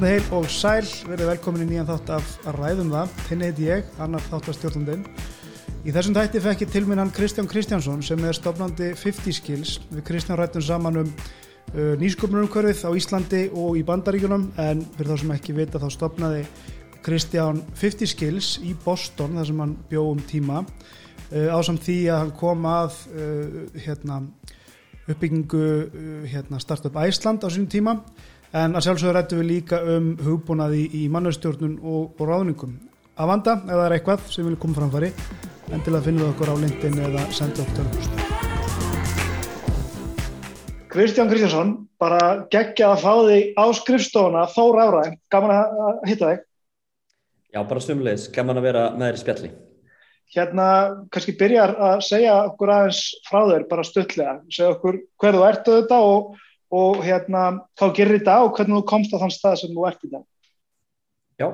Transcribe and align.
Komið 0.00 0.14
heil 0.14 0.28
og 0.32 0.46
sæl, 0.48 0.86
verið 1.10 1.28
velkomin 1.28 1.62
í 1.66 1.66
nýjan 1.68 1.88
þátt 1.90 2.10
af 2.14 2.28
að 2.48 2.54
ræðum 2.56 2.92
það. 2.94 3.10
Henni 3.28 3.48
heiti 3.50 3.66
ég, 3.66 3.88
annar 4.00 4.22
þáttastjórnundin. 4.30 5.02
Í 5.84 5.92
þessum 5.92 6.16
þætti 6.16 6.40
fekk 6.40 6.64
ég 6.64 6.70
til 6.72 6.82
minn 6.88 7.02
hann 7.02 7.10
Kristján 7.12 7.50
Kristjánsson 7.50 8.00
sem 8.00 8.24
er 8.24 8.38
stofnandi 8.38 8.88
50 8.96 9.36
Skills. 9.36 9.74
Við 9.90 10.06
Kristján 10.08 10.40
rættum 10.40 10.64
saman 10.64 11.02
um 11.02 11.10
uh, 11.10 11.92
nýsköpunarumkörfið 12.00 12.80
á 12.88 12.96
Íslandi 12.96 13.42
og 13.52 13.76
í 13.76 13.84
Bandaríkunum 13.92 14.48
en 14.64 14.80
fyrir 14.96 15.12
þá 15.12 15.20
sem 15.20 15.36
ekki 15.36 15.58
vita 15.60 15.82
þá 15.84 15.86
stofnaði 15.98 16.48
Kristján 17.04 17.60
50 17.84 18.12
Skills 18.14 18.50
í 18.64 18.72
Boston 18.86 19.36
þar 19.36 19.52
sem 19.52 19.62
hann 19.66 19.78
bjó 19.92 20.08
um 20.14 20.24
tíma 20.32 20.64
uh, 20.64 21.52
á 21.52 21.60
samt 21.60 21.84
því 21.84 22.00
að 22.08 22.24
hann 22.24 22.34
kom 22.40 22.72
að 22.72 23.02
uh, 23.12 23.62
hérna, 23.76 24.22
uppbyggingu 25.04 25.64
uh, 25.68 26.20
hérna, 26.24 26.64
Startup 26.64 27.02
Æsland 27.04 27.44
á 27.44 27.52
sínum 27.52 27.68
tíma 27.68 27.98
en 28.50 28.74
að 28.74 28.82
sjálfsögur 28.82 29.14
rættum 29.14 29.40
við 29.40 29.46
líka 29.46 29.78
um 29.86 30.06
hugbúnaði 30.24 30.82
í 30.98 31.04
mannustjórnun 31.12 31.76
og, 31.86 32.16
og 32.18 32.24
ráðningum. 32.26 32.72
Að 33.20 33.30
vanda, 33.30 33.54
ef 33.62 33.70
það 33.70 33.84
er 33.84 33.94
eitthvað 33.94 34.26
sem 34.32 34.48
vil 34.48 34.58
koma 34.58 34.78
framfæri, 34.80 35.10
endilega 35.70 36.06
finnum 36.06 36.24
við 36.24 36.32
okkur 36.32 36.50
á 36.50 36.54
LinkedIn 36.64 36.98
eða 37.06 37.26
senda 37.36 37.62
okkur 37.62 37.78
tölvust. 37.78 38.12
Kristján 40.90 41.30
Kristjánsson, 41.30 41.72
bara 42.02 42.20
geggja 42.50 42.90
að 42.90 43.02
fá 43.04 43.12
þig 43.28 43.54
á 43.54 43.64
skrifstofuna, 43.78 44.46
Þór 44.50 44.82
Áræð, 44.82 45.16
gaman 45.30 45.54
að 45.54 46.04
hitta 46.10 46.32
þig. 46.32 46.46
Já, 47.54 47.60
bara 47.62 47.82
svumleis, 47.84 48.26
gaman 48.34 48.58
að 48.58 48.66
vera 48.66 48.86
með 48.96 49.06
þér 49.06 49.18
í 49.18 49.22
spjalli. 49.22 49.54
Hérna, 50.34 50.66
kannski 51.10 51.34
byrjar 51.38 51.76
að 51.78 52.02
segja 52.06 52.34
okkur 52.48 52.70
aðeins 52.74 53.06
frá 53.26 53.40
þér, 53.52 53.64
bara 53.70 53.86
stuttlega, 53.86 54.34
segja 54.50 54.74
okkur 54.74 55.04
hverðu 55.22 55.46
ertu 55.46 55.78
þetta 55.78 55.98
og 56.06 56.38
og 56.70 57.00
hérna, 57.04 57.44
þá 57.78 57.86
gerir 57.96 58.20
þetta 58.20 58.36
og 58.44 58.54
hvernig 58.56 58.78
þú 58.78 58.84
komst 58.90 59.14
á 59.14 59.20
þann 59.22 59.34
stað 59.34 59.56
sem 59.62 59.74
þú 59.74 59.86
ert 59.88 60.06
í 60.06 60.12
dag? 60.12 60.24
Já, 61.40 61.48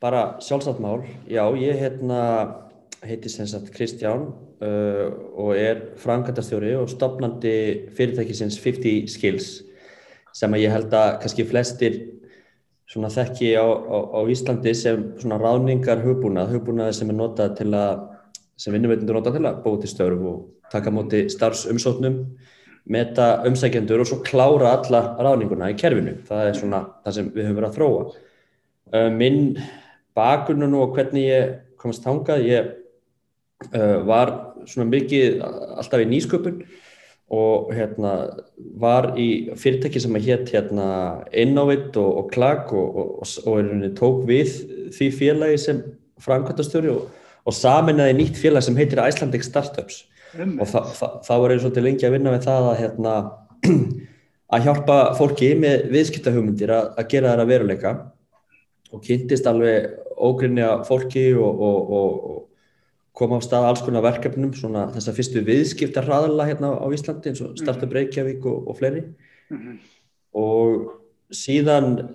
bara 0.00 0.22
sjálfsagt 0.44 0.80
mál. 0.80 1.02
Já, 1.28 1.44
ég 1.58 1.80
hérna 1.82 2.22
heiti 3.04 3.30
sem 3.30 3.46
sagt 3.46 3.70
Kristján 3.74 4.28
uh, 4.28 5.06
og 5.38 5.54
er 5.54 5.82
frangatastjóri 6.02 6.74
og 6.78 6.88
stopnandi 6.90 7.90
fyrirtækisins 7.94 8.58
50 8.62 9.10
Skills 9.12 9.50
sem 10.34 10.54
að 10.54 10.64
ég 10.64 10.74
held 10.74 10.94
að 10.94 11.18
kannski 11.22 11.46
flestir 11.48 11.98
svona 12.88 13.10
þekki 13.12 13.52
á, 13.54 13.66
á, 13.68 13.98
á 14.16 14.20
Íslandi 14.32 14.72
sem 14.74 15.02
svona 15.20 15.38
ráningar 15.40 16.00
hugbúnað, 16.02 16.54
hugbúnað 16.56 16.94
sem 16.96 17.10
er 17.12 17.18
notað 17.18 17.58
til 17.60 17.70
að 17.76 18.06
sem 18.58 18.74
vinnumveitindur 18.74 19.20
notað 19.20 19.38
til 19.38 19.46
að 19.46 19.66
til 19.84 19.90
störf 19.92 20.22
og 20.26 20.38
taka 20.72 20.90
móti 20.90 21.26
starfsumsóknum 21.30 22.22
meta 22.88 23.28
umsækjendur 23.48 24.02
og 24.02 24.08
svo 24.08 24.20
klára 24.24 24.74
alla 24.78 25.02
ráðninguna 25.20 25.70
í 25.72 25.76
kerfinu. 25.78 26.16
Það 26.28 26.48
er 26.48 26.58
svona 26.58 26.82
það 27.04 27.16
sem 27.18 27.30
við 27.34 27.48
höfum 27.48 27.60
verið 27.60 27.68
að 27.68 27.78
þróa. 27.78 28.02
Minn 29.14 29.40
bakgrunn 30.16 30.76
og 30.78 30.94
hvernig 30.96 31.28
ég 31.28 31.56
komast 31.78 32.04
tangað, 32.04 32.46
ég 32.48 32.74
var 34.08 34.34
svona 34.68 34.88
mikið 34.92 35.40
alltaf 35.42 36.02
í 36.02 36.08
nýsköpun 36.08 36.60
og 37.34 37.72
hérna 37.76 38.12
var 38.80 39.10
í 39.20 39.52
fyrirtæki 39.60 40.00
sem 40.00 40.16
að 40.16 40.28
hétt 40.30 40.52
hérna 40.54 40.88
Innovate 41.36 42.00
og, 42.00 42.22
og 42.22 42.30
Klag 42.32 42.72
og, 42.72 43.00
og, 43.02 43.32
og 43.50 43.88
tók 43.98 44.22
við 44.28 44.54
því 44.96 45.08
félagi 45.18 45.58
sem 45.60 45.82
framkvæmtastöru 46.24 46.94
og 46.98 47.56
saminnaði 47.56 48.16
nýtt 48.16 48.40
félag 48.40 48.64
sem 48.64 48.78
heitir 48.78 49.02
Icelandic 49.04 49.44
Startups 49.44 50.06
og 50.36 50.68
það, 50.68 50.92
það, 50.98 51.16
það 51.26 51.42
var 51.42 51.52
einu 51.52 51.62
svolítið 51.62 51.86
lengi 51.86 52.06
að 52.08 52.14
vinna 52.16 52.34
með 52.34 52.44
það 52.48 52.68
að, 52.68 52.78
hérna, 52.82 53.14
að 54.54 54.68
hjálpa 54.68 54.98
fólki 55.18 55.50
með 55.60 55.88
viðskiptahugmyndir 55.94 56.74
að, 56.74 56.90
að 57.00 57.10
gera 57.14 57.34
að 57.36 57.50
veruleika 57.52 57.94
og 58.92 59.02
kynntist 59.04 59.48
alveg 59.48 59.88
ógrinni 60.18 60.64
að 60.64 60.84
fólki 60.88 61.26
og, 61.36 61.64
og, 61.68 61.92
og 61.98 62.38
koma 63.18 63.40
á 63.40 63.42
stað 63.42 63.68
alls 63.68 63.82
konar 63.84 64.04
verkefnum 64.06 64.54
svona 64.54 64.86
þess 64.94 65.10
að 65.10 65.18
fyrstu 65.18 65.42
viðskiptarraðala 65.46 66.46
hérna 66.48 66.72
á 66.78 66.86
Íslandi 66.94 67.32
eins 67.32 67.42
og 67.42 67.52
mhm. 67.52 67.60
Startup 67.62 67.94
Reykjavík 67.98 68.46
og, 68.46 68.68
og 68.70 68.78
fleiri 68.78 69.04
mm 69.04 69.58
-hmm. 69.58 69.78
og 70.32 71.34
síðan 71.34 72.08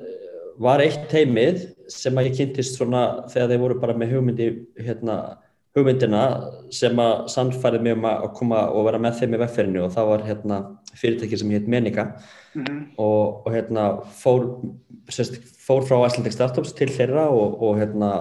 var 0.57 0.81
eitt 0.81 1.09
teimið 1.09 1.73
sem 1.89 2.15
að 2.17 2.29
ég 2.29 2.37
kynntist 2.37 2.77
svona 2.77 3.27
þegar 3.29 3.49
þeir 3.49 3.63
voru 3.63 3.79
bara 3.79 3.97
með 3.97 4.13
hugmyndi 4.15 4.47
hérna 4.79 5.37
hugmyndina 5.73 6.21
sem 6.73 6.99
að 7.01 7.25
sannfærið 7.33 7.85
mig 7.85 7.95
um 7.97 8.05
að 8.05 8.27
koma 8.37 8.61
og 8.69 8.85
vera 8.87 9.01
með 9.01 9.19
þeim 9.21 9.33
í 9.33 9.41
vefferinu 9.41 9.81
og 9.87 9.93
það 9.95 10.09
var 10.11 10.25
hérna, 10.27 10.59
fyrirtæki 10.93 11.39
sem 11.41 11.53
heit 11.53 11.67
Menika. 11.67 12.05
Mm 12.53 12.63
-hmm. 12.63 12.81
og, 12.97 13.47
og 13.47 13.51
hérna, 13.53 13.85
fór, 14.21 14.45
sérst, 15.09 15.39
fór 15.67 15.81
frá 15.81 16.05
Icelandic 16.05 16.33
Startups 16.33 16.73
til 16.73 16.89
þeirra 16.89 17.27
og, 17.29 17.61
og, 17.61 17.77
hérna, 17.79 18.11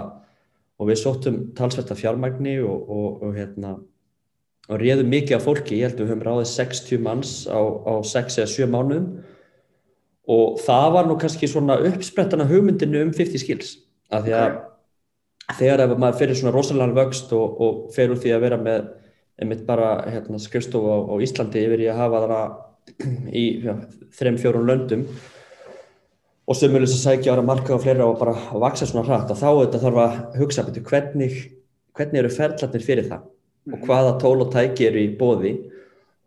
og 0.78 0.88
við 0.88 1.02
sóttum 1.04 1.54
talsvetta 1.54 1.94
fjármægni 1.94 2.62
og 2.64 3.34
hérna, 3.36 3.76
réðum 4.68 5.08
mikið 5.08 5.36
af 5.36 5.42
fólki, 5.42 5.76
ég 5.76 5.90
held 5.90 6.00
að 6.00 6.06
við 6.06 6.10
höfum 6.10 6.26
ráðið 6.26 6.48
60 6.48 6.98
manns 6.98 7.46
á, 7.50 7.60
á 7.60 7.92
6 8.02 8.38
eða 8.38 8.46
7 8.46 8.66
mánuðum. 8.66 9.22
Og 10.28 10.58
það 10.60 10.92
var 10.92 11.06
nú 11.06 11.18
kannski 11.18 11.46
svona 11.46 11.76
uppsprettana 11.76 12.44
hugmyndinu 12.44 13.02
um 13.02 13.12
50 13.12 13.38
skills. 13.38 13.78
Af 14.10 14.24
því 14.24 14.32
að 14.32 14.50
okay 14.50 14.71
þegar 15.50 15.84
ef 15.86 15.94
maður 15.96 16.18
fyrir 16.20 16.38
svona 16.38 16.54
rosalega 16.54 16.96
vöxt 16.96 17.32
og, 17.36 17.60
og 17.60 17.80
fer 17.94 18.12
úr 18.12 18.20
því 18.20 18.34
að 18.36 18.44
vera 18.46 18.58
með 18.60 18.90
einmitt 19.42 19.64
bara 19.66 19.94
hérna, 20.06 20.38
skrifstofu 20.40 20.92
á, 20.92 20.98
á 21.10 21.14
Íslandi 21.24 21.64
yfir 21.66 21.82
í 21.82 21.88
að 21.90 22.00
hafa 22.02 22.22
þarna 22.24 22.42
í 23.32 23.44
ja, 23.64 23.76
þrem 24.18 24.38
fjórun 24.40 24.68
löndum 24.68 25.04
og 26.46 26.58
sömulis 26.58 26.94
að 26.96 27.04
sækja 27.06 27.34
ára 27.34 27.44
marka 27.46 27.74
og 27.76 27.82
fleira 27.84 28.06
og 28.06 28.18
bara 28.20 28.34
að 28.34 28.62
vaksa 28.64 28.88
svona 28.88 29.06
hratt 29.08 29.30
og 29.32 29.38
þá 29.38 29.48
þetta 29.50 29.82
þarf 29.84 30.00
að 30.02 30.16
hugsa 30.40 30.64
betur 30.66 30.86
hvernig, 30.88 31.36
hvernig 31.96 32.22
eru 32.22 32.32
ferðlarnir 32.32 32.86
fyrir 32.86 33.08
það 33.10 33.22
og 33.22 33.76
mhm. 33.76 33.84
hvaða 33.86 34.16
tól 34.22 34.38
og 34.42 34.50
tæki 34.54 34.88
eru 34.88 35.02
í 35.02 35.12
bóði 35.18 35.54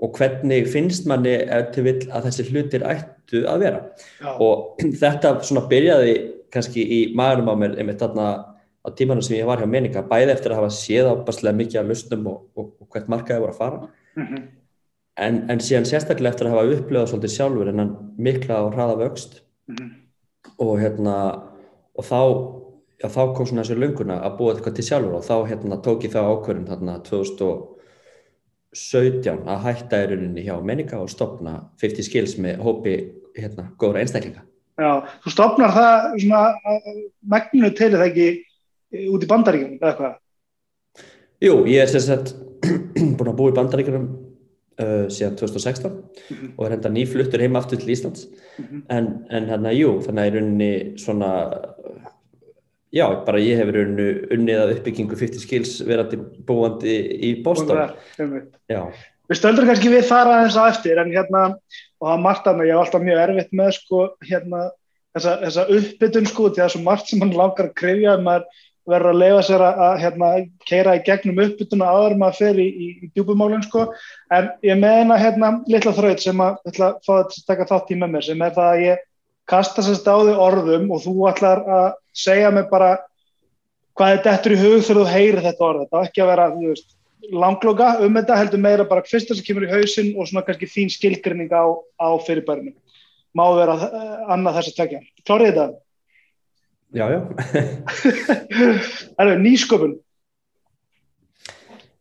og 0.03 0.17
hvernig 0.17 0.67
finnst 0.71 1.07
manni 1.07 1.37
til 1.75 1.85
vill 1.85 1.99
að 2.09 2.29
þessi 2.29 2.47
hlutir 2.49 2.83
ættu 2.87 3.43
að 3.47 3.61
vera 3.63 3.83
Já. 4.19 4.31
og 4.33 4.81
þetta 5.01 5.37
svona 5.43 5.67
byrjaði 5.71 6.15
kannski 6.55 6.83
í 6.83 6.99
maðurum 7.15 7.51
á 7.51 7.55
mér 7.59 7.79
einmitt 7.79 7.99
þarna 7.99 8.29
á 8.85 8.93
tímanum 8.93 9.25
sem 9.25 9.33
ég 9.37 9.47
var 9.49 9.59
hjá 9.59 9.67
meninga, 9.69 10.03
bæði 10.05 10.31
eftir 10.35 10.51
að 10.53 10.59
hafa 10.61 10.71
séð 10.77 11.05
ábærslega 11.09 11.57
mikið 11.57 11.79
af 11.81 11.87
lustum 11.89 12.23
og, 12.29 12.37
og, 12.55 12.65
og 12.81 12.87
hvert 12.93 13.09
markaði 13.09 13.41
voru 13.41 13.53
að 13.53 13.61
fara 13.61 13.77
mm 13.81 13.87
-hmm. 14.25 14.41
en, 15.25 15.35
en 15.49 15.59
síðan 15.59 15.89
sérstaklega 15.89 16.31
eftir 16.33 16.45
að 16.47 16.55
hafa 16.55 16.71
upplöðað 16.75 17.09
svolítið 17.11 17.35
sjálfur 17.35 17.67
en 17.69 17.79
hann 17.79 17.93
mikla 18.17 18.53
á 18.61 18.63
hraða 18.69 18.95
vöxt 19.01 19.31
mm 19.67 19.75
-hmm. 19.75 19.89
og 20.59 20.79
hérna 20.79 21.15
og 21.95 22.03
þá, 22.05 22.21
já, 23.03 23.07
þá 23.09 23.33
kom 23.35 23.45
svona 23.45 23.63
þessu 23.63 23.79
lunguna 23.79 24.21
að 24.21 24.37
búa 24.37 24.53
eitthvað 24.53 24.75
til 24.75 24.85
sjálfur 24.85 25.13
og 25.13 25.23
þá 25.23 25.45
hérna 25.49 25.81
tók 25.81 26.03
ég 26.03 26.11
það 26.11 26.29
ákverðin 26.31 26.71
þarna 26.71 26.99
2017 26.99 29.47
að 29.47 29.63
hætta 29.65 30.03
í 30.03 30.07
rauninni 30.07 30.41
hjá 30.47 30.61
meninga 30.61 30.97
og 30.99 31.09
stopna 31.09 31.63
50 31.81 32.03
skills 32.03 32.37
með 32.37 32.57
hópi 32.57 33.11
hérna 33.37 33.63
góðra 33.77 33.99
einstaklinga 33.99 34.41
Já, 34.75 35.07
þú 35.23 35.29
stopnar 35.31 35.71
það 35.71 36.19
svona 36.19 36.41
megninu 37.31 37.69
til 37.71 37.95
það 37.95 38.07
ekki 38.09 38.27
út 39.11 39.25
í 39.25 39.29
bandaríkjum 39.31 39.75
eða 39.79 39.95
hvað? 39.99 40.15
Jú, 41.43 41.57
ég 41.69 41.83
er 41.83 41.91
sérstaklega 41.91 42.43
búin 43.17 43.31
að 43.31 43.37
búa 43.39 43.51
í 43.51 43.57
bandaríkjum 43.57 44.07
uh, 44.81 45.05
síðan 45.11 45.37
2016 45.39 45.91
mm 45.91 46.01
-hmm. 46.29 46.51
og 46.57 46.65
er 46.65 46.75
hérna 46.75 46.93
nýfluttur 46.95 47.41
heima 47.41 47.59
aftur 47.59 47.79
til 47.79 47.93
Íslands 47.93 48.27
mm 48.57 48.65
-hmm. 48.65 48.81
en, 48.89 49.25
en 49.29 49.49
hérna, 49.49 49.71
jú, 49.71 50.01
þannig 50.01 50.21
að 50.21 50.25
ég 50.25 50.35
er 50.35 50.43
unni 50.43 50.97
svona 50.97 51.31
já, 52.93 53.25
bara 53.25 53.39
ég 53.39 53.57
hefur 53.57 53.81
unni 53.83 54.07
unnið 54.31 54.59
að 54.61 54.73
uppbyggingu 54.77 55.15
50 55.15 55.39
skills 55.39 55.81
verandi 55.87 56.17
búandi 56.47 56.95
í 57.21 57.43
Boston 57.43 57.91
Við 59.25 59.39
stöldum 59.39 59.65
kannski 59.65 59.89
við 59.89 60.03
þar 60.05 60.27
aðeins 60.29 60.55
að 60.55 60.67
eftir 60.69 60.99
en 61.01 61.11
hérna, 61.11 61.57
og 62.01 62.09
það 62.09 62.19
margt 62.21 62.47
að 62.47 62.57
mig, 62.57 62.67
ég 62.67 62.77
var 62.77 62.85
alltaf 62.85 63.01
mjög 63.01 63.21
erfitt 63.23 63.55
með 63.57 63.71
sko, 63.79 64.01
hérna, 64.21 64.59
þessa, 65.17 65.33
þessa 65.41 65.63
uppbytun 65.77 66.29
sko, 66.29 66.43
því 66.43 66.51
að 66.51 66.61
það 66.61 66.67
er 66.67 66.73
svo 66.75 66.81
margt 66.85 67.09
sem 67.09 67.19
mann 67.23 67.33
langar 67.33 67.65
að 67.65 67.73
krifja, 67.81 68.13
maður 68.21 68.45
verður 68.89 69.11
að 69.11 69.19
leifa 69.21 69.41
sér 69.47 69.63
að, 69.65 69.81
að 69.87 69.95
hérna, 70.03 70.29
keira 70.69 70.95
í 70.97 71.01
gegnum 71.05 71.41
uppbytuna 71.45 71.89
aður 71.89 72.15
maður 72.21 72.39
fyrir 72.41 72.61
í, 72.61 72.67
í, 72.69 72.87
í 73.05 73.09
djúbumálun 73.15 73.65
sko. 73.65 73.87
en 74.35 74.51
ég 74.65 74.79
meðina 74.81 75.17
hérna 75.21 75.51
litla 75.71 75.93
þraut 75.97 76.21
sem 76.21 76.41
að 76.45 76.59
ætla 76.69 76.91
að 77.17 77.35
taka 77.47 77.67
þátt 77.71 77.91
í 77.91 77.99
með 78.01 78.15
mér 78.15 78.27
sem 78.29 78.45
er 78.45 78.55
það 78.55 78.71
að 78.71 78.85
ég 78.85 79.03
kasta 79.49 79.85
sérst 79.85 80.09
á 80.09 80.15
því 80.17 80.35
orðum 80.41 80.91
og 80.93 81.03
þú 81.05 81.15
ætlar 81.31 81.63
að 81.65 81.87
segja 82.17 82.51
mig 82.53 82.69
bara 82.71 82.95
hvað 83.95 84.11
er 84.11 84.23
þetta 84.25 84.53
í 84.53 84.59
hug 84.61 84.77
þegar 84.83 85.01
þú 85.01 85.07
heyrir 85.13 85.43
þetta 85.45 85.67
orð 85.69 85.83
þetta 85.85 86.01
á 86.01 86.05
ekki 86.05 86.23
að 86.23 86.31
vera 86.31 86.47
veist, 86.55 86.87
langloka 87.31 87.91
um 88.05 88.17
þetta 88.19 88.39
heldur 88.39 88.61
meira 88.61 88.87
bara 88.89 89.05
fyrsta 89.07 89.37
sem 89.37 89.45
kemur 89.45 89.67
í 89.67 89.71
hausin 89.71 90.13
og 90.15 90.29
svona 90.29 90.45
kannski 90.45 90.69
þín 90.69 90.91
skilgrinning 90.93 91.53
á, 91.53 91.65
á 91.97 92.09
fyrirbærinu 92.25 92.75
má 93.35 93.45
vera 93.57 93.75
uh, 93.75 94.33
annað 94.33 94.59
þess 94.59 94.73
að 94.73 94.79
tekja 94.81 95.01
klárið 95.27 95.51
þetta? 95.51 95.67
Já, 96.95 97.09
já. 97.11 97.19
Það 99.17 99.31
er 99.33 99.39
nýsköpun. 99.43 99.95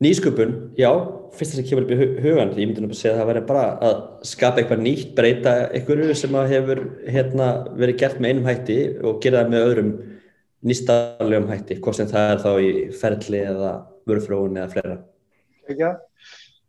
Nýsköpun, 0.04 0.52
já, 0.78 0.90
fyrst 1.34 1.56
sem 1.56 1.66
kemur 1.66 1.86
upp 1.86 1.92
í 1.94 1.96
hugan, 2.22 2.52
ég 2.58 2.68
myndi 2.68 2.82
náttúrulega 2.82 2.98
segja 2.98 3.14
að 3.14 3.20
það 3.20 3.28
væri 3.30 3.42
bara 3.48 3.64
að 3.88 3.94
skapa 4.26 4.60
eitthvað 4.60 4.82
nýtt, 4.84 5.12
breyta 5.16 5.54
einhverju 5.74 6.16
sem 6.18 6.36
hefur 6.50 6.82
hérna, 7.14 7.48
verið 7.78 7.98
gert 8.02 8.20
með 8.20 8.34
einum 8.34 8.48
hætti 8.50 8.78
og 9.02 9.18
gera 9.24 9.42
það 9.42 9.54
með 9.54 9.66
öðrum 9.70 9.90
nýstarlegum 10.70 11.50
hætti, 11.50 11.78
hvort 11.82 11.98
sem 11.98 12.10
það 12.10 12.30
er 12.34 12.44
þá 12.44 12.50
í 12.58 12.70
ferli 13.00 13.42
eða 13.54 13.72
vörufróun 14.10 14.60
eða 14.60 14.68
fleira. 14.74 14.98
Ekki 15.70 15.88
að, 15.88 15.98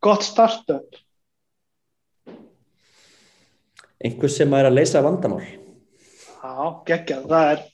gott 0.07 0.25
startup. 0.25 0.99
Einhver 4.05 4.33
sem 4.33 4.57
er 4.57 4.69
að 4.69 4.77
leysa 4.79 5.05
vandamál. 5.05 5.43
Já, 5.45 6.55
geggjað, 6.87 7.29
það 7.31 7.53
er, 7.53 7.65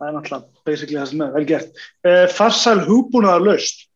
það 0.00 0.08
er 0.08 0.16
náttúrulega 0.16 0.66
basically 0.66 0.98
það 0.98 1.12
sem 1.12 1.22
er 1.24 1.32
vel 1.36 1.46
gert. 1.48 1.80
Uh, 2.06 2.24
farsæl 2.32 2.82
hugbúnaðar 2.88 3.46
löst. 3.46 3.86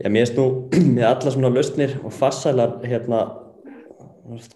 Já, 0.00 0.08
mér 0.08 0.24
finnst 0.24 0.38
nú 0.40 0.46
með 0.96 1.08
alla 1.10 1.34
svona 1.34 1.52
lausnir 1.52 1.98
og 2.00 2.14
farsælar 2.16 2.78
hérna, 2.88 3.24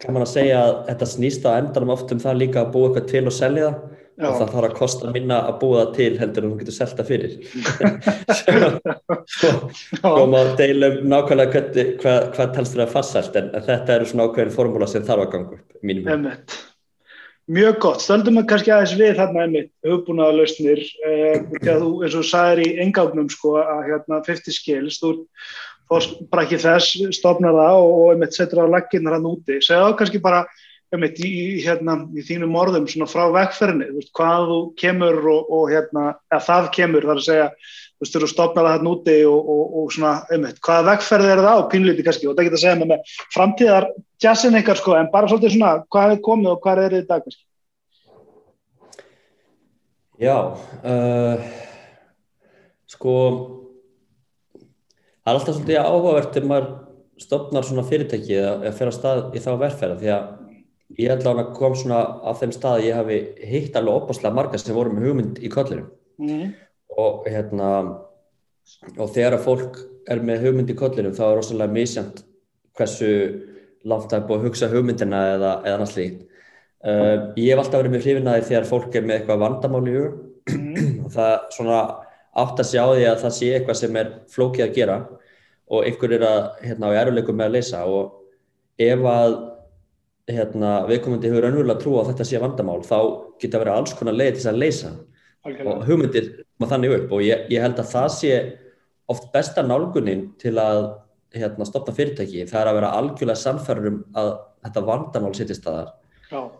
kann 0.00 0.16
man 0.16 0.24
að 0.24 0.32
segja 0.36 0.62
að 0.62 0.78
þetta 0.88 1.10
snýst 1.10 1.44
á 1.44 1.58
endanum 1.58 1.92
oft 1.92 2.14
um 2.14 2.22
það 2.22 2.40
líka 2.40 2.62
að 2.62 2.72
búa 2.76 2.88
eitthvað 2.88 3.10
til 3.12 3.26
og 3.28 3.36
selja 3.36 3.68
það 3.68 4.00
Já. 4.14 4.28
og 4.28 4.36
það 4.38 4.50
þarf 4.52 4.66
að 4.68 4.74
kosta 4.78 5.08
minna 5.10 5.36
að 5.48 5.56
búa 5.58 5.78
það 5.80 5.88
til 5.96 6.12
heldur 6.20 6.44
en 6.44 6.52
þú 6.52 6.58
getur 6.60 6.74
selta 6.76 7.06
fyrir 7.08 7.32
og 10.06 10.28
maður 10.30 10.52
deilum 10.60 11.00
nákvæmlega 11.10 11.50
hvað, 11.50 11.80
hvað, 11.98 12.28
hvað 12.36 12.52
telst 12.54 12.76
þér 12.76 12.84
að 12.84 12.92
farsælt 12.92 13.38
en, 13.40 13.48
þetta 13.66 13.96
eru 13.96 14.06
svona 14.12 14.28
ákveðin 14.28 14.54
formúla 14.54 14.86
sem 14.92 15.08
þarf 15.08 15.24
að 15.24 15.32
ganga 15.34 15.58
upp 15.58 15.90
mínum 15.90 16.30
Mjög 17.44 17.74
gott, 17.82 18.00
stöldum 18.00 18.38
við 18.40 18.46
kannski 18.48 18.70
aðeins 18.72 18.94
við 18.96 19.18
þarna 19.18 19.42
einmitt, 19.44 19.70
hugbúnaða 19.84 20.36
lausnir 20.38 20.78
eh, 21.04 21.42
þú 21.60 21.90
eins 22.06 22.14
og 22.16 22.24
sagðir 22.24 22.62
í 22.64 22.70
engágnum 22.86 23.26
sko 23.28 23.58
að 23.60 23.82
hérna 23.90 24.20
50 24.24 24.56
skilst, 24.56 25.04
þú 25.04 25.26
bara 26.32 26.46
ekki 26.46 26.56
þess, 26.62 26.94
stopnar 27.12 27.52
það 27.52 27.80
og, 27.82 27.90
og 27.98 28.12
einmitt 28.14 28.36
setur 28.36 28.64
á 28.64 28.72
legginnar 28.72 29.18
hann 29.18 29.28
úti, 29.28 29.58
segja 29.60 29.84
þá 29.84 29.98
kannski 29.98 30.22
bara 30.24 30.46
einmitt 30.94 31.20
í, 31.20 31.34
hérna, 31.60 31.98
í 32.16 32.24
þínum 32.24 32.56
orðum 32.56 32.88
svona 32.88 33.10
frá 33.10 33.26
vegferðinni, 33.34 34.06
hvað 34.16 34.48
þú 34.48 34.58
kemur 34.80 35.20
og, 35.34 35.52
og 35.52 35.72
hérna, 35.74 36.06
eða 36.32 36.42
það 36.48 36.70
kemur 36.78 37.08
þar 37.10 37.20
að 37.20 37.26
segja, 37.28 37.48
þú 37.94 38.04
veist, 38.04 38.18
þú 38.18 38.28
stopnar 38.30 38.68
það 38.68 38.76
hann 38.76 38.90
úti 38.90 39.16
og, 39.28 39.50
og 39.80 39.94
svona, 39.94 40.12
einmitt, 40.34 40.60
hvaða 40.64 40.86
vegferði 40.90 41.32
er 41.32 41.42
það 41.44 41.58
á, 41.58 41.70
pínlíti 41.72 42.06
kannski, 42.06 42.28
og 42.28 42.36
það 42.36 42.48
getur 42.48 42.58
að 42.58 42.64
segja 42.64 42.78
með, 42.80 42.92
með 42.92 43.16
framtíðar 43.34 43.88
jazzin 44.24 44.58
eitthvað 44.58 44.80
sko, 44.80 44.94
en 44.98 45.10
bara 45.12 45.30
svolítið 45.30 45.56
svona, 45.56 45.72
hvað 45.94 46.14
er 46.14 46.22
komið 46.28 46.52
og 46.52 46.62
hvað 46.64 46.82
er 46.84 46.96
þetta 46.96 47.04
í 47.04 47.10
dag 47.10 47.26
kannski? 47.26 47.44
Já, 50.24 50.36
uh, 50.86 51.48
sko, 52.94 53.14
það 54.54 55.30
er 55.30 55.36
alltaf 55.38 55.58
svolítið 55.58 55.80
áhugavert 55.82 56.34
þegar 56.34 56.50
maður 56.52 56.72
stopnar 57.20 57.66
svona 57.66 57.86
fyrirtæki 57.86 58.38
eða 58.40 58.72
fer 58.74 58.90
að 58.90 58.96
stað 58.96 59.36
í 59.38 59.42
þá 59.42 59.52
verðferða 59.60 60.00
því 60.00 60.10
að 60.14 60.32
ég 60.98 61.10
held 61.10 61.26
að 61.30 61.42
kom 61.56 61.74
svona 61.78 62.00
á 62.22 62.30
þeim 62.38 62.52
stað 62.54 62.78
að 62.78 62.86
ég 62.88 62.98
hafi 62.98 63.18
hitt 63.50 63.76
alveg 63.78 64.02
opaslega 64.02 64.36
marga 64.36 64.60
sem 64.60 64.76
voru 64.76 64.92
með 64.94 65.08
hugmynd 65.08 65.40
í 65.42 65.50
kollinum 65.52 65.88
mm. 66.20 66.52
Og 67.00 67.26
hérna 67.28 67.70
og 68.98 69.10
þegar 69.14 69.38
að 69.38 69.46
fólk 69.46 69.80
er 70.10 70.20
með 70.24 70.46
hugmynd 70.46 70.70
í 70.70 70.78
kollinum 70.78 71.16
þá 71.16 71.24
er 71.26 71.36
rosalega 71.38 71.74
misjant 71.74 72.22
hversu 72.76 73.10
langt 73.84 74.10
það 74.10 74.18
er 74.18 74.28
búið 74.28 74.38
að 74.38 74.46
hugsa 74.48 74.70
hugmyndina 74.72 75.20
eða, 75.34 75.50
eða 75.64 75.74
annars 75.78 75.96
líkt 75.98 76.22
uh, 76.84 77.32
ég 77.38 77.52
hef 77.52 77.62
alltaf 77.62 77.80
verið 77.80 77.94
með 77.94 78.06
hrifinaði 78.08 78.46
þegar 78.48 78.68
fólk 78.68 78.98
er 78.98 79.06
með 79.06 79.18
eitthvað 79.18 79.42
vandamál 79.44 79.84
í 79.88 79.96
hug. 79.96 80.18
Mm. 80.50 80.76
og 81.04 81.14
það 81.14 81.32
svona 81.56 81.80
átt 82.44 82.60
að 82.60 82.70
sjá 82.70 82.82
því 82.90 83.08
að 83.08 83.22
það 83.22 83.34
sé 83.38 83.50
eitthvað 83.54 83.80
sem 83.80 83.98
er 84.00 84.12
flókið 84.34 84.66
að 84.66 84.76
gera 84.78 85.00
og 85.72 85.88
einhver 85.88 86.14
er 86.18 86.26
að 86.28 86.40
hérna 86.66 86.92
á 86.92 86.96
eruleikum 87.00 87.38
með 87.38 87.50
að 87.50 87.56
leysa. 87.56 87.82
Og 87.88 88.84
ef 88.84 89.04
að 89.08 89.36
hérna, 90.34 90.70
viðkomandi 90.88 91.30
hefur 91.30 91.48
önvölu 91.50 91.74
að 91.74 91.82
trúa 91.82 92.02
að 92.02 92.12
þetta 92.12 92.26
sé 92.28 92.40
vandamál 92.40 92.80
þá 92.84 92.98
geta 93.40 93.60
verið 93.60 93.78
alls 93.78 93.96
konar 93.96 94.16
leið 94.16 94.38
til 94.38 94.50
að 94.50 94.60
leysa 94.62 94.92
okay. 95.44 95.64
og 95.68 95.84
hugmyndir 95.88 96.30
maður 96.58 96.74
þannig 96.74 96.96
upp 96.98 97.14
og 97.16 97.24
ég, 97.24 97.46
ég 97.52 97.64
held 97.64 97.80
að 97.80 97.92
það 97.92 98.10
sé 98.16 98.34
oft 99.12 99.30
besta 99.34 99.64
nálgunin 99.64 100.30
til 100.40 100.56
að 100.58 100.82
hérna, 101.34 101.66
stopna 101.68 101.94
fyrirtæki. 101.94 102.44
Það 102.48 102.60
er 102.60 102.70
að 102.70 102.76
vera 102.78 102.92
algjörlega 102.98 103.40
samfærður 103.40 103.90
um 103.90 104.02
að 104.16 104.30
þetta 104.64 104.84
vandamál 104.88 105.34
sittist 105.36 105.66
að 105.68 105.80
þar 106.30 106.52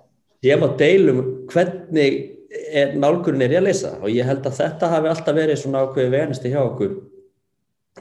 ég 0.45 0.53
hef 0.55 0.65
á 0.65 0.71
deilum 0.81 1.21
hvernig 1.51 2.17
er, 2.53 2.95
nálgunin 2.99 3.45
er 3.47 3.57
ég 3.57 3.63
að 3.63 3.69
leysa. 3.69 3.93
Og 4.03 4.13
ég 4.13 4.29
held 4.29 4.45
að 4.47 4.59
þetta 4.61 4.91
hafi 4.93 5.11
alltaf 5.11 5.39
verið 5.39 5.61
svona 5.61 5.85
ákveði 5.85 6.13
veganisti 6.13 6.53
hjá 6.53 6.61
okkur. 6.65 6.99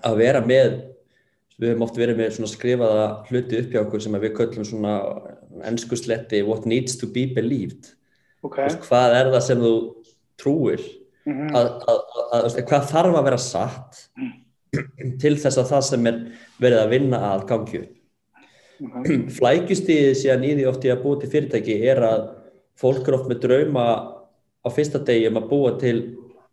Að 0.03 0.19
vera 0.19 0.43
með 0.43 0.79
við 1.61 1.69
hefum 1.69 1.85
oft 1.85 1.97
verið 2.01 2.19
með 2.19 2.31
svona 2.35 2.51
skrifaða 2.51 3.07
hluti 3.29 3.59
upp 3.61 3.73
hjá 3.73 3.81
okkur 3.83 4.03
sem 4.03 4.15
við 4.19 4.37
köllum 4.39 4.67
svona 4.67 4.93
ennskusletti 5.69 6.41
what 6.47 6.65
needs 6.67 6.97
to 6.99 7.07
be 7.07 7.27
believed. 7.29 7.93
Okay. 8.43 8.73
Hvað 8.83 9.17
er 9.19 9.29
það 9.31 9.45
sem 9.45 9.61
þú 9.63 9.75
trúir 10.39 10.83
mm 11.25 11.33
-hmm. 11.33 11.51
að, 11.57 11.67
að, 11.87 11.99
að, 12.37 12.61
hvað 12.69 12.87
þarf 12.91 13.17
að 13.19 13.27
vera 13.29 13.41
satt 13.41 13.99
mm. 14.17 14.31
til 15.21 15.35
þess 15.37 15.57
að 15.57 15.69
það 15.73 15.83
sem 15.89 16.07
er 16.07 16.23
verið 16.59 16.79
að 16.81 16.93
vinna 16.95 17.21
að 17.33 17.45
gangi 17.51 17.83
upp 17.83 17.93
mm 18.83 19.03
-hmm. 19.03 19.29
flækjustíðið 19.37 20.17
síðan 20.21 20.43
í 20.43 20.55
því 20.55 20.67
oft 20.71 20.85
ég 20.85 20.97
að 20.97 21.03
búa 21.03 21.19
til 21.21 21.29
fyrirtæki 21.29 21.79
er 21.91 22.03
að 22.03 22.27
fólk 22.79 23.07
er 23.07 23.17
oft 23.19 23.29
með 23.29 23.43
drauma 23.47 23.85
á 24.63 24.67
fyrsta 24.71 24.99
degi 24.99 25.27
um 25.27 25.37
að 25.37 25.49
búa 25.49 25.77
til 25.79 25.97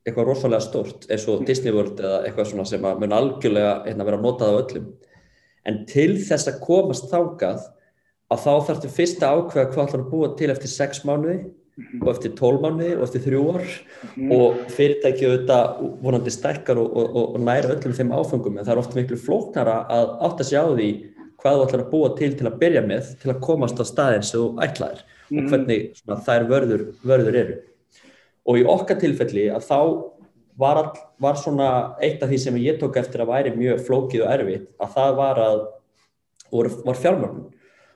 eitthvað 0.07 0.27
rosalega 0.27 0.65
stort 0.65 1.07
eins 1.11 1.27
og 1.29 1.45
Disney 1.47 1.73
World 1.73 2.01
eða 2.01 2.23
eitthvað 2.25 2.51
svona 2.51 2.65
sem 2.65 2.85
að 2.85 3.03
mun 3.03 3.13
algjörlega 3.13 3.75
hérna, 3.85 4.05
vera 4.05 4.21
notað 4.21 4.55
á 4.57 4.61
öllum 4.63 4.87
en 5.69 5.85
til 5.87 6.17
þess 6.17 6.49
að 6.49 6.61
komast 6.65 7.11
þákað 7.11 7.67
að 8.31 8.45
þá 8.45 8.53
þarfstu 8.67 8.91
fyrst 8.95 9.25
að 9.27 9.41
ákveða 9.41 9.73
hvað 9.75 9.87
ætlar 9.87 10.05
að 10.05 10.13
búa 10.13 10.31
til 10.39 10.51
eftir 10.53 10.73
6 10.73 11.03
mánuði 11.09 11.39
og 12.01 12.09
eftir 12.13 12.35
12 12.37 12.61
mánuði 12.65 12.91
og 12.97 13.05
eftir 13.07 13.23
3 13.25 13.41
ár 13.41 13.65
mm. 14.17 14.33
og 14.37 14.59
fyrirtækið 14.75 15.31
auðvitað 15.31 15.81
vonandi 16.05 16.35
stækkar 16.35 16.81
og, 16.83 16.91
og, 16.97 17.17
og 17.37 17.41
næra 17.47 17.73
öllum 17.77 17.97
þeim 17.97 18.13
áfengum 18.17 18.59
en 18.59 18.67
það 18.67 18.75
er 18.75 18.83
ofta 18.83 18.99
miklu 18.99 19.19
flóknara 19.21 19.79
að 19.89 20.13
átta 20.29 20.47
sig 20.47 20.61
á 20.61 20.67
því 20.69 20.91
hvað 21.41 21.57
þú 21.57 21.67
ætlar 21.67 21.85
að 21.85 21.91
búa 21.95 22.13
til 22.19 22.31
til 22.37 22.49
að 22.51 22.61
byrja 22.61 22.85
með 22.85 23.13
til 23.23 23.33
að 23.33 23.43
komast 23.47 23.81
á 23.81 23.85
staðin 23.89 24.27
sem 24.27 24.41
þú 24.41 24.49
ætlaðir 24.67 25.03
mm. 25.03 25.37
og 25.39 25.53
hvernig 25.53 25.85
svona, 26.01 26.21
þær 26.27 26.49
vörður, 26.53 26.87
vörður 27.07 27.43
eru 27.45 27.59
og 28.51 28.61
í 28.61 28.67
okkar 28.77 29.01
tilfelli 29.01 29.49
að 29.55 29.69
þá 29.69 29.79
var, 30.61 30.83
all, 30.83 31.05
var 31.23 31.39
svona 31.41 31.71
eitt 32.05 32.23
af 32.23 32.29
því 32.31 32.41
sem 32.43 32.61
ég 32.61 32.81
tók 32.81 32.99
eftir 33.01 33.23
að 33.25 33.33
væri 33.33 33.55
mjög 33.57 33.85
flókið 33.87 34.27
og 34.27 34.35
erfitt 34.35 34.69
að 34.83 34.97
það 34.99 35.17
var 35.21 35.45
að 35.47 35.61
var 36.51 36.99
fjármögnun 36.99 37.49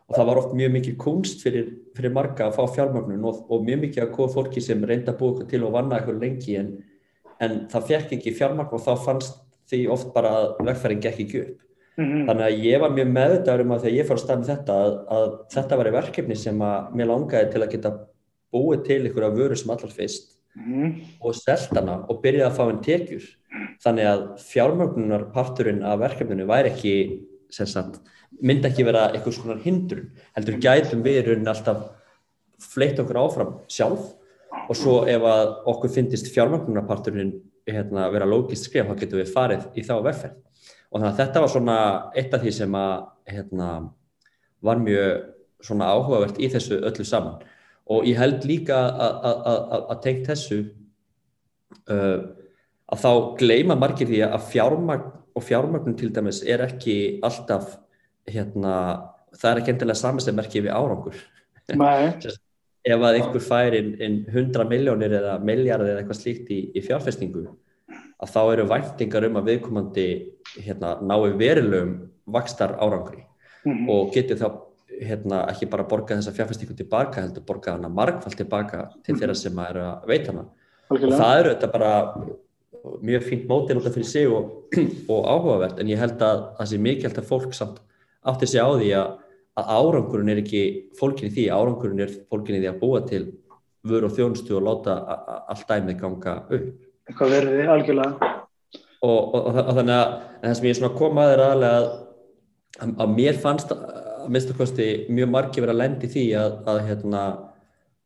og 0.05 0.17
það 0.17 0.29
var 0.29 0.41
oft 0.41 0.55
mjög 0.57 0.75
mikið 0.77 0.97
kunst 1.01 1.43
fyrir, 1.45 1.71
fyrir 1.95 2.15
marga 2.15 2.49
að 2.49 2.57
fá 2.59 2.65
fjármögnun 2.77 3.25
og, 3.29 3.45
og 3.51 3.65
mjög 3.67 3.85
mikið 3.85 4.05
að 4.05 4.15
góð 4.17 4.35
fólki 4.35 4.63
sem 4.65 4.85
reynda 4.85 5.13
að 5.13 5.21
búa 5.21 5.33
eitthvað 5.35 5.51
til 5.53 5.63
og 5.65 5.75
vanna 5.77 5.99
eitthvað 5.99 6.23
lengi 6.23 6.57
en, 6.61 6.71
en 7.45 7.61
það 7.73 7.91
fekk 7.91 8.17
ekki 8.19 8.35
fjármögnun 8.39 8.79
og 8.79 8.85
þá 8.87 9.05
fannst 9.05 9.41
því 9.71 9.85
oft 9.95 10.11
bara 10.15 10.33
að 10.41 10.49
vegfæring 10.69 11.05
gekk 11.05 11.23
ekki 11.25 11.43
upp 11.45 11.65
mm 11.97 12.05
-hmm. 12.05 12.27
þannig 12.29 12.47
að 12.47 12.65
ég 12.65 12.81
var 12.81 12.91
mjög 12.91 13.13
meðutaður 13.19 13.65
um 13.65 13.75
að 13.75 13.83
þegar 13.85 13.97
ég 13.99 14.09
fór 14.09 14.19
að 14.19 14.25
stað 14.25 14.39
með 14.39 14.51
þetta 14.53 14.79
að, 14.85 14.93
að 15.17 15.29
þetta 15.55 15.77
var 15.77 15.91
verkefni 15.99 16.37
sem 16.37 16.63
að 16.63 16.95
mér 16.95 17.07
langaði 17.07 17.51
til 17.53 17.63
að 17.63 17.73
geta 17.73 17.93
búið 18.55 18.85
til 18.87 19.03
einhverja 19.07 19.37
vöru 19.39 19.57
sem 19.57 19.71
allar 19.71 19.95
fyrst 19.99 20.37
mm. 20.55 20.91
og 21.21 21.35
seltana 21.35 21.97
og 22.09 22.21
byrjaði 22.23 22.51
að 22.51 22.57
fá 22.59 22.65
einn 22.67 22.83
tekjur 22.83 23.25
þannig 23.85 24.11
að 24.11 24.25
fjármögnunarparturinn 24.51 25.83
af 25.83 26.01
verkefninu 26.01 26.47
væri 26.47 26.71
ekki 26.71 26.95
sagt, 27.51 28.01
myndi 28.43 28.69
ekki 28.71 28.87
vera 28.87 29.09
eitthvað 29.13 29.39
svona 29.39 29.61
hindrun 29.63 30.11
heldur 30.37 30.61
gætum 30.63 31.03
við 31.05 31.21
í 31.21 31.25
rauninni 31.29 31.53
alltaf 31.53 31.89
fleitt 32.73 33.01
okkur 33.03 33.21
áfram 33.21 33.57
sjálf. 33.71 34.13
Og 34.71 34.77
svo 34.79 35.01
ef 35.11 35.25
að 35.27 35.49
okkur 35.73 35.91
finnist 35.93 36.31
fjármögnunarparturinn 36.33 37.35
hérna, 37.69 38.07
vera 38.13 38.29
lógist 38.29 38.69
skrif 38.69 38.87
þá 38.87 38.99
getum 39.01 39.21
við 39.21 39.33
farið 39.35 39.65
í 39.75 39.83
þá 39.85 39.95
verðferð 40.05 40.45
og 40.95 41.01
þannig 41.01 41.11
að 41.11 41.21
þetta 41.21 41.41
var 41.43 41.51
svona 41.51 41.77
eitt 42.15 42.35
af 42.37 42.43
því 42.45 42.53
sem 42.55 42.75
að 42.79 42.93
hérna, 43.27 43.69
var 44.63 44.79
mjög 44.79 45.25
svona 45.65 45.89
áhugavert 45.91 46.39
í 46.39 46.49
þessu 46.53 46.79
öllu 46.87 47.07
saman. 47.09 47.41
Og 47.91 48.07
ég 48.07 48.21
held 48.21 48.45
líka 48.47 48.79
að 48.95 49.97
tengt 50.05 50.29
þessu 50.29 50.61
uh, 51.91 52.21
að 52.87 53.03
þá 53.03 53.11
gleima 53.41 53.77
margir 53.77 54.09
því 54.09 54.23
að 54.29 54.47
fjármagn 54.53 55.11
og 55.35 55.43
fjármagnum 55.43 55.97
til 55.99 56.13
dæmis 56.15 56.45
er 56.47 56.63
ekki 56.63 57.19
alltaf 57.27 57.75
hérna, 58.31 58.75
það 59.35 59.51
er 59.51 59.61
ekki 59.61 59.75
endilega 59.75 60.01
saminstegmerki 60.01 60.65
við 60.65 60.75
árangur. 60.75 61.21
Ef 62.85 63.01
að 63.01 63.17
einhver 63.17 63.41
fær 63.41 63.75
inn, 63.79 63.95
inn 64.05 64.17
100 64.29 64.67
miljónir 64.69 65.15
eða 65.17 65.39
miljardið 65.41 65.95
eða 65.95 66.03
eitthvað 66.03 66.19
slíkt 66.19 66.51
í, 66.53 66.59
í 66.77 66.83
fjárfestingu 66.85 67.47
að 68.21 68.33
þá 68.35 68.41
eru 68.43 68.67
væntingar 68.69 69.25
um 69.29 69.39
að 69.41 69.49
viðkomandi 69.51 70.09
hérna, 70.59 70.99
nái 71.01 71.33
verilögum 71.41 71.95
vakstar 72.37 72.77
árangri 72.77 73.23
mm 73.65 73.73
-hmm. 73.73 73.89
og 73.89 74.13
getur 74.13 74.37
þá 74.37 74.49
hérna, 75.01 75.41
ekki 75.51 75.71
bara 75.71 75.89
borga 75.89 76.19
þessa 76.19 76.35
fjárfæstíku 76.37 76.77
tilbaka 76.77 77.23
heldur 77.23 77.43
borga 77.47 77.73
hana 77.73 77.89
margfald 77.89 78.37
tilbaka 78.37 78.91
til 79.05 79.17
þeirra 79.17 79.35
sem 79.35 79.59
er 79.59 79.81
að 79.81 80.07
veita 80.07 80.33
hana. 80.33 80.45
Algjörlega. 80.91 81.17
og 81.17 81.21
það 81.21 81.39
eru 81.41 81.55
þetta 81.55 81.73
bara 81.73 81.93
mjög 83.01 83.23
fínt 83.23 83.47
mótin 83.49 83.79
út 83.81 83.87
af 83.87 83.95
fyrir 83.95 84.07
sig 84.07 84.29
og, 84.29 84.53
og 85.13 85.25
áhugavert 85.25 85.81
en 85.81 85.89
ég 85.89 85.99
held 85.99 86.23
að 86.23 86.45
það 86.59 86.71
sé 86.71 86.79
mikilvægt 86.79 87.19
að 87.19 87.31
fólk 87.31 87.55
samt 87.55 87.81
átti 88.31 88.49
sig 88.51 88.65
á 88.65 88.71
því 88.73 88.91
að, 88.99 89.11
að 89.61 89.73
árangurinn 89.79 90.33
er 90.33 90.43
ekki 90.43 90.63
fólkinni 90.99 91.35
því, 91.35 91.49
árangurinn 91.55 92.05
er 92.05 92.15
fólkinni 92.31 92.63
því 92.63 92.71
að 92.71 92.81
búa 92.83 93.03
til 93.09 93.25
vöru 93.85 94.09
og 94.09 94.17
þjónustu 94.17 94.57
og 94.59 94.65
láta 94.65 94.97
allt 95.53 95.69
dæmið 95.69 96.01
ganga 96.01 96.39
upp. 96.49 96.71
Eitthvað 97.05 97.35
verði 97.37 97.69
algjörlega. 97.69 98.33
Og, 99.05 99.19
og, 99.37 99.49
og, 99.51 99.71
þannig 99.77 99.99
að 99.99 100.13
það 100.41 100.55
sem 100.59 100.69
ég 100.71 100.79
svona 100.79 100.97
kom 100.97 101.19
að 101.21 101.35
er 101.35 101.43
aðlega 101.45 101.81
að, 101.81 101.89
að, 102.81 102.95
að 103.05 103.17
mér 103.19 103.41
fannst 103.43 103.75
að 103.75 103.83
minnstakosti 104.33 104.87
mjög 105.13 105.33
margi 105.35 105.61
verið 105.61 105.75
að 105.75 105.83
lendi 105.83 106.09
því 106.15 106.25
að, 106.41 106.55
að 106.71 106.79
hérna 106.89 107.25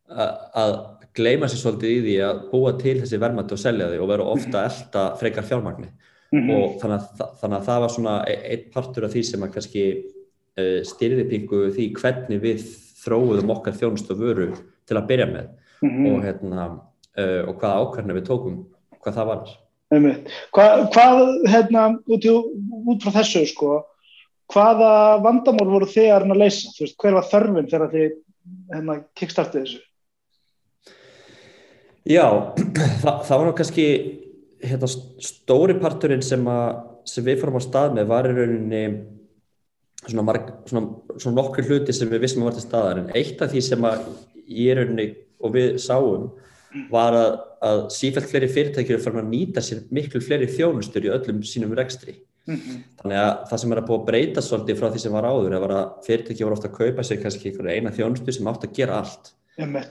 að 0.09 0.75
gleima 1.19 1.49
sér 1.51 1.61
svolítið 1.63 1.93
í 1.93 2.03
því 2.05 2.17
að 2.25 2.43
búa 2.53 2.75
til 2.81 2.97
þessi 3.01 3.21
verðmætti 3.21 3.57
og 3.57 3.63
selja 3.63 3.89
því 3.91 4.01
og 4.03 4.11
vera 4.11 4.29
ofta 4.33 4.65
elda 4.69 5.05
frekar 5.21 5.47
fjármagni 5.47 5.91
mm 6.33 6.41
-hmm. 6.41 6.55
og 6.57 6.81
þannig 6.81 6.99
að, 6.99 7.31
þannig 7.41 7.59
að 7.59 7.67
það 7.69 7.81
var 7.81 7.95
svona 7.95 8.17
e-, 8.27 8.43
einn 8.53 8.71
partur 8.75 9.05
af 9.05 9.13
því 9.13 9.23
sem 9.25 9.43
að 9.43 9.53
kannski 9.55 9.85
uh, 10.59 10.81
styrði 10.85 11.25
pingu 11.31 11.63
því 11.77 11.93
hvernig 12.01 12.43
við 12.43 12.67
þróðum 13.05 13.55
okkar 13.55 13.79
þjónust 13.79 14.11
og 14.13 14.21
vöru 14.21 14.51
til 14.89 14.97
að 14.97 15.09
byrja 15.09 15.27
með 15.27 15.47
mm 15.83 15.91
-hmm. 15.91 16.13
og, 16.13 16.25
hérna, 16.25 16.67
uh, 17.19 17.43
og 17.49 17.55
hvaða 17.61 17.81
ákvæmni 17.83 18.19
við 18.19 18.29
tókum, 18.29 18.67
hvað 19.03 19.15
það 19.15 19.27
var. 19.33 19.59
Hva, 20.53 20.65
hvað, 20.93 21.19
hérna, 21.49 21.83
út, 22.07 22.25
út 22.29 23.03
frá 23.03 23.13
þessu 23.23 23.47
sko, 23.49 23.85
hvaða 24.53 25.23
vandamál 25.25 25.69
voru 25.69 25.87
þegar 25.87 26.27
að 26.29 26.43
leysa? 26.43 26.73
Veist, 26.81 26.97
hver 27.01 27.17
var 27.17 27.25
þörfinn 27.25 27.71
þegar 27.71 27.93
þið 27.95 28.11
hérna, 28.75 29.05
kickstartið 29.17 29.65
þessu? 29.65 29.81
Já, 32.09 32.27
það, 33.03 33.17
það 33.25 33.37
var 33.37 33.47
náttúrulega 33.47 33.57
kannski 33.63 33.89
hérna, 34.63 34.89
stóri 35.23 35.77
parturinn 35.79 36.25
sem, 36.25 36.43
að, 36.51 36.83
sem 37.09 37.27
við 37.27 37.41
fórum 37.43 37.59
á 37.59 37.63
stað 37.63 37.97
með 37.99 38.11
var 38.11 38.29
í 38.29 38.35
rauninni 38.37 38.83
svona, 40.05 40.25
marg, 40.27 40.53
svona, 40.71 41.17
svona 41.17 41.37
nokkur 41.41 41.69
hluti 41.69 41.95
sem 41.97 42.11
við 42.11 42.25
vissum 42.25 42.45
að 42.45 42.51
var 42.51 42.59
til 42.59 42.67
staðar. 42.67 43.03
En 43.03 43.11
eitt 43.19 43.43
af 43.45 43.53
því 43.53 43.65
sem 43.65 43.89
að 43.89 44.07
í 44.49 44.69
rauninni 44.75 45.09
og 45.39 45.55
við 45.55 45.79
sáum 45.83 46.31
var 46.93 47.17
að, 47.17 47.31
að 47.65 47.83
sífælt 47.95 48.31
fleiri 48.31 48.49
fyrirtækjur 48.53 49.03
fyrir 49.03 49.23
að 49.23 49.31
nýta 49.33 49.65
sér 49.65 49.85
miklu 49.95 50.21
fleiri 50.25 50.49
þjónustur 50.51 51.07
í 51.07 51.13
öllum 51.15 51.45
sínum 51.47 51.77
rekstri. 51.79 52.19
Mm 52.49 52.57
-hmm. 52.57 52.77
þannig 53.03 53.19
að 53.21 53.33
það 53.49 53.59
sem 53.61 53.73
er 53.73 53.79
að 53.79 53.89
búið 53.89 53.99
að 53.99 54.07
breyta 54.07 54.43
svolítið 54.43 54.79
frá 54.79 54.87
því 54.93 55.01
sem 55.03 55.13
var 55.13 55.27
áður 55.29 55.55
er 55.57 55.73
að 55.79 55.91
fyrirtækjur 56.07 56.47
voru 56.47 56.57
ofta 56.57 56.69
að 56.69 56.79
kaupa 56.79 57.03
sér 57.05 57.19
kannski 57.21 57.53
eina 57.53 57.91
þjónustu 57.93 58.33
sem 58.33 58.49
átt 58.49 58.65
að 58.65 58.73
gera 58.79 59.01
allt 59.03 59.33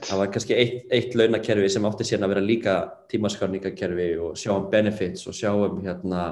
það 0.08 0.20
var 0.22 0.30
kannski 0.32 0.56
eitt, 0.56 0.84
eitt 0.94 1.16
launakerfi 1.18 1.68
sem 1.72 1.86
átti 1.88 2.06
síðan 2.08 2.26
að 2.26 2.34
vera 2.34 2.44
líka 2.44 2.76
tímaskarningakerfi 3.12 4.06
og 4.24 4.38
sjá 4.40 4.52
um 4.54 4.68
benefits 4.72 5.26
og 5.28 5.36
sjá 5.36 5.50
um 5.52 5.82
hérna 5.84 6.22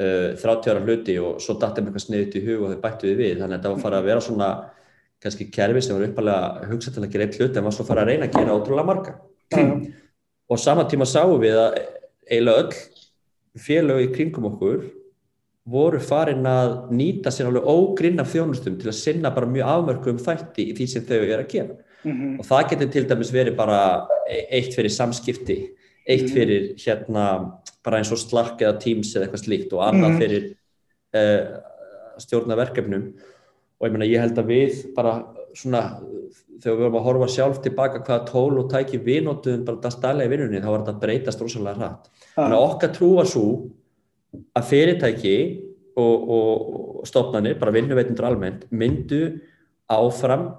uh, 0.00 0.32
30 0.34 0.72
ára 0.72 0.82
hluti 0.82 1.14
og 1.22 1.38
svo 1.42 1.54
dattum 1.60 1.86
eitthvað 1.86 2.06
sniðið 2.06 2.32
til 2.32 2.42
hug 2.48 2.64
og 2.64 2.74
þau 2.74 2.82
bættuði 2.82 3.14
við 3.20 3.38
þannig 3.42 3.58
að 3.60 3.62
það 3.68 3.76
var 3.76 3.84
farið 3.84 4.00
að 4.00 4.10
vera 4.10 4.26
svona 4.26 4.50
kannski 5.22 5.48
kerfi 5.54 5.84
sem 5.84 5.96
var 5.96 6.08
uppalega 6.08 6.68
hugsað 6.72 6.98
til 6.98 7.06
að 7.06 7.14
gera 7.14 7.28
eitt 7.28 7.40
hluti 7.40 7.60
en 7.60 7.68
var 7.68 7.78
svo 7.78 7.88
farið 7.88 8.02
að 8.02 8.10
reyna 8.10 8.28
að 8.28 8.36
gera 8.36 8.58
ótrúlega 8.58 8.90
marga. 8.90 9.16
Mm. 9.56 9.86
og 10.50 10.62
saman 10.62 10.90
tíma 10.90 11.08
sáum 11.08 11.40
við 11.42 11.56
að 11.62 11.80
eiginlega 12.26 12.66
öll 12.66 12.74
félög 13.66 14.02
í 14.04 14.12
kringum 14.12 14.50
okkur 14.50 14.84
voru 15.66 15.98
farin 16.02 16.46
að 16.46 16.92
nýta 16.94 17.32
sér 17.34 17.48
alveg 17.48 17.66
ógrinna 17.66 18.26
þjónustum 18.28 18.76
til 18.78 18.90
að 18.90 18.98
sinna 19.00 19.32
bara 19.34 19.48
mjög 19.50 19.70
afmörku 19.72 20.12
um 20.12 20.20
þætti 20.22 20.70
í 20.70 20.74
því 20.78 20.86
sem 20.90 21.06
þau 21.06 21.16
eru 21.18 21.40
að 21.40 21.50
gera 21.54 21.85
mm 22.06 22.12
-hmm. 22.12 22.38
og 22.38 22.46
það 22.46 22.68
getur 22.70 22.92
til 22.92 23.08
dæmis 23.08 23.32
verið 23.32 23.56
bara 23.56 24.06
e- 24.30 24.46
eitt 24.50 24.74
fyrir 24.74 24.90
samskipti 24.90 25.58
eitt 26.06 26.28
mhm. 26.30 26.34
fyrir 26.34 26.74
hérna 26.78 27.24
bara 27.84 27.98
eins 27.98 28.12
og 28.12 28.18
slakk 28.18 28.62
eða 28.62 28.80
teams 28.80 29.14
eða 29.14 29.26
eitthvað 29.26 29.44
slíkt 29.44 29.72
og 29.72 29.82
annað 29.82 30.10
-hmm. 30.10 30.18
fyrir 30.18 30.42
uh, 31.14 31.42
stjórnaverkefnum 32.18 33.12
og 33.80 33.88
ég 33.88 33.92
meina 33.92 34.06
ég 34.06 34.20
held 34.20 34.38
að 34.38 34.46
við 34.46 34.94
bara 34.94 35.24
svona 35.54 36.00
þegar 36.62 36.76
við 36.76 36.82
vorum 36.82 36.98
að 36.98 37.06
horfa 37.06 37.28
sjálf 37.28 37.62
tilbaka 37.64 38.02
hvaða 38.04 38.26
tól 38.30 38.58
og 38.58 38.70
tæki 38.70 38.98
við 38.98 39.24
notuðum 39.24 39.64
bara 39.64 39.82
það 39.84 39.96
stælega 39.96 40.28
í 40.28 40.32
vinnunni 40.32 40.62
þá 40.62 40.70
var 40.70 40.84
þetta 40.84 41.00
breytast 41.00 41.42
rosalega 41.42 41.76
hratt 41.80 42.10
þannig 42.34 42.58
að 42.58 42.66
okkar 42.68 42.92
trú 42.96 43.10
var 43.16 43.30
svo 43.30 43.46
að 44.56 44.68
fyrirtæki 44.70 45.36
og, 45.96 46.30
og, 46.36 47.00
og 47.00 47.08
stofnanir, 47.08 47.58
bara 47.60 47.72
vinnuveitundur 47.72 48.28
almennt 48.28 48.66
myndu 48.70 49.20
áfram 49.88 50.50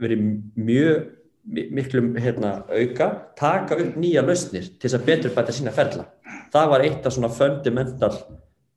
verið 0.00 0.26
mjög 0.56 1.08
miklu 1.50 2.02
hérna, 2.20 2.60
auka, 2.68 3.08
taka 3.38 3.78
upp 3.80 3.96
nýja 3.98 4.22
lausnir 4.24 4.68
til 4.68 4.84
þess 4.84 4.98
að 4.98 5.06
betur 5.08 5.34
bæta 5.34 5.54
sína 5.54 5.72
ferla. 5.74 6.06
Það 6.52 6.70
var 6.72 6.84
eitt 6.84 7.06
af 7.06 7.14
svona 7.14 7.30
fundamental 7.32 8.12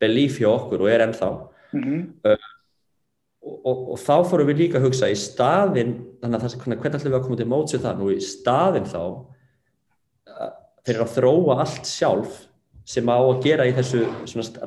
belief 0.01 0.39
hjá 0.39 0.49
okkur 0.51 0.85
og 0.85 0.89
er 0.91 1.05
ennþá 1.07 1.29
mm 1.73 1.83
-hmm. 1.83 2.01
uh, 2.25 2.49
og, 3.41 3.65
og, 3.65 3.91
og 3.91 3.99
þá 3.99 4.15
fórum 4.29 4.47
við 4.47 4.57
líka 4.57 4.77
að 4.79 4.85
hugsa 4.87 5.09
í 5.09 5.15
staðin, 5.15 5.93
þannig 6.21 6.35
að 6.35 6.41
það 6.41 6.53
er 6.53 6.59
hvernig 6.59 6.95
ætlum 6.95 7.11
við 7.11 7.19
að 7.19 7.23
koma 7.23 7.35
til 7.35 7.51
mótsið 7.53 7.81
það 7.81 7.99
nú 7.99 8.11
í 8.11 8.19
staðin 8.21 8.85
þá 8.85 9.03
fyrir 10.85 11.01
að 11.01 11.13
þróa 11.15 11.59
allt 11.59 11.85
sjálf 11.85 12.47
sem 12.85 13.07
á 13.07 13.15
að 13.15 13.43
gera 13.43 13.65
í 13.67 13.71
þessu 13.71 14.03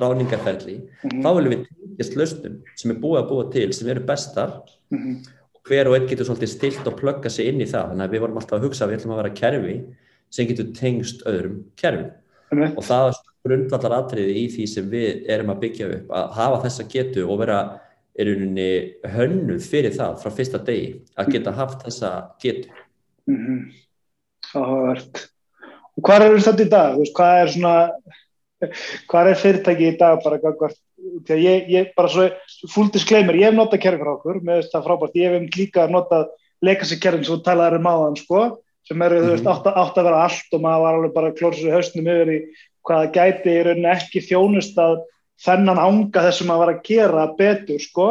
ráningarferli, 0.01 0.77
mm 0.77 1.09
-hmm. 1.09 1.21
þá 1.23 1.29
viljum 1.35 1.53
við 1.53 1.67
tengjast 1.67 2.15
lausnum 2.15 2.61
sem 2.75 2.91
er 2.91 2.97
búið 2.97 3.19
að 3.21 3.29
búa 3.29 3.51
til, 3.51 3.73
sem 3.73 3.89
eru 3.89 4.01
bestar 4.05 4.61
mm 4.89 4.97
-hmm 4.97 5.36
hver 5.67 5.89
og 5.89 5.97
einn 5.97 6.07
getur 6.09 6.27
svolítið 6.27 6.51
stilt 6.53 6.89
og 6.89 6.97
plugga 6.99 7.31
sig 7.31 7.49
inn 7.51 7.61
í 7.63 7.69
það 7.69 7.93
þannig 7.93 8.05
að 8.05 8.13
við 8.15 8.23
vorum 8.23 8.39
alltaf 8.41 8.57
að 8.57 8.67
hugsa 8.67 8.85
að 8.85 8.91
við 8.91 8.99
ætlum 8.99 9.15
að 9.15 9.21
vera 9.21 9.37
kerfi 9.41 9.75
sem 10.33 10.49
getur 10.49 10.69
tengst 10.77 11.25
öðrum 11.29 11.57
kerfi 11.79 12.05
mm. 12.55 12.75
og 12.75 12.85
það 12.87 13.09
er 13.11 13.19
grundvallar 13.47 13.97
atriði 14.01 14.35
í 14.41 14.45
því 14.55 14.67
sem 14.71 14.89
við 14.91 15.27
erum 15.33 15.53
að 15.53 15.61
byggja 15.65 15.89
upp 15.97 16.13
að 16.19 16.31
hafa 16.37 16.61
þessa 16.65 16.87
getu 16.91 17.25
og 17.27 17.41
vera 17.43 17.61
er 18.17 18.31
uninni 18.33 18.69
hönnuð 19.13 19.65
fyrir 19.71 19.95
það 19.95 20.21
frá 20.23 20.33
fyrsta 20.33 20.61
degi 20.67 20.93
að 21.19 21.33
geta 21.35 21.55
haft 21.55 21.83
þessa 21.85 22.13
getu 22.43 22.71
mm 23.29 23.41
-hmm. 23.41 23.59
Áhugavert 24.55 25.27
og 25.97 26.05
hvað 26.05 26.23
er 26.23 26.39
þetta 26.39 26.63
í 26.63 26.69
dag? 26.71 26.97
Hvað 27.17 27.41
er 27.41 27.51
svona 27.51 27.75
hvað 29.11 29.31
er 29.31 29.41
fyrirtæki 29.41 29.89
í 29.91 29.97
dag 29.99 30.21
bara 30.23 30.39
gangvart 30.41 30.77
ég, 31.29 31.67
ég 31.69 31.91
bara 31.97 32.09
svo 32.09 32.27
full 32.73 32.89
disclaimer, 32.93 33.37
ég 33.37 33.51
hef 33.51 33.57
notað 33.57 33.83
kerfi 33.83 34.01
frá 34.01 34.13
okkur 34.15 34.39
með 34.41 34.63
þetta 34.65 34.83
frábært, 34.85 35.19
ég 35.19 35.35
hef 35.35 35.57
líka 35.59 35.87
notað 35.91 36.31
legacy 36.65 36.97
kerfin 36.99 37.25
sem 37.25 37.35
þú 37.35 37.43
talaði 37.45 37.81
um 37.81 37.91
áðan 37.91 38.17
sko, 38.17 38.45
sem 38.87 39.01
eru 39.01 39.19
mm 39.19 39.21
-hmm. 39.21 39.27
þú 39.27 39.35
veist 39.35 39.51
átt, 39.51 39.67
átt 39.67 39.97
að 39.97 40.07
vera 40.09 40.23
allt 40.23 40.53
og 40.53 40.61
maður 40.61 40.83
var 40.83 40.95
alveg 40.95 41.13
bara 41.13 41.35
klórsið 41.37 41.75
hausnum 41.75 42.07
yfir 42.07 42.33
í 42.33 42.39
hvaða 42.87 43.11
gæti 43.11 43.51
í 43.51 43.63
rauninni 43.65 43.91
ekki 43.91 44.23
þjónust 44.23 44.77
að 44.79 45.03
þennan 45.43 45.81
ánga 45.81 46.23
þessum 46.27 46.53
að 46.53 46.61
vera 46.63 46.75
að 46.75 46.83
gera 46.87 47.27
betur 47.37 47.83
sko. 47.83 48.07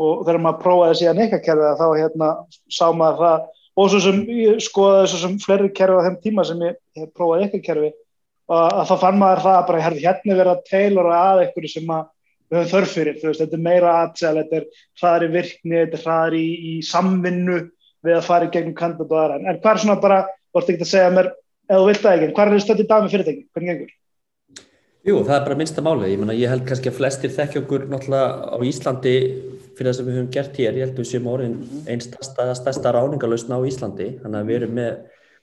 Og 0.00 0.26
þegar 0.26 0.42
maður 0.44 0.62
prófaði 0.64 0.98
síðan 1.00 1.22
eitthvað 1.24 1.44
kerfið 1.46 1.80
þá 1.80 1.86
hérna 1.96 2.28
sá 2.68 2.86
maður 2.92 3.18
það. 3.24 3.46
Og 3.80 3.90
svo 3.90 4.00
sem 4.04 4.18
ég 4.36 4.60
skoðaði 4.60 5.08
svo 5.08 5.20
sem 5.22 5.38
fleiri 5.40 5.70
kerfið 5.72 6.00
á 6.00 6.06
þeim 6.06 6.18
tíma 6.24 6.44
sem 6.44 6.62
ég, 6.66 6.76
ég 7.00 7.12
prófaði 7.16 7.46
eitthvað 7.46 7.66
kerfið 7.68 7.94
og 8.50 8.88
þá 8.88 8.94
fann 8.98 9.20
maður 9.20 9.44
það 9.46 9.60
bara 9.68 9.82
hérna 9.86 10.38
verið 10.38 10.52
að 10.52 10.64
tailora 10.70 11.20
að 11.30 11.42
eitthvað 11.44 11.68
sem 11.70 11.92
að 11.94 12.08
við 12.50 12.58
höfum 12.58 12.72
þörf 12.72 12.94
fyrir, 12.96 13.18
veist, 13.22 13.42
þetta 13.44 13.56
er 13.56 13.62
meira 13.62 13.92
aðsæl, 14.00 14.32
þetta 14.40 14.58
er 14.58 14.64
hraðar 14.98 15.26
í 15.26 15.30
virkni, 15.36 15.76
þetta 15.76 15.98
er 15.98 16.04
hraðar 16.04 16.36
í, 16.36 16.46
í 16.50 16.72
samvinnu 16.86 17.60
við 18.06 18.16
að 18.16 18.26
fara 18.26 18.48
í 18.48 18.52
gegnum 18.56 18.76
kandidat 18.78 19.14
og 19.14 19.22
aðra, 19.22 19.38
en 19.44 19.60
hvað 19.62 19.72
er 19.72 19.82
svona 19.84 20.02
bara, 20.02 20.18
ert 20.56 20.72
ekki 20.72 20.86
að 20.86 20.90
segja 20.90 21.14
mér, 21.14 21.30
ef 21.70 21.78
þú 21.78 21.86
vilt 21.86 22.02
það 22.02 22.16
ekki, 22.16 22.30
hvað 22.34 22.50
er 22.50 22.64
þetta 22.66 22.84
í 22.84 22.88
dag 22.90 23.04
með 23.04 23.14
fyrirtæki, 23.14 23.44
hvernig 23.54 23.70
gengur? 23.70 23.96
Jú, 25.00 25.14
það 25.24 25.36
er 25.36 25.46
bara 25.46 25.56
minnsta 25.56 25.84
máli, 25.84 26.10
ég, 26.10 26.26
ég 26.36 26.50
held 26.52 26.66
kannski 26.68 26.90
að 26.90 26.98
flestir 26.98 27.32
þekkja 27.32 27.62
okkur 27.62 27.86
náttúrulega 27.88 28.50
á 28.52 28.58
Íslandi 28.68 29.14
fyrir 29.78 29.86
það 29.86 29.96
sem 29.96 30.08
við 30.10 30.18
höfum 30.18 30.34
gert 30.34 30.58
hér, 30.60 30.74
ég 30.76 30.84
held 30.84 30.92
að 30.92 31.00
við 31.00 31.08
séum 31.08 31.30
orðin 31.30 31.54
einn 31.88 32.02
stærsta, 32.04 32.50
stærsta 32.58 32.92
ráningalösn 32.98 33.54
á 33.56 33.64
Íslandi, 33.64 34.10
þannig 34.20 34.42
að 34.42 34.50
við 34.50 34.58
erum 34.58 34.74
með 34.76 34.90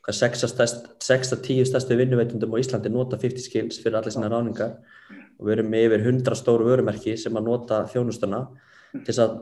6-10 0.08 1.68
stærstu 1.68 1.98
vinnuveitundum 2.00 2.54
á 2.56 2.62
Íslandi 2.62 2.92
nota 2.94 3.20
50 3.20 3.44
skills 3.44 3.82
fyrir 3.84 4.00
allir 4.00 4.14
sína 4.16 4.30
ráningar 4.32 4.78
og 5.38 5.50
við 5.50 5.58
erum 5.58 5.72
með 5.74 5.88
yfir 5.90 6.06
100 6.14 6.40
stóru 6.40 6.68
vörumerki 6.70 7.18
sem 7.20 7.36
að 7.36 7.50
nota 7.50 7.82
þjónustuna 7.92 8.46
til 8.94 9.08
þess 9.10 9.24
að 9.26 9.38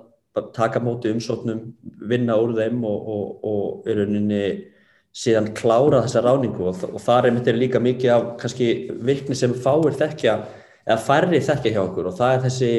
taka 0.56 0.82
móti 0.84 1.12
umsóknum, 1.14 1.62
vinna 2.10 2.36
úr 2.42 2.56
þeim 2.58 2.82
og, 2.84 3.12
og, 3.14 3.46
og 3.46 3.88
er 3.88 4.02
rauninni 4.02 4.42
síðan 5.16 5.54
klára 5.56 6.02
þessa 6.04 6.26
ráningu 6.26 6.66
og, 6.72 6.82
og 6.90 7.00
þar 7.00 7.30
er 7.30 7.36
myndir 7.38 7.60
líka 7.60 7.80
mikið 7.80 8.12
af 8.12 8.26
kannski 8.42 8.70
virkni 9.06 9.38
sem 9.38 9.54
fáir 9.56 9.96
þekkja 9.96 10.36
eða 10.86 11.00
færri 11.06 11.40
þekkja 11.46 11.72
hjá 11.78 11.82
okkur. 11.86 12.10
Og 12.10 12.18
það 12.18 12.34
er 12.34 12.44
þessi 12.50 12.72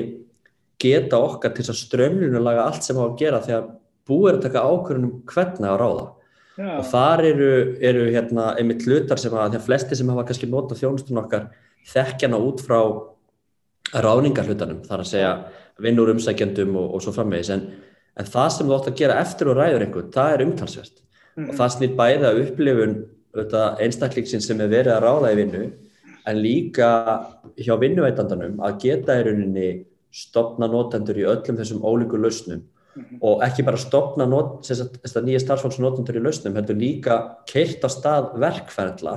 geta 0.82 1.22
okkar 1.22 1.54
til 1.54 1.64
þess 1.64 1.72
að 1.72 1.82
strömlunulega 1.86 2.66
allt 2.66 2.84
sem 2.84 3.00
á 3.00 3.04
að 3.06 3.16
gera 3.22 3.40
þegar 3.46 3.70
búið 4.06 4.28
er 4.28 4.36
að 4.36 4.44
taka 4.44 4.66
ákvörðunum 4.68 5.16
hvernig 5.32 5.70
að 5.70 5.80
ráða 5.80 6.06
Já. 6.56 6.78
og 6.78 6.86
þar 6.88 7.22
eru, 7.28 7.50
eru 7.84 8.06
hérna 8.14 8.54
einmitt 8.56 8.86
hlutar 8.86 9.20
sem 9.20 9.34
að 9.36 9.58
að 9.58 9.66
flesti 9.66 9.98
sem 9.98 10.08
hafa 10.08 10.24
kannski 10.28 10.48
notað 10.48 10.80
þjónustun 10.80 11.20
okkar 11.20 11.50
þekkjana 11.92 12.40
út 12.40 12.62
frá 12.64 12.80
ráningarhlutanum, 13.92 14.80
þar 14.86 15.02
að 15.02 15.10
segja 15.10 15.32
vinnur 15.82 16.10
umsækjandum 16.14 16.78
og, 16.80 16.94
og 16.96 17.04
svo 17.04 17.12
framvegis 17.14 17.52
en, 17.54 17.66
en 18.16 18.30
það 18.30 18.48
sem 18.54 18.70
þú 18.70 18.78
átt 18.78 18.88
að 18.90 19.00
gera 19.02 19.18
eftir 19.20 19.50
og 19.52 19.58
ræður 19.60 19.84
einhvern, 19.86 20.14
það 20.14 20.32
er 20.32 20.46
umtalsvert 20.46 20.96
mm 20.96 21.44
-hmm. 21.44 21.50
og 21.50 21.58
það 21.60 21.74
snýtt 21.76 21.98
bæða 22.00 22.32
upplifun 22.42 22.96
einstaklingsinn 23.84 24.40
sem 24.40 24.60
er 24.60 24.72
verið 24.72 24.92
að 24.96 25.04
ráða 25.04 25.32
í 25.32 25.36
vinnu 25.36 25.64
en 26.26 26.40
líka 26.42 26.88
hjá 27.56 27.76
vinnuveitandanum 27.80 28.60
að 28.64 28.80
geta 28.82 29.20
í 29.20 29.26
rauninni 29.26 29.68
stopna 30.10 30.68
notendur 30.70 31.18
í 31.18 31.26
öllum 31.28 31.58
þessum 31.58 31.84
ólíku 31.84 32.18
lausnum. 32.20 32.62
Og 33.20 33.44
ekki 33.44 33.64
bara 33.66 33.80
stopna 33.80 34.26
not, 34.28 34.64
sagt, 34.66 34.98
nýja 35.24 35.42
starfsfólksnotendur 35.42 36.18
í 36.18 36.22
lausnum, 36.24 36.56
heldur 36.56 36.78
líka 36.80 37.18
keirt 37.48 37.84
á 37.84 37.88
stað 37.92 38.32
verkferðla 38.40 39.16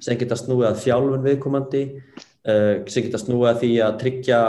sem 0.00 0.18
geta 0.18 0.38
snúið 0.38 0.68
að 0.70 0.80
þjálfun 0.84 1.26
viðkomandi 1.26 1.82
uh, 1.90 2.86
sem 2.86 3.06
geta 3.06 3.20
snúið 3.20 3.50
að 3.50 3.60
því 3.64 3.70
að 3.84 3.98
tryggja 4.04 4.40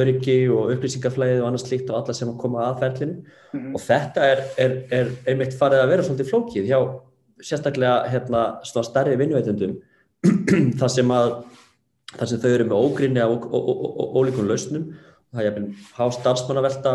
öryggi 0.00 0.38
og 0.54 0.72
upplýsingaflæði 0.76 1.42
og 1.42 1.50
annars 1.50 1.66
slíkt 1.66 1.90
og 1.90 2.00
alla 2.00 2.16
sem 2.16 2.30
að 2.30 2.40
koma 2.44 2.64
að 2.68 2.82
ferlinu 2.84 3.16
mm 3.18 3.60
-hmm. 3.60 3.74
og 3.74 3.86
þetta 3.86 4.26
er, 4.32 4.42
er, 4.56 4.76
er 5.00 5.14
einmitt 5.26 5.56
farið 5.58 5.84
að 5.84 5.92
vera 5.94 6.06
svolítið 6.06 6.30
flókið 6.30 6.70
hjá 6.70 6.80
sérstaklega 7.40 8.08
hérna, 8.12 8.60
starri 8.64 9.16
vinnuveitundum 9.16 9.78
þar 10.80 10.90
sem 10.92 11.10
að 11.10 11.30
þar 12.18 12.28
sem 12.28 12.40
þau 12.42 12.50
eru 12.50 12.64
með 12.64 12.82
ógrinni 12.84 13.20
af 13.22 13.30
ólíkun 14.18 14.48
lausnum 14.50 14.90
það 15.30 15.48
er 15.48 15.60
há 15.96 16.04
starfsmannavelta 16.16 16.94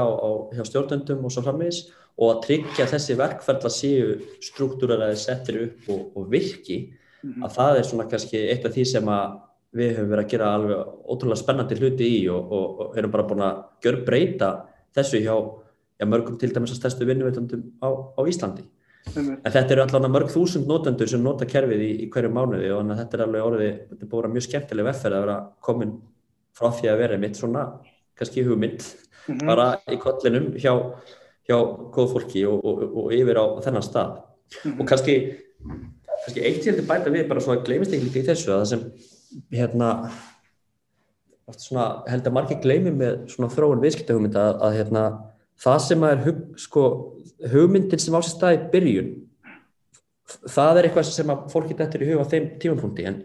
hjá 0.55 0.65
stjórnendum 0.67 1.25
og 1.25 1.33
svo 1.33 1.43
frammeins 1.45 1.85
og 2.15 2.31
að 2.31 2.43
tryggja 2.45 2.87
þessi 2.91 3.17
verkferðla 3.19 3.71
séu 3.71 4.13
struktúraræði 4.43 5.17
settir 5.19 5.59
upp 5.65 5.89
og, 5.91 6.05
og 6.15 6.29
virki 6.31 6.77
mm 6.85 7.31
-hmm. 7.31 7.45
að 7.45 7.55
það 7.57 7.79
er 7.79 7.89
svona 7.89 8.09
kannski 8.11 8.37
eitt 8.51 8.65
af 8.65 8.73
því 8.75 8.85
sem 8.85 9.07
að 9.07 9.39
við 9.75 9.97
höfum 9.97 10.11
verið 10.11 10.25
að 10.25 10.31
gera 10.31 10.53
alveg 10.55 10.77
ótrúlega 11.11 11.41
spennandi 11.41 11.75
hluti 11.75 12.07
í 12.21 12.29
og, 12.31 12.51
og, 12.51 12.79
og 12.79 12.97
erum 12.97 13.11
bara 13.11 13.27
búin 13.27 13.43
að 13.43 13.63
gjör 13.83 14.05
breyta 14.05 14.49
þessu 14.95 15.19
hjá 15.19 15.35
já, 15.99 16.05
mörgum 16.07 16.39
til 16.39 16.53
dæmis 16.53 16.71
að 16.71 16.79
stærstu 16.79 17.07
vinnuveitundum 17.07 17.63
á, 17.83 17.89
á 18.15 18.21
Íslandi. 18.23 18.63
En 19.15 19.51
þetta 19.51 19.73
eru 19.75 19.83
allavega 19.83 20.13
mörg 20.13 20.31
þúsund 20.33 20.67
notendur 20.67 21.07
sem 21.07 21.21
nota 21.23 21.45
kerfið 21.45 21.81
í, 21.81 21.91
í 22.05 22.09
hverju 22.09 22.31
mánuði 22.33 22.71
og 22.73 22.87
þetta 22.89 23.17
er 23.17 23.23
alveg 23.25 23.49
orðið, 23.49 23.75
þetta 23.89 24.05
er 24.05 24.11
búin 24.11 24.33
mjög 24.33 24.47
skemmtileg 24.47 24.87
vefferð 24.87 25.17
að 25.17 25.25
vera 25.25 25.35
komin 25.67 25.91
frá 26.55 26.71
því 26.71 26.89
að 26.89 27.01
vera 27.03 27.19
mitt 27.21 27.37
svona, 27.37 27.65
kannski 28.19 28.43
hugmynd, 28.45 28.81
mm 28.81 29.35
-hmm. 29.35 29.45
bara 29.45 29.67
í 29.91 29.97
kollinum 30.01 30.53
hjá, 30.53 30.73
hjá 31.47 31.57
góð 31.95 32.13
fólki 32.13 32.45
og, 32.47 32.63
og, 32.65 32.83
og, 32.83 33.11
yfir 33.13 33.37
á 33.41 33.45
þennan 33.65 33.83
stað. 33.83 34.11
Mm 34.15 34.71
-hmm. 34.71 34.79
Og 34.79 34.87
kannski, 34.87 35.15
kannski 36.23 36.45
eitt 36.45 36.61
til 36.63 36.73
þetta 36.73 36.87
bæta 36.87 37.09
við 37.09 37.27
bara 37.27 37.41
svona 37.41 37.63
gleymist 37.63 37.93
ekki 37.93 38.05
lítið 38.05 38.23
í 38.23 38.27
þessu 38.29 38.51
að 38.51 38.59
það 38.59 38.69
sem, 38.71 38.81
hérna, 39.51 39.89
svona, 41.57 42.03
held 42.07 42.27
að 42.27 42.33
margir 42.33 42.61
gleymi 42.61 42.91
með 42.91 43.27
svona 43.29 43.53
þróun 43.53 43.81
viðskiptahugmynda 43.83 44.41
að, 44.49 44.61
að 44.61 44.75
hérna, 44.77 45.03
það 45.61 45.79
sem 45.79 46.03
að 46.03 46.11
er 46.11 46.23
hug, 46.25 46.41
sko, 46.57 46.83
hugmyndin 47.51 47.99
sem 47.99 48.15
á 48.15 48.19
sér 48.21 48.33
staði 48.33 48.59
byrjun 48.71 49.11
það 50.25 50.79
er 50.79 50.87
eitthvað 50.87 51.09
sem 51.11 51.31
að 51.31 51.43
fólki 51.53 51.77
dættur 51.77 52.03
í 52.03 52.09
huga 52.09 52.25
á 52.25 52.31
þeim 52.31 52.47
tímanpunkti 52.61 53.05
en 53.09 53.19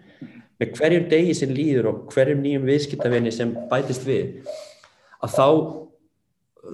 með 0.61 0.75
hverjum 0.77 1.07
degi 1.09 1.37
sem 1.37 1.53
líður 1.55 1.89
og 1.91 2.01
hverjum 2.13 2.43
nýjum 2.45 2.67
viðskiptavinni 2.69 3.33
sem 3.33 3.55
bætist 3.71 4.05
við 4.09 4.51
að 5.25 5.37
þá 5.37 5.47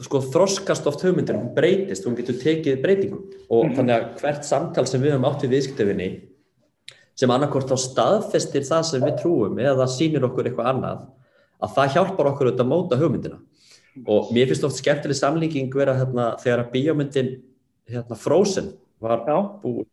sko 0.03 0.21
þroskast 0.33 0.87
oft 0.91 1.05
hugmyndir 1.07 1.38
hún 1.38 1.53
breytist, 1.55 2.07
hún 2.07 2.17
getur 2.19 2.38
tekið 2.41 2.81
breytingum. 2.83 3.26
Og 3.49 3.65
-hmm. 3.65 3.76
þannig 3.76 3.95
að 3.95 4.21
hvert 4.21 4.45
samtal 4.45 4.87
sem 4.87 5.00
við 5.00 5.15
höfum 5.15 5.29
átt 5.29 5.43
við 5.43 5.55
viðskiptavinni 5.55 6.09
sem 7.17 7.31
annarkort 7.31 7.73
á 7.73 7.76
staðfestir 7.81 8.62
það 8.62 8.83
sem 8.85 9.03
við 9.03 9.19
trúum 9.23 9.59
eða 9.59 9.79
það 9.81 9.95
sýnir 9.95 10.26
okkur 10.29 10.47
eitthvað 10.47 10.71
annað 10.73 11.07
að 11.65 11.75
það 11.76 11.93
hjálpar 11.95 12.26
okkur 12.26 12.47
auðvitað 12.47 12.67
að 12.67 12.73
móta 12.73 12.99
hugmyndina. 13.00 13.38
Og 14.05 14.33
mér 14.35 14.50
finnst 14.50 14.65
oft 14.65 14.76
skemmtileg 14.76 15.17
samlíking 15.17 15.73
vera 15.73 15.97
hérna, 15.97 16.37
þegar 16.37 16.67
að 16.67 16.73
bíómyndin 16.75 17.31
hérna, 17.88 18.17
Frozen 18.17 18.75
var 19.00 19.25
búið 19.62 19.87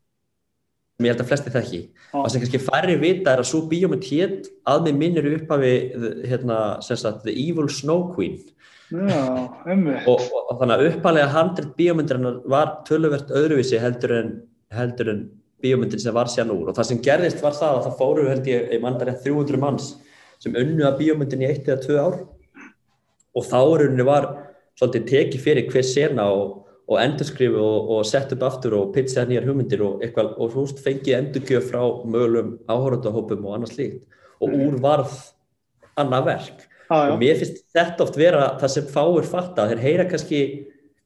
sem 1.03 1.09
ég 1.09 1.13
held 1.13 1.23
að 1.23 1.29
flesti 1.29 1.51
þekki. 1.51 1.81
Og 2.15 2.29
sem 2.31 2.43
kannski 2.43 2.61
færri 2.63 2.95
vita 3.01 3.33
er 3.33 3.41
að 3.43 3.49
svo 3.49 3.63
bíómynd 3.67 4.07
hétt 4.07 4.49
að 4.69 4.87
með 4.87 4.99
minnir 5.01 5.29
upp 5.35 5.51
af 5.51 5.63
hérna, 6.29 6.57
The 7.25 7.33
Evil 7.33 7.69
Snow 7.69 8.13
Queen. 8.15 8.39
Já, 8.93 9.21
og, 10.05 10.19
og, 10.21 10.51
þannig 10.59 10.73
að 10.75 10.87
uppalega 10.91 11.31
handrit 11.33 11.71
bíómyndirinnar 11.79 12.41
var 12.51 12.75
töluvert 12.87 13.31
öðruvísi 13.33 13.79
heldur 13.81 14.13
en, 14.19 14.33
heldur 14.75 15.09
en 15.09 15.23
bíómyndin 15.63 16.03
sem 16.03 16.13
var 16.13 16.29
sér 16.29 16.45
núr 16.45 16.69
og 16.69 16.77
það 16.77 16.89
sem 16.91 16.99
gerðist 17.01 17.41
var 17.41 17.55
það 17.57 17.77
að 17.79 17.85
það 17.87 17.95
fóru 18.01 18.27
held 18.27 18.49
ég, 18.51 18.67
það 18.83 19.05
rétt 19.07 19.23
300 19.25 19.61
manns 19.63 19.87
sem 20.43 20.59
unnu 20.59 20.85
að 20.85 20.99
bíómyndin 20.99 21.45
í 21.45 21.49
eitt 21.49 21.69
eða 21.69 21.81
tvö 21.85 21.97
ár. 22.03 22.19
Og 23.33 23.47
þá 23.47 23.59
rauninni 23.63 24.05
var 24.05 24.29
svolítið 24.77 25.07
tekið 25.09 25.45
fyrir 25.47 25.71
hver 25.73 25.87
sena 25.87 26.27
og, 26.29 26.62
og 26.89 26.99
endurskrifu 26.99 27.59
og, 27.61 27.91
og 27.95 28.01
sett 28.07 28.33
upp 28.35 28.43
aftur 28.47 28.75
og 28.79 28.91
pitchaði 28.95 29.33
nýjar 29.33 29.47
hugmyndir 29.47 29.83
og 29.85 30.03
eitthvað 30.03 30.33
og 30.35 30.57
húst 30.57 30.81
fengið 30.83 31.17
endurgjöf 31.19 31.69
frá 31.71 31.81
mögulegum 32.03 32.57
áhórandahópum 32.67 33.47
og 33.47 33.57
annað 33.57 33.75
slíkt. 33.75 34.03
Og 34.43 34.51
úr 34.51 34.77
varð 34.83 35.15
annað 35.99 36.29
verk. 36.31 36.67
Ah, 36.91 37.13
og 37.13 37.21
mér 37.21 37.39
finnst 37.39 37.63
þetta 37.73 38.03
oft 38.03 38.19
vera 38.19 38.49
það 38.59 38.73
sem 38.73 38.89
fáur 38.91 39.25
fatta, 39.25 39.69
þeir 39.71 39.83
heyra 39.85 40.05
kannski 40.09 40.41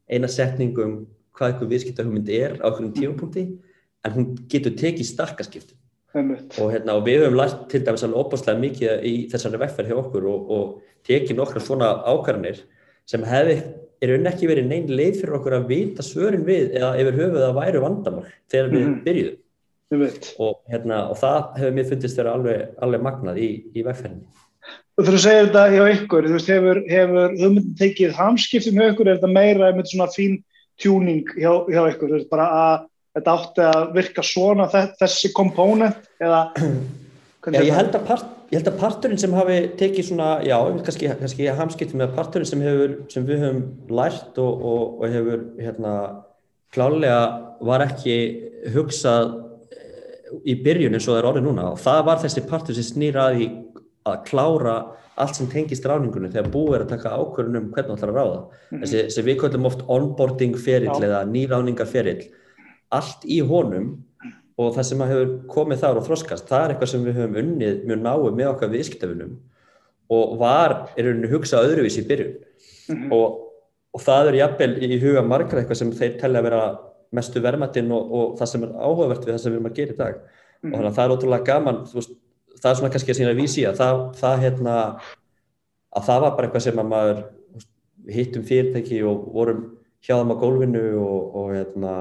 eina 0.10 0.30
setningum 0.32 1.04
hvað 1.38 1.52
eitthvað 1.52 1.74
viðskiptahugmynd 1.74 2.32
er 2.34 2.56
á 2.60 2.68
einhverjum 2.72 2.96
tímapunkti 2.96 3.44
en 4.08 4.16
hún 4.16 4.32
getur 4.52 4.74
tekið 4.80 5.10
starkaskiptum 5.12 5.78
og, 6.18 6.72
hérna, 6.72 6.96
og 6.98 7.04
við 7.06 7.22
höfum 7.22 7.38
lært 7.38 7.68
til 7.72 7.84
dæmis 7.86 8.06
alveg 8.08 8.24
opaslega 8.24 8.62
mikið 8.62 9.06
í 9.06 9.14
þessari 9.32 9.60
veffer 9.62 9.90
hjá 9.90 9.98
okkur 10.00 10.26
og, 10.32 10.52
og 10.56 11.06
tekið 11.08 11.38
nokkra 11.38 11.62
svona 11.62 11.92
ákvarðanir 12.08 12.64
sem 13.08 13.26
hefði 13.28 13.58
er 14.04 14.14
unn 14.14 14.30
ekki 14.30 14.50
verið 14.50 14.70
neinn 14.70 14.90
leið 14.94 15.22
fyrir 15.22 15.38
okkur 15.40 15.58
að 15.58 15.70
vita 15.72 16.06
svörin 16.06 16.46
við 16.48 16.76
eða 16.78 16.94
yfir 17.02 17.20
höfuð 17.22 17.46
að 17.48 17.60
væru 17.62 17.84
vandamál 17.84 18.26
þegar 18.52 18.74
við 18.74 18.84
mm 18.84 18.98
byrjuðum. 19.08 19.44
Og, 20.44 20.58
hérna, 20.68 20.98
og 21.08 21.16
það 21.16 21.38
hefur 21.62 21.76
mér 21.78 21.86
fundist 21.88 22.18
þeirra 22.20 22.34
alveg, 22.36 22.64
alveg 22.84 23.04
magnað 23.06 23.38
í, 23.40 23.48
í 23.72 23.86
vefferni 23.88 24.26
Þú 24.98 25.06
þurfum 25.06 25.16
að 25.16 25.24
segja 25.24 25.42
þetta 25.46 25.64
hjá 25.72 25.84
ykkur, 25.94 26.26
þú 26.28 26.34
veist, 26.34 26.48
hefur, 26.52 26.80
hefur 26.90 27.34
hugmyndin 27.38 27.76
tekið 27.78 28.16
hamskiptum 28.18 28.80
hjá 28.82 28.88
ykkur, 28.92 29.08
er 29.08 29.20
þetta 29.20 29.30
meira 29.30 29.70
með 29.78 29.92
svona 29.92 30.08
fín 30.10 30.40
tjúning 30.82 31.30
hjá, 31.38 31.52
hjá 31.70 31.82
ykkur, 31.94 32.10
þú 32.10 32.18
veist, 32.18 32.30
bara 32.32 32.48
að 32.58 32.88
þetta 33.18 33.36
átti 33.38 33.66
að 33.68 33.86
virka 33.96 34.26
svona 34.26 34.68
þessi 34.74 35.32
kompónent 35.38 36.10
eða 36.18 36.42
já, 37.56 37.62
ég, 37.64 37.74
held 37.74 37.98
part, 38.08 38.30
ég 38.52 38.60
held 38.60 38.70
að 38.72 38.80
parturinn 38.82 39.22
sem 39.22 39.34
hafi 39.38 39.58
tekið 39.80 40.10
svona, 40.10 40.30
já, 40.46 40.58
kannski, 40.88 41.10
kannski 41.22 41.50
hamskiptum 41.60 42.02
með 42.04 42.16
parturinn 42.18 42.50
sem, 42.50 42.64
hefur, 42.66 42.96
sem 43.14 43.28
við 43.28 43.44
höfum 43.46 43.62
lært 44.00 44.40
og, 44.44 44.64
og, 44.72 44.86
og 45.02 45.14
hefur 45.16 45.44
hérna 45.62 45.94
klálega 46.76 47.22
var 47.68 47.86
ekki 47.86 48.18
hugsað 48.76 49.34
eh, 49.72 50.34
í 50.44 50.58
byrjun 50.64 50.98
eins 50.98 51.08
og 51.08 51.16
það 51.16 51.22
er 51.22 51.30
orðið 51.32 51.48
núna 51.48 51.72
og 51.74 51.82
það 51.82 52.04
var 52.10 52.24
þessi 52.26 52.46
partur 52.50 52.78
sem 52.78 52.88
snýraði 52.92 53.50
að 54.08 54.24
klára 54.28 54.78
allt 55.18 55.38
sem 55.40 55.48
tengist 55.50 55.86
ráningunum 55.88 56.32
þegar 56.34 56.52
búið 56.54 56.76
er 56.78 56.84
að 56.86 56.92
taka 56.94 57.16
ákvörðunum 57.18 57.72
hvernig 57.74 57.90
það 57.90 57.96
ætlar 57.98 58.12
að 58.12 58.18
ráða. 58.20 58.42
Mm 58.42 58.52
-hmm. 58.52 58.82
Þessi, 58.84 59.00
þessi 59.08 59.24
við 59.26 59.40
kallum 59.42 59.70
oft 59.70 59.82
onboarding 59.88 60.60
ferill 60.62 61.00
eða 61.08 61.24
nýráningar 61.26 61.90
ferill 61.90 62.28
allt 62.94 63.26
í 63.26 63.40
honum 63.42 63.88
og 64.58 64.74
það 64.76 64.88
sem 64.90 65.04
hefur 65.06 65.34
komið 65.52 65.84
þar 65.84 66.00
og 66.00 66.08
þroskast, 66.08 66.48
það 66.50 66.64
er 66.64 66.74
eitthvað 66.74 66.92
sem 66.92 67.06
við 67.06 67.20
höfum 67.20 67.40
unnið 67.44 67.84
mjög 67.90 68.00
náðu 68.02 68.32
með 68.38 68.52
okkar 68.52 68.74
viðskiptafunum 68.74 69.36
og 70.18 70.38
var, 70.40 70.76
er 70.98 71.12
unni 71.12 71.30
hugsað 71.32 71.68
öðruvís 71.68 72.00
í 72.00 72.06
byrjun 72.08 72.34
mm 72.34 72.96
-hmm. 72.96 73.14
og, 73.14 73.40
og 73.94 74.02
það 74.02 74.32
er 74.32 74.40
jafnvel 74.42 74.72
í 74.84 75.00
huga 75.04 75.22
margra 75.22 75.62
eitthvað 75.62 75.82
sem 75.82 75.92
þeir 75.92 76.18
tellja 76.22 76.40
að 76.42 76.48
vera 76.50 76.62
mestu 77.12 77.44
vermaðinn 77.44 77.92
og, 77.92 78.12
og 78.12 78.38
það 78.40 78.52
sem 78.52 78.64
er 78.64 78.76
áhugavert 78.76 79.26
við 79.26 79.34
það 79.34 79.42
sem 79.44 79.52
við 79.52 79.58
erum 79.60 79.70
að 79.70 79.78
gera 79.80 79.94
í 79.94 79.98
dag 79.98 80.16
mm 80.16 80.22
-hmm. 80.24 80.72
og 80.72 80.78
þannig 80.78 80.90
að 80.90 80.96
það 80.96 81.06
er 81.06 81.16
ótrúlega 81.16 81.50
gaman 81.52 81.80
veist, 81.94 82.12
það 82.62 82.72
er 82.72 82.78
svona 82.78 82.92
kannski 82.94 83.12
að 83.12 83.18
sína 83.18 83.32
að 83.32 83.42
vísi 83.42 83.66
að 83.68 83.76
það, 83.82 83.96
það, 84.22 84.40
hérna, 84.40 84.76
að 85.96 86.04
það 86.10 86.22
var 86.22 86.32
bara 86.36 86.48
eitthvað 86.48 86.66
sem 86.66 86.80
að 86.80 86.92
maður 86.94 87.24
hittum 88.08 88.44
fyrirtæki 88.44 89.04
og 89.04 89.34
vorum 89.34 89.62
hjá 90.02 90.16
þeim 90.18 90.34
á 90.34 90.42
gólfinu 90.42 90.86
og, 91.04 91.36
og 91.36 91.54
hérna 91.54 91.94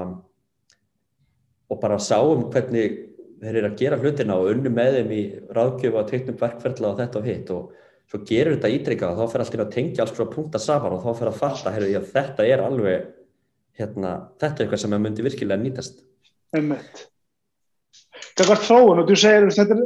og 1.67 1.81
bara 1.81 1.99
sáum 2.01 2.47
hvernig 2.53 3.01
þeir 3.41 3.59
eru 3.59 3.69
að 3.69 3.81
gera 3.81 3.99
hlutina 4.01 4.37
og 4.39 4.51
unnu 4.53 4.71
með 4.73 4.99
þeim 4.99 5.11
í 5.13 5.23
ráðgjöfu 5.57 5.99
að 6.01 6.09
teiknum 6.13 6.39
verkferðla 6.39 6.93
og 6.93 7.01
þetta 7.01 7.19
og 7.19 7.27
hitt. 7.27 7.51
Og 7.53 8.07
svo 8.07 8.21
gerur 8.29 8.55
þetta 8.55 8.73
ídreika 8.73 9.11
og 9.11 9.19
þá 9.19 9.33
fer 9.33 9.43
alltaf 9.43 9.65
að 9.65 9.75
tengja 9.75 10.05
alls 10.05 10.15
frá 10.15 10.29
punta 10.31 10.61
saman 10.63 10.95
og 10.95 11.03
þá 11.03 11.11
fer 11.19 11.31
að 11.31 11.41
fatta 11.41 11.75
að 11.75 12.09
þetta 12.13 12.47
er 12.47 12.63
alveg 12.63 13.11
hérna, 13.77 14.15
þetta 14.41 14.55
er 14.55 14.65
eitthvað 14.65 14.83
sem 14.85 14.97
að 14.97 15.05
myndi 15.05 15.27
virkilega 15.27 15.61
nýtast. 15.61 16.01
Emmett 16.57 17.07
Það 18.37 18.49
var 18.51 18.59
þróun 18.61 18.99
og 19.01 19.07
þú 19.09 19.15
segir 19.17 19.47
þetta 19.53 19.75
er, 19.75 19.83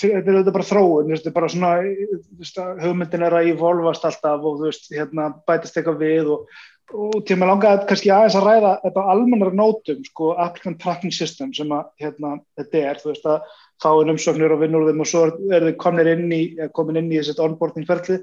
þetta 0.00 0.32
er 0.32 0.54
bara 0.54 0.66
þróun 0.66 1.10
þetta 1.12 1.28
er 1.28 1.34
bara 1.36 1.50
svona 1.52 2.76
hugmyndin 2.80 3.24
er 3.26 3.36
að 3.36 3.50
evolvast 3.52 4.06
alltaf 4.08 4.46
og 4.48 4.62
veist, 4.64 4.88
hérna, 4.94 5.30
bætast 5.48 5.76
eitthvað 5.76 6.00
við 6.00 6.30
og 6.34 6.62
og 6.90 7.24
til 7.26 7.36
að 7.36 7.40
maður 7.40 7.50
langaði 7.52 7.88
kannski 7.88 8.10
aðeins 8.14 8.36
að 8.38 8.46
ræða 8.46 8.70
þetta 8.84 9.02
almennar 9.12 9.56
nótum, 9.56 9.98
sko, 10.06 10.30
applicant 10.42 10.78
tracking 10.82 11.14
system 11.14 11.52
sem 11.54 11.70
að, 11.74 11.90
hérna, 12.02 12.32
þetta 12.58 12.82
er, 12.90 13.00
þú 13.02 13.10
veist 13.12 13.28
að 13.30 13.52
fáinn 13.80 14.12
umsóknir 14.12 14.54
og 14.54 14.62
vinnur 14.62 14.88
þeim 14.88 15.04
og 15.04 15.08
svo 15.08 15.22
er 15.54 15.66
þið 15.68 15.76
komin 15.80 16.10
inn 16.12 16.34
í, 16.34 16.40
í 16.56 17.20
þessi 17.20 17.36
onboarding 17.44 17.86
ferli. 17.88 18.20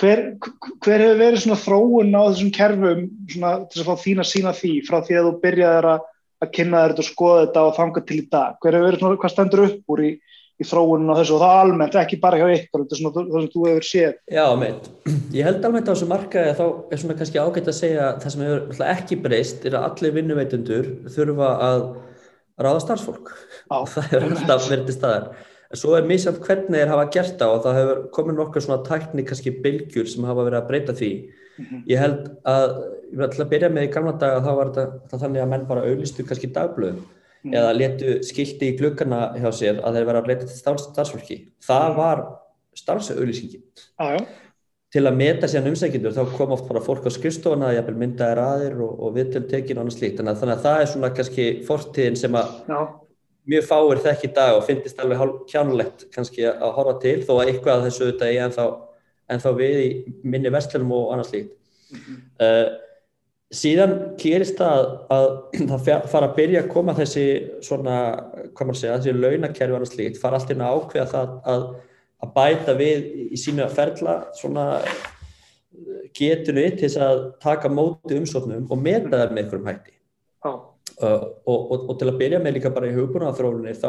Hver, 0.00 0.22
hver 0.84 1.04
hefur 1.04 1.20
verið 1.20 1.42
svona 1.42 1.60
þróun 1.60 2.14
á 2.16 2.22
þessum 2.30 2.52
kerfum 2.56 3.02
svona 3.32 3.54
til 3.72 3.82
að 3.82 3.88
fá 3.90 4.04
þín 4.04 4.22
að 4.22 4.30
sína 4.30 4.54
því 4.56 4.72
frá 4.86 5.00
því 5.04 5.18
að 5.18 5.28
þú 5.28 5.32
byrjaði 5.42 5.90
að, 5.92 6.06
að 6.42 6.52
kynna 6.58 6.84
þetta 6.86 7.04
og 7.04 7.08
skoða 7.08 7.42
þetta 7.42 7.64
og 7.68 7.74
fanga 7.80 8.04
til 8.08 8.20
í 8.20 8.28
dag? 8.32 8.60
Hver 8.62 8.78
hefur 8.78 8.88
verið 8.88 9.02
svona, 9.02 9.20
hvað 9.24 9.34
stendur 9.34 9.64
upp 9.66 9.94
úr 9.96 10.04
í, 10.06 10.12
í 10.62 10.66
þróunum 10.68 11.12
á 11.12 11.18
þessu 11.18 11.36
og 11.36 11.42
það 11.42 11.60
almennt, 11.62 11.98
ekki 12.00 12.18
bara 12.22 12.38
hjá 12.40 12.46
ykkur, 12.56 12.84
þetta 12.84 12.96
er 12.96 13.00
svona 13.00 13.14
það 13.16 13.36
sem 13.36 13.52
þú 13.52 13.64
hefur 13.68 13.86
séð. 13.88 14.16
Já, 14.32 14.44
meit. 14.60 14.88
Ég 15.34 15.48
held 15.48 15.68
almennt 15.68 15.90
á 15.90 15.92
þessu 15.92 16.08
markaði 16.10 16.52
að 16.52 16.60
þá 16.60 16.66
er 16.66 17.02
svona 17.02 17.16
kannski 17.20 17.42
ágætt 17.42 17.70
að 17.72 17.78
segja 17.78 18.08
að 18.08 18.18
það 18.24 18.34
sem 18.34 18.44
hefur 18.46 18.84
ekki 18.92 19.20
breyst 19.26 19.68
er 19.68 19.78
að 19.78 19.86
allir 19.88 20.16
vinnuveitundur 20.18 20.90
þurfa 21.16 21.52
að 21.68 21.86
ráða 22.62 22.84
starfsfólk. 22.86 23.32
Já, 23.68 23.78
það 23.94 24.10
hefur 24.12 24.28
alltaf 24.30 24.68
verið 24.70 24.90
til 24.90 24.98
staðar. 24.98 25.30
En 25.72 25.80
svo 25.80 25.94
er 25.96 26.04
mísjönd 26.04 26.42
hvernig 26.44 26.82
þeir 26.82 26.90
hafa 26.92 27.08
gert 27.14 27.38
það 27.40 27.54
og 27.54 27.62
það 27.64 27.78
hefur 27.80 28.02
komið 28.12 28.38
nokkur 28.42 28.64
svona 28.66 28.82
tækni 28.84 29.24
kannski 29.24 29.54
bylgjur 29.64 30.10
sem 30.10 30.26
hafa 30.28 30.44
verið 30.44 30.58
að 30.60 30.68
breyta 30.68 30.94
því. 30.98 31.12
Mm 31.52 31.64
-hmm. 31.64 31.80
Ég 31.88 32.02
held 32.02 32.26
að, 32.44 32.68
ég 33.08 33.16
vil 33.16 33.26
alltaf 33.26 33.48
byrja 33.48 33.70
með 33.72 33.86
í 33.86 33.92
gamla 33.94 34.12
daga 34.20 34.44
þá 34.44 34.52
var 34.58 34.72
þetta 34.76 35.20
þannig 35.22 35.42
að 35.42 35.50
menn 35.52 35.66
bara 35.68 35.84
auðlistu 35.88 36.26
kannski 36.28 36.52
dagblöðum 36.52 37.00
mm. 37.44 37.56
eða 37.58 37.72
letu 37.76 38.14
skildi 38.26 38.70
í 38.72 38.76
glukkana 38.78 39.32
hjá 39.38 39.50
sér 39.54 39.82
að 39.82 39.98
þeir 39.98 40.08
vera 40.08 40.22
að 40.22 40.30
leita 40.30 40.48
til 40.48 40.60
starfsfólki 40.60 41.38
það 41.64 41.88
mm. 41.88 41.98
var 41.98 42.24
starfsauðlýsingin 42.78 43.64
ah, 44.00 44.16
til 44.92 45.04
að 45.08 45.18
meta 45.18 45.48
síðan 45.48 45.72
umsækjendur 45.72 46.14
þá 46.16 46.34
kom 46.36 46.54
oft 46.56 46.68
bara 46.68 46.82
fólk 46.84 47.06
á 47.08 47.10
skrifstofana 47.12 47.72
jafnvel 47.76 47.98
myndaðir 48.02 48.42
aðir 48.42 48.80
og, 48.84 48.92
og 48.98 49.14
viðtöldtekin 49.16 49.78
og 49.78 49.86
annað 49.86 49.98
slíkt 49.98 50.20
þannig 50.20 50.52
að 50.54 50.66
það 50.66 50.82
er 50.82 50.90
svona 50.92 51.12
kannski 51.16 51.48
fortíðin 51.68 52.18
sem 52.20 52.38
að 52.38 52.54
Já. 52.68 52.78
mjög 53.54 53.68
fáir 53.70 54.04
þekk 54.06 54.24
í 54.28 54.32
dag 54.38 54.56
og 54.58 54.64
finnist 54.68 55.02
alveg 55.02 55.36
kjánulegt 55.52 56.06
kannski 56.14 56.46
að 56.50 56.78
horfa 56.78 56.96
til 57.04 57.18
þó 57.26 57.34
að 57.38 57.44
eitthvað 57.46 57.84
þessu 57.88 58.06
auðvitað 58.06 58.32
er 58.32 58.46
ennþá, 58.46 58.66
ennþá 59.36 59.54
við 59.58 59.82
í 59.82 59.90
minni 60.22 60.52
vestlunum 60.52 60.96
og 60.98 61.12
annað 61.14 61.30
slíkt 61.32 61.52
mm 61.92 62.00
-hmm. 62.02 62.24
uh, 62.46 62.91
síðan 63.52 63.94
gerist 64.20 64.58
það 64.60 64.90
að 65.12 65.28
það 65.70 65.86
fara 66.10 66.28
að 66.28 66.36
byrja 66.38 66.64
að 66.64 66.72
koma 66.72 66.96
þessi 66.96 67.24
svona, 67.64 67.96
hvað 68.52 68.68
maður 68.68 68.80
segja, 68.80 68.98
þessi 68.98 69.16
launakerfi 69.18 69.78
og 69.78 69.88
slíkt, 69.90 70.20
fara 70.22 70.40
allt 70.40 70.52
inn 70.54 70.64
að 70.64 70.76
ákveða 70.78 71.08
það 71.12 71.34
að, 71.54 71.64
að 72.24 72.34
bæta 72.36 72.76
við 72.80 73.08
í 73.28 73.40
sínu 73.40 73.68
ferla 73.72 74.18
svona 74.38 74.66
getunu 76.16 76.66
til 76.76 76.86
þess 76.86 77.00
að 77.00 77.22
taka 77.42 77.70
móti 77.72 78.18
umsóknum 78.18 78.68
og 78.68 78.80
meta 78.80 79.14
það 79.14 79.32
með 79.32 79.44
einhverjum 79.44 79.70
hætti. 79.70 79.96
Oh. 80.42 80.58
uh, 80.98 81.22
og, 81.46 81.60
og, 81.70 81.84
og 81.92 81.98
til 82.00 82.08
að 82.10 82.18
byrja 82.18 82.40
með 82.42 82.56
líka 82.56 82.72
bara 82.74 82.88
í 82.90 82.96
hugbúnaðarþróunni 82.96 83.76
þá 83.78 83.88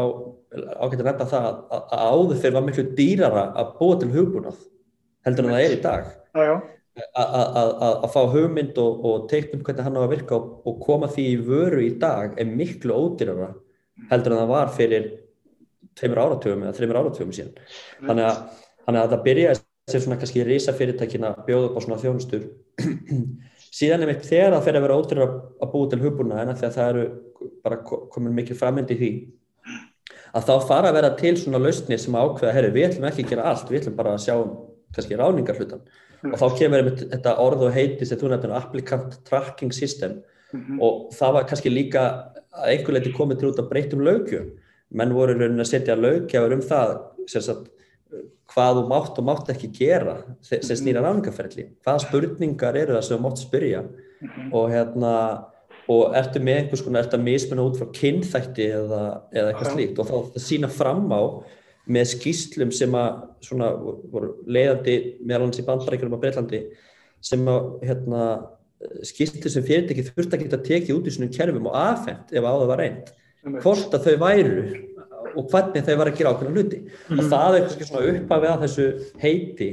ágætt 0.86 1.02
að 1.02 1.08
nefna 1.10 1.28
það 1.32 1.47
að, 1.49 1.82
að 1.82 2.04
áður 2.13 2.39
fyrir 2.43 2.56
var 2.60 2.67
miklu 2.67 2.86
dýrara 2.99 3.45
að 3.58 3.73
búa 3.80 3.97
til 3.99 4.12
hugbúnað 4.13 4.62
heldur 5.26 5.47
en 5.47 5.56
það 5.56 5.65
er 5.65 5.73
í 5.73 5.82
dag. 5.84 6.12
Já, 6.34 6.43
já 6.52 6.56
að 6.93 8.08
fá 8.13 8.21
hugmynd 8.29 8.77
og, 8.77 9.06
og 9.10 9.27
teiknum 9.32 9.63
hvernig 9.65 9.88
hann 9.88 9.97
á 9.97 10.01
að 10.03 10.12
virka 10.13 10.38
og, 10.38 10.49
og 10.69 10.79
koma 10.84 11.10
því 11.10 11.25
í 11.32 11.38
vöru 11.41 11.82
í 11.82 11.93
dag 12.01 12.36
er 12.38 12.49
miklu 12.49 12.93
ódýrara 12.93 13.49
heldur 14.12 14.36
en 14.36 14.43
það 14.43 14.51
var 14.51 14.73
fyrir 14.75 15.08
tveimur 15.97 16.21
áratugum 16.21 16.65
eða 16.65 16.75
þreimur 16.77 16.99
áratugum 17.01 17.34
síðan. 17.34 17.56
Þannig 18.03 18.27
að, 18.29 18.38
þannig 18.86 19.01
að 19.01 19.15
það 19.15 19.23
byrja 19.27 19.56
sem 19.91 20.03
svona 20.06 20.19
kannski 20.21 20.45
reysa 20.47 20.75
fyrirtækina 20.77 21.34
bjóð 21.47 21.67
upp 21.69 21.79
á 21.82 21.84
svona 21.84 21.99
þjónustur 22.01 22.45
síðan 23.79 24.06
er 24.06 24.13
mitt 24.13 24.27
þegar 24.27 24.53
það 24.56 24.67
fer 24.67 24.77
að 24.77 24.86
vera 24.86 24.99
ódýrara 25.01 25.39
að 25.65 25.71
búa 25.73 25.89
til 25.91 26.01
hugbúna 26.06 26.43
en 26.43 26.53
að 26.53 26.62
það 26.67 26.91
eru 26.91 27.08
bara 27.65 27.82
komin 27.84 28.38
mikið 28.38 28.60
framöndi 28.62 28.95
í 28.95 29.01
því 29.01 29.12
að 30.38 30.47
þá 30.47 30.53
fara 30.69 30.89
að 30.89 30.97
vera 30.97 31.12
til 31.17 31.34
svona 31.38 31.62
lausnir 31.62 31.99
sem 32.01 32.15
ákveða, 32.15 32.53
herru 32.56 32.71
við 32.73 32.88
ætlum 32.88 33.10
ekki 33.10 33.25
að 33.25 33.34
gera 33.34 33.49
allt, 33.51 33.67
við 33.69 33.82
ætlum 33.82 33.97
bara 33.99 34.15
að 34.15 34.23
sjá 34.23 34.34
um 34.38 34.56
kannski 34.95 35.19
ráningar 35.19 35.60
hlutan 35.60 35.84
og 36.31 36.38
þá 36.39 36.57
kemur 36.59 36.89
þetta 37.01 37.36
orð 37.43 37.67
og 37.67 37.75
heiti 37.75 38.07
sem 38.07 38.19
þú 38.19 38.31
nefnir 38.31 38.55
applicant 38.55 39.19
tracking 39.27 39.73
system 39.75 40.21
mm 40.53 40.59
-hmm. 40.62 40.81
og 40.81 41.13
það 41.13 41.33
var 41.33 41.47
kannski 41.49 41.69
líka 41.69 42.03
að 42.53 42.69
einhver 42.71 42.93
leiti 42.93 43.13
komið 43.13 43.39
til 43.39 43.49
út 43.49 43.59
að 43.59 43.69
breytum 43.69 44.01
lögjum 44.01 44.51
menn 44.91 45.13
voru 45.13 45.33
raunin 45.33 45.59
að 45.59 45.71
setja 45.71 45.95
lögjafur 45.95 46.53
um 46.53 46.62
það 46.62 46.99
sagt, 47.27 47.69
hvað 48.53 48.75
þú 48.77 48.83
mátt 48.88 49.19
og 49.19 49.25
mátt 49.25 49.49
ekki 49.49 49.71
gera 49.73 50.17
sem 50.41 50.59
mhm. 50.59 50.77
snýra 50.81 51.01
ráningaferðli 51.01 51.65
hvaða 51.83 52.05
spurningar 52.07 52.77
eru 52.77 52.93
það 52.93 53.01
sem 53.01 53.17
þú 53.17 53.23
mátt 53.23 53.41
spyrja 53.41 53.81
mm 53.81 54.29
-hmm. 54.29 54.53
og 54.53 54.69
hérna 54.69 55.45
og 55.89 56.15
ertu 56.15 56.39
með 56.39 56.57
einhvers 56.57 56.81
konar, 56.81 57.03
ertu 57.03 57.17
að 57.17 57.23
mismunna 57.23 57.63
út 57.63 57.79
frá 57.79 57.89
kynþætti 57.91 58.67
eða, 58.71 59.01
eða 59.33 59.49
eitthvað 59.51 59.73
slíkt 59.73 59.99
og 59.99 60.07
þá 60.07 60.17
það 60.33 60.45
sína 60.45 60.69
fram 60.71 61.12
á 61.12 61.21
með 61.91 62.09
skýslum 62.13 62.71
sem 62.75 62.93
að 62.95 63.23
svona, 63.43 63.71
voru 64.11 64.33
leiðandi 64.47 64.97
meðal 65.23 65.47
hans 65.47 65.59
í 65.59 65.65
bandrækjum 65.67 66.15
á 66.15 66.21
Breitlandi 66.21 66.61
sem 67.23 67.43
að 67.51 67.67
hérna, 67.87 68.23
skýslu 69.07 69.51
sem 69.51 69.65
fyrirtæki 69.67 70.05
þurft 70.09 70.35
að 70.35 70.45
geta 70.45 70.61
tekið 70.63 70.97
út 70.97 71.07
í 71.07 71.13
svona 71.15 71.33
kerfum 71.33 71.69
og 71.71 71.77
aðfendt 71.79 72.33
ef 72.35 72.47
áður 72.47 72.71
var 72.71 72.83
reynd 72.83 73.11
hvort 73.63 73.95
að 73.95 74.07
þau 74.07 74.15
væru 74.23 74.63
og 75.33 75.47
hvernig 75.51 75.85
þau 75.85 75.95
var 75.99 76.09
að 76.09 76.17
gera 76.19 76.33
ákveðna 76.33 76.55
hluti 76.55 76.79
mm. 76.83 77.19
og 77.19 77.29
það 77.31 77.57
er 77.57 77.65
kannski 77.65 77.87
svona 77.89 78.13
uppafið 78.13 78.51
að 78.51 78.63
þessu 78.63 78.87
heiti 79.23 79.69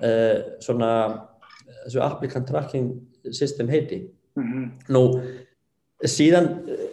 uh, 0.00 0.36
svona 0.64 0.90
þessu 1.84 2.04
applicant 2.04 2.48
tracking 2.48 2.92
system 3.30 3.72
heiti 3.72 4.02
mm 4.38 4.44
-hmm. 4.44 4.68
nú 4.88 5.02
síðan 6.10 6.48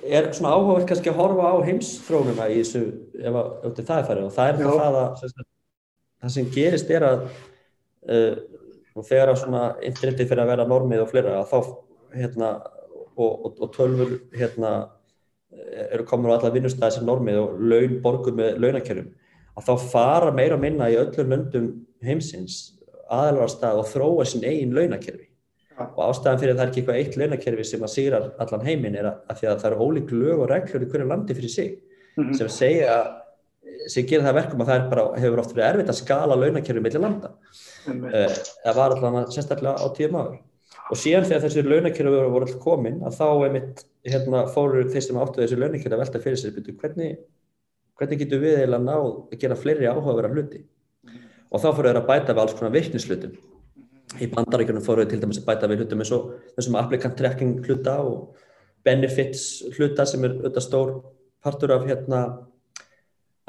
er 0.06 0.30
svona 0.36 0.54
áhugavert 0.54 0.90
kannski 0.90 1.10
að 1.10 1.20
horfa 1.22 1.54
á 1.54 1.56
heimsþrónuna 1.66 2.50
í 2.54 2.60
þessu 2.60 2.82
ef, 3.18 3.40
það 3.80 3.96
er 3.96 4.08
farið 4.10 4.26
og 4.28 4.36
það 4.36 4.52
er 4.52 4.60
það, 4.60 4.74
það 4.80 5.00
að 5.04 5.48
það 6.20 6.34
sem 6.36 6.50
gerist 6.54 6.92
er 6.94 7.06
að 7.08 7.24
uh, 8.10 8.36
þegar 9.00 9.32
að 9.34 9.40
svona 9.42 9.64
interneti 9.86 10.28
fyrir 10.28 10.44
að 10.44 10.52
vera 10.52 10.68
normið 10.68 11.04
og 11.06 11.12
flera 11.14 11.38
að 11.40 11.54
þá 11.54 11.58
hérna 12.20 12.50
og, 13.20 13.32
og, 13.32 13.54
og 13.64 13.72
tölfur 13.76 14.16
hérna 14.36 14.74
eru 15.90 16.06
komin 16.06 16.30
á 16.30 16.38
alla 16.38 16.52
vinnustæði 16.54 16.98
sem 16.98 17.08
normið 17.08 17.40
og 17.42 17.62
laun 17.72 17.96
borgur 18.04 18.36
með 18.38 18.60
launakjörnum 18.62 19.10
að 19.60 19.70
þá 19.70 19.88
fara 19.92 20.34
meira 20.36 20.60
minna 20.60 20.90
í 20.92 20.98
öllum 21.00 21.34
löndum 21.34 21.72
heimsins 22.06 22.60
aðalvarstað 23.10 23.82
og 23.82 23.90
þróa 23.90 24.28
sin 24.30 24.46
eigin 24.46 24.76
launakjörfi 24.78 25.29
og 25.80 26.02
ástæðan 26.10 26.42
fyrir 26.42 26.54
að 26.54 26.60
það 26.60 26.66
er 26.66 26.72
ekki 26.72 26.82
eitthvað 26.82 27.00
eitt 27.00 27.18
launakerfi 27.20 27.66
sem 27.68 27.86
að 27.86 27.94
sigrar 27.94 28.28
allan 28.44 28.66
heiminn 28.66 28.98
er 29.00 29.10
að, 29.12 29.22
að 29.32 29.46
að 29.52 29.62
það 29.62 29.72
eru 29.72 29.86
ólík 29.86 30.12
lög 30.12 30.44
og 30.44 30.52
reglur 30.52 30.86
í 30.86 30.90
hverju 30.92 31.08
landi 31.08 31.38
fyrir 31.38 31.54
sig 31.54 31.72
mm 32.18 32.24
-hmm. 32.24 32.38
sem 32.38 32.50
segja 32.50 32.96
sem 33.88 34.06
gerir 34.06 34.26
það 34.26 34.38
verkum 34.40 34.62
að 34.64 34.72
það 34.72 34.90
bara, 34.92 35.06
hefur 35.22 35.42
oft 35.44 35.56
verið 35.56 35.70
erfitt 35.70 35.92
að 35.94 36.02
skala 36.02 36.36
launakerfi 36.36 36.84
mellir 36.84 37.04
landa 37.04 37.30
mm 37.32 37.94
-hmm. 37.94 38.14
uh, 38.14 38.38
það 38.66 38.80
var 38.80 38.96
allavega 38.96 39.36
sérstaklega 39.36 39.76
á 39.80 39.88
tíum 39.98 40.16
áður 40.20 40.40
og 40.90 40.98
síðan 40.98 41.28
þegar 41.30 41.44
þessi 41.46 41.64
launakerfi 41.64 42.12
voru, 42.16 42.42
alltaf 42.42 42.64
komin 42.64 43.04
að 43.04 43.18
þá 43.20 43.28
einmitt 43.46 43.86
hérna, 44.04 44.48
fóru 44.56 44.88
þeir 44.90 45.06
sem 45.06 45.18
áttu 45.22 45.42
þessi 45.42 45.60
launakerfi 45.60 45.94
að 45.94 46.04
velta 46.04 46.20
fyrir 46.20 46.38
sér 46.38 46.56
byrju, 46.56 46.76
hvernig, 46.82 47.18
hvernig 47.98 48.20
getur 48.20 48.40
við 48.44 48.58
eiginlega 48.58 48.84
náð 48.84 49.08
að 49.32 49.40
gera 49.40 49.56
fleiri 49.56 49.90
áhugaverðar 49.90 50.36
hluti 50.36 50.60
mm 50.60 51.10
-hmm. 51.10 51.22
og 51.52 51.62
þá 51.62 51.70
fóru 51.76 51.88
þeir 51.90 52.02
að 52.02 52.10
bæta 52.12 52.34
við 52.34 52.42
alls 52.42 52.54
konar 52.54 52.76
vittnislutum 52.78 53.34
í 54.18 54.28
bandaríkjunum 54.32 54.86
fóruð 54.86 55.12
til 55.12 55.22
dæmis 55.22 55.42
að 55.42 55.48
bæta 55.50 55.70
við 55.70 55.84
hlutum 55.84 56.04
eins 56.04 56.14
og 56.16 56.30
þessum 56.58 56.78
applicant 56.80 57.18
tracking 57.20 57.60
hluta 57.68 58.00
og 58.02 58.38
benefits 58.86 59.64
hluta 59.78 60.06
sem 60.10 60.24
er 60.26 60.38
auðvitað 60.38 60.66
stór 60.66 60.94
partur 61.44 61.76
af 61.76 61.86
hérna 61.88 62.22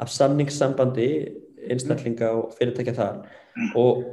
af 0.01 0.09
samningssambandi 0.09 1.07
einstaklinga 1.69 2.31
og 2.37 2.55
fyrirtækja 2.57 2.93
þar. 2.97 3.19
Og, 3.77 4.05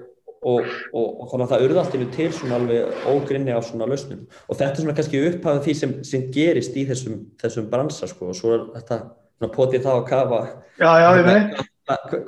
og, 0.42 0.66
og, 0.92 1.06
og 1.22 1.30
þannig 1.30 1.44
að 1.44 1.52
það 1.52 1.64
urða 1.66 1.84
allt 1.84 1.96
yfir 1.96 2.10
til 2.16 2.28
svona 2.36 2.58
alveg 2.58 3.06
ógrinni 3.08 3.56
á 3.56 3.60
svona 3.64 3.88
lausnum. 3.88 4.26
Og 4.48 4.58
þetta 4.58 4.74
er 4.74 4.82
svona 4.82 4.96
kannski 4.98 5.22
upphafað 5.30 5.62
því 5.64 5.76
sem, 5.80 5.94
sem 6.10 6.26
gerist 6.34 6.76
í 6.76 6.84
þessum, 6.88 7.22
þessum 7.40 7.70
bransa 7.72 8.10
sko. 8.10 8.32
Og 8.32 8.36
svo 8.36 8.54
er 8.56 8.68
þetta 8.76 9.00
potið 9.46 9.86
þá 9.86 9.90
að 9.94 10.06
kafa 10.08 10.38
já, 10.80 10.90
já, 10.98 11.08
ég 11.20 11.26
veit 11.28 11.58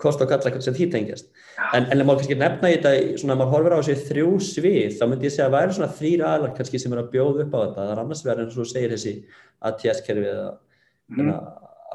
kost 0.00 0.22
og 0.22 0.28
galla 0.30 0.60
sem 0.62 0.74
því 0.76 0.88
tengjast. 0.94 1.30
En, 1.76 1.86
en 1.92 2.02
maður 2.04 2.22
kannski 2.22 2.36
nefna 2.40 2.70
í 2.70 2.76
þetta 2.76 2.92
svona 3.20 3.36
að 3.36 3.40
maður 3.42 3.54
horfir 3.54 3.74
á 3.76 3.78
þessi 3.80 4.08
þrjú 4.08 4.28
svið 4.46 4.96
þá 4.96 5.04
myndi 5.10 5.28
ég 5.28 5.34
segja 5.34 5.48
að 5.48 5.56
væri 5.56 5.76
svona 5.76 5.96
þrýr 5.98 6.24
aðlar 6.28 6.52
kannski 6.56 6.80
sem 6.80 6.94
er 6.94 7.00
að 7.02 7.10
bjóða 7.14 7.44
upp 7.44 7.56
á 7.56 7.58
þetta. 7.60 7.78
Það 7.80 7.92
er 7.94 8.02
annars 8.02 8.22
verður 8.26 8.46
eins 8.46 8.60
og 8.60 8.68
segir 8.70 8.94
þessi 8.94 9.14
ATS-kerfi 9.70 10.28
eða 10.30 10.46
mm. 11.12 11.32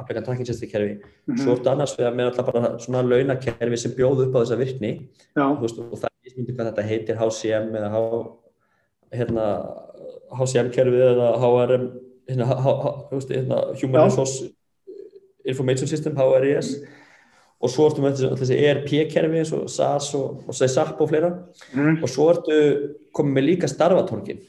applikant 0.02 0.30
tracking 0.30 0.50
system 0.50 0.72
kerfi. 0.72 0.96
Mm 0.96 1.02
-hmm. 1.34 1.44
svo 1.44 1.56
ertu 1.56 1.72
annars 1.72 1.96
verður 1.98 2.18
með 2.20 2.32
alltaf 2.32 2.52
bara 2.52 2.74
svona 2.86 3.06
launakerfi 3.10 3.78
sem 3.78 3.96
bjóða 3.98 4.28
upp 4.28 4.36
á 4.38 4.42
þessa 4.44 4.60
virkni. 4.62 4.92
Veist, 5.62 5.80
og 5.80 5.98
það 6.02 6.10
er 6.12 6.36
myndi 6.38 6.58
hvað 6.58 6.70
þetta 6.72 6.90
heitir 6.90 7.22
HCM 7.22 7.72
eða 7.80 7.90
H, 7.96 8.02
hérna, 9.16 9.48
HCM-kerfi 10.38 11.02
eða 11.14 11.32
HRM 11.42 11.90
hérna, 12.30 12.46
H, 12.46 12.68
H, 12.84 13.26
hérna, 13.30 13.58
Human 13.82 14.06
Resource 14.06 14.52
Information 15.46 15.88
System, 15.88 16.14
HRIS 16.18 16.78
mm 16.78 17.05
og 17.62 17.72
svo 17.72 17.88
ertu 17.90 18.04
með 18.04 18.24
þessi 18.40 18.58
ERP-kerfi 18.68 19.40
eins 19.42 19.54
og 19.56 19.70
SAS 19.72 20.12
og, 20.18 20.44
og 20.46 20.58
SAP 20.58 21.00
og 21.02 21.10
fleira. 21.12 21.32
Mm. 21.74 22.02
og 22.04 22.12
svo 22.12 22.28
ertu 22.34 22.58
komið 23.16 23.38
með 23.38 23.48
líka 23.50 23.70
starfatorkin 23.72 24.44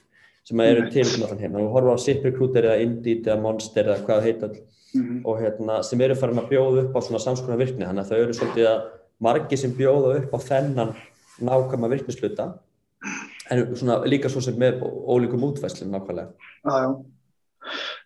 sem 0.46 0.62
eru 0.62 0.84
mm. 0.84 0.90
til 0.94 1.24
um 1.26 1.38
hérna 1.40 1.62
og 1.62 1.72
horfa 1.74 1.96
á 1.98 2.04
ZipRecruiter 2.04 2.68
eða 2.68 2.82
Indeed 2.84 3.26
eða 3.26 3.40
Monster 3.42 3.88
eða 3.88 4.04
hvað 4.06 4.28
heita 4.28 4.50
mm. 4.50 5.24
og 5.24 5.40
hérna 5.42 5.80
sem 5.86 6.02
eru 6.06 6.18
farin 6.18 6.42
að 6.42 6.52
bjóða 6.52 6.84
upp 6.84 6.98
á 6.98 7.00
svona 7.02 7.22
samskona 7.22 7.58
virkni. 7.58 7.86
Þannig 7.86 8.04
að 8.04 8.12
þau 8.12 8.20
eru 8.20 8.36
svolítið 8.38 8.70
að 8.70 8.84
margi 9.26 9.58
sem 9.58 9.74
bjóða 9.74 10.14
upp 10.20 10.36
á 10.36 10.38
þennan 10.46 10.94
nákvæma 11.46 11.90
virknisluta 11.92 12.52
en 13.50 13.76
svona 13.78 13.98
líka 14.08 14.30
svo 14.32 14.42
sem 14.42 14.56
með 14.58 14.82
ólíkum 14.82 15.44
útvæslim 15.46 15.92
nákvæmlega. 15.94 16.30
Ah, 16.66 16.94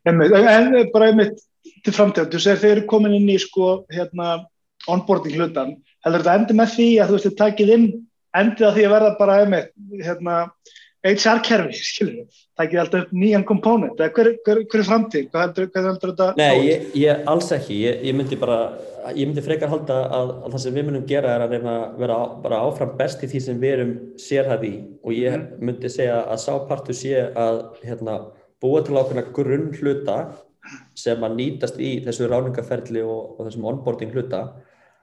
en, 0.08 0.20
en 0.24 0.74
bara 0.92 1.10
einmitt 1.10 1.40
til 1.84 1.94
framtíð, 1.96 2.28
þú 2.32 2.40
segir 2.42 2.60
þeir 2.60 2.74
eru 2.74 2.86
komin 2.90 3.16
inn 3.16 3.28
í 3.32 3.38
sko 3.40 3.84
hérna 3.92 4.40
onboarding 4.88 5.36
hlutan 5.36 5.74
heldur 6.04 6.24
þetta 6.24 6.36
endur 6.38 6.60
með 6.60 6.76
því 6.76 6.90
að 7.00 7.10
þú 7.10 7.16
veist, 7.16 7.28
þið 7.28 7.40
takið 7.40 7.72
inn 7.76 7.88
endið 8.40 8.68
að 8.68 8.76
því 8.76 8.84
að 8.86 8.94
verða 8.94 9.16
bara 9.18 9.40
einmitt, 9.42 9.72
hérna, 10.00 10.36
HR-kerfi, 11.00 11.80
skilur 11.90 12.14
við, 12.20 12.44
takið 12.60 12.82
alltaf 12.82 13.06
upp 13.06 13.16
nýjan 13.16 13.46
komponent, 13.48 14.00
eða 14.00 14.12
hver, 14.16 14.30
hver, 14.46 14.62
hver 14.70 14.82
er 14.82 14.88
framtíð, 14.88 15.26
hvað 15.32 15.46
heldur, 15.46 15.68
hvað 15.74 15.88
heldur 15.90 16.12
þetta? 16.12 16.28
Nei, 16.38 16.66
ég, 16.68 16.86
ég 17.00 17.30
alls 17.32 17.50
ekki, 17.56 17.78
ég, 17.86 18.02
ég 18.08 18.16
myndi 18.16 18.38
bara, 18.40 18.58
ég 19.16 19.24
myndi 19.24 19.44
frekar 19.44 19.72
halda 19.72 19.96
að, 20.06 20.34
að 20.44 20.54
það 20.54 20.64
sem 20.66 20.76
við 20.76 20.86
myndum 20.88 21.08
gera 21.08 21.32
er 21.34 21.46
að 21.46 21.56
reyna 21.56 21.76
að 21.78 22.04
vera 22.04 22.20
á, 22.20 22.24
bara 22.44 22.60
áfram 22.68 22.92
best 23.00 23.24
í 23.24 23.30
því 23.32 23.42
sem 23.46 23.62
við 23.62 23.76
erum 23.78 23.94
sérhæð 24.20 24.68
í. 24.68 24.74
Og 25.00 25.16
ég 25.16 25.38
mm. 25.38 25.64
myndi 25.64 25.92
segja 25.92 26.20
að 26.26 26.42
sápartu 26.44 26.96
sé 26.96 27.26
að 27.32 27.62
hérna, 27.86 28.20
búa 28.60 28.84
til 28.84 29.00
ákveðna 29.00 29.24
grunn 29.32 29.70
hluta 29.80 30.18
sem 30.98 31.22
að 31.24 31.38
nýtast 31.38 31.80
í 31.80 31.94
þessu 32.04 32.28
ráningaferli 32.28 33.00
og, 33.00 33.38
og 33.38 33.46
þessum 33.48 33.70
onboarding 33.72 34.12
hluta 34.12 34.50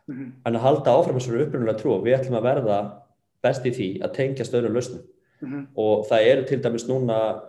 mm 0.08 0.16
-hmm. 0.16 0.32
en 0.46 0.56
að 0.56 0.66
halda 0.66 0.96
áfram 0.96 1.20
þessu 1.20 1.42
upprunulega 1.44 1.80
trú 1.80 2.00
við 2.04 2.18
ætlum 2.20 2.40
að 2.40 2.48
verða 2.50 2.80
best 3.44 3.66
í 3.66 3.72
því 3.72 3.90
að 4.04 4.14
tengja 4.14 4.46
stöðnum 4.46 4.74
lausnum 4.74 5.02
mm 5.42 5.50
-hmm. 5.50 5.68
og 5.76 6.08
það 6.10 6.28
eru 6.32 6.44
til 6.46 6.62
dæmis 6.62 6.88
núna 6.88 7.18
uh, 7.36 7.42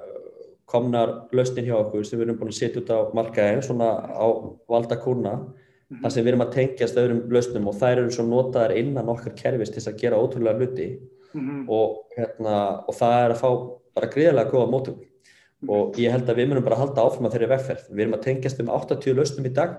komnar 0.66 1.29
lausnin 1.33 1.64
hjá 1.64 1.77
okkur 1.77 2.05
sem 2.05 2.18
við 2.18 2.27
erum 2.27 2.38
búin 2.38 2.53
að 2.53 2.61
setja 2.61 2.81
út 2.81 2.90
á 2.90 2.99
markaðin 3.14 3.62
svona 3.62 3.88
á 4.12 4.27
valda 4.68 4.97
kúrna 4.97 5.35
mm 5.35 5.47
-hmm. 5.47 6.03
þar 6.03 6.11
sem 6.11 6.25
við 6.25 6.29
erum 6.29 6.47
að 6.47 6.55
tengja 6.55 6.87
stöðnum 6.87 7.31
lausnum 7.31 7.68
og 7.68 7.75
þær 7.75 7.99
eru 7.99 8.11
svo 8.11 8.25
notaðar 8.25 8.77
innan 8.77 9.09
okkar 9.09 9.33
kerfist 9.35 9.75
til 9.75 9.92
að 9.92 10.01
gera 10.01 10.21
ótrúlega 10.23 10.59
hluti 10.59 10.99
og, 11.68 12.07
hérna, 12.16 12.85
og 12.88 12.94
það 12.94 13.25
er 13.25 13.31
að 13.31 13.40
fá 13.42 13.51
bara 13.94 14.11
gríðilega 14.12 14.51
góða 14.51 14.71
mótum 14.71 14.97
og 15.66 15.99
ég 15.99 16.12
held 16.14 16.29
að 16.31 16.38
við 16.38 16.51
munum 16.51 16.64
bara 16.64 16.79
halda 16.79 17.03
áfram 17.03 17.27
að 17.27 17.35
þeirri 17.35 17.51
vegferð. 17.53 17.87
Við 17.90 18.05
erum 18.05 18.14
að 18.14 18.25
tengjast 18.27 18.61
um 18.62 18.68
80 18.71 19.16
lausnum 19.18 19.49
í 19.49 19.55
dag 19.55 19.79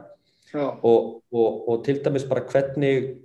og, 0.57 1.21
og, 1.31 1.69
og 1.69 1.81
til 1.85 2.01
dæmis 2.05 2.27
bara 2.29 2.45
hvernig 2.49 3.15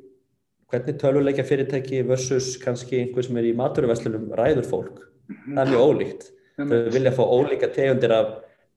hvernig 0.72 0.96
tölvuleikja 1.00 1.44
fyrirtæki 1.46 2.02
versus 2.08 2.56
kannski 2.62 3.00
einhver 3.02 3.22
sem 3.22 3.36
er 3.36 3.50
í 3.50 3.56
maturverslunum 3.56 4.32
ræður 4.34 4.66
fólk, 4.70 5.04
það 5.46 5.60
er 5.62 5.70
mjög 5.70 5.84
ólíkt. 5.84 6.24
Þau 6.58 6.80
vilja 6.94 7.12
fá 7.14 7.22
ólíka 7.22 7.68
tegundir 7.74 8.12
af 8.14 8.32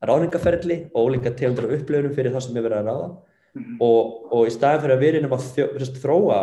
ráningaferðli 0.05 0.77
og 0.93 1.09
ólíka 1.09 1.33
tegundir 1.33 1.65
af 1.65 1.73
upplöfunum 1.79 2.13
fyrir 2.15 2.33
það 2.35 2.45
sem 2.45 2.57
er 2.57 2.67
verið 2.67 2.79
að 2.81 2.91
ráða. 2.91 3.09
-hmm. 3.57 3.77
og, 3.83 4.33
og 4.33 4.47
í 4.47 4.53
staðin 4.53 4.83
fyrir 4.83 4.95
að 4.95 5.03
við 5.03 5.19
erum 5.19 5.37
að 5.37 5.47
þjó, 5.55 5.67
þróa 6.01 6.41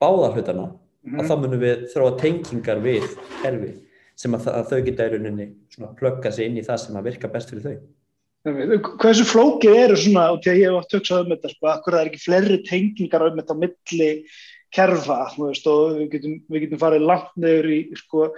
báða 0.00 0.32
hlutana 0.34 0.66
mm 0.66 0.74
-hmm. 0.74 1.20
að 1.20 1.30
þá 1.30 1.34
munum 1.44 1.62
við 1.64 1.86
þróa 1.94 2.18
tengingar 2.20 2.82
við 2.84 3.06
herfi 3.44 3.72
sem 4.16 4.36
að, 4.36 4.48
að 4.52 4.68
þau 4.72 4.80
geta 4.88 5.06
í 5.06 5.12
rauninni 5.14 5.48
plögga 5.98 6.32
sig 6.32 6.50
inn 6.50 6.60
í 6.60 6.66
það 6.66 6.82
sem 6.84 6.96
að 6.96 7.08
virka 7.08 7.32
best 7.32 7.50
fyrir 7.52 7.66
þau 7.66 7.76
Hversu 8.40 9.26
flókið 9.28 9.74
eru 9.76 9.96
svona, 10.00 10.30
og 10.32 10.40
því 10.40 10.50
að 10.52 10.60
ég 10.62 10.70
hef 10.70 10.78
átt 10.78 10.94
töksað 10.94 11.26
um 11.26 11.34
þetta, 11.34 11.50
sko, 11.52 11.66
akkur 11.74 11.96
það 11.96 12.00
er 12.00 12.08
ekki 12.08 12.22
fleiri 12.22 12.56
tengingar 12.64 13.26
um 13.26 13.36
þetta 13.36 13.56
á 13.56 13.62
milli 13.64 14.08
kerfa, 14.70 15.18
veist, 15.34 15.66
og 15.66 15.96
við 15.98 16.06
getum, 16.14 16.36
við 16.48 16.64
getum 16.64 16.80
farið 16.80 17.04
langt 17.10 17.30
neyður 17.42 17.68
í 17.74 17.78
sko, 17.98 18.28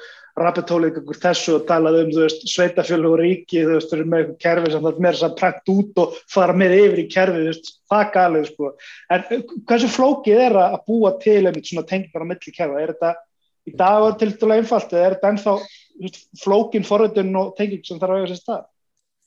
rapetólið 0.41 0.99
ykkur 1.03 1.21
þessu 1.23 1.55
og 1.59 1.67
talað 1.69 1.99
um 2.01 2.13
veist, 2.17 2.47
sveitafjölu 2.49 3.11
og 3.13 3.21
ríki, 3.21 3.61
þú 3.61 3.77
veist, 3.77 3.93
þau 3.93 3.99
eru 3.99 4.07
með 4.09 4.23
eitthvað 4.23 4.41
kerfi 4.47 4.73
sem 4.73 4.87
það 4.87 4.93
er 4.93 5.05
meira 5.07 5.31
prækt 5.43 5.73
út 5.75 6.03
og 6.03 6.17
fara 6.33 6.57
með 6.57 6.77
yfir 6.79 7.03
í 7.05 7.07
kerfi, 7.13 7.45
veist, 7.51 7.71
það 7.93 8.05
galið, 8.17 8.49
sko. 8.49 8.73
En 9.13 9.47
hversu 9.69 9.93
flókið 9.93 10.43
er 10.49 10.59
að 10.65 10.79
búa 10.89 11.15
til 11.23 11.39
einmitt 11.45 11.69
svona 11.69 11.87
tengingar 11.93 12.25
á 12.25 12.31
milli 12.33 12.57
kerfa? 12.57 12.81
Er 12.81 12.95
þetta 12.97 13.15
í 13.69 13.77
dag 13.79 14.09
er 14.09 14.19
til 14.19 14.33
dæla 14.41 14.59
einfalt 14.59 14.97
eða 14.97 15.07
er 15.07 15.19
þetta 15.19 15.35
ennþá 15.37 15.57
flókin 16.41 16.89
foröldun 16.89 17.37
og 17.39 17.53
tenging 17.61 17.85
sem 17.87 18.01
þarf 18.01 18.23
að 18.23 18.31
sér 18.33 18.41
stað? 18.41 18.69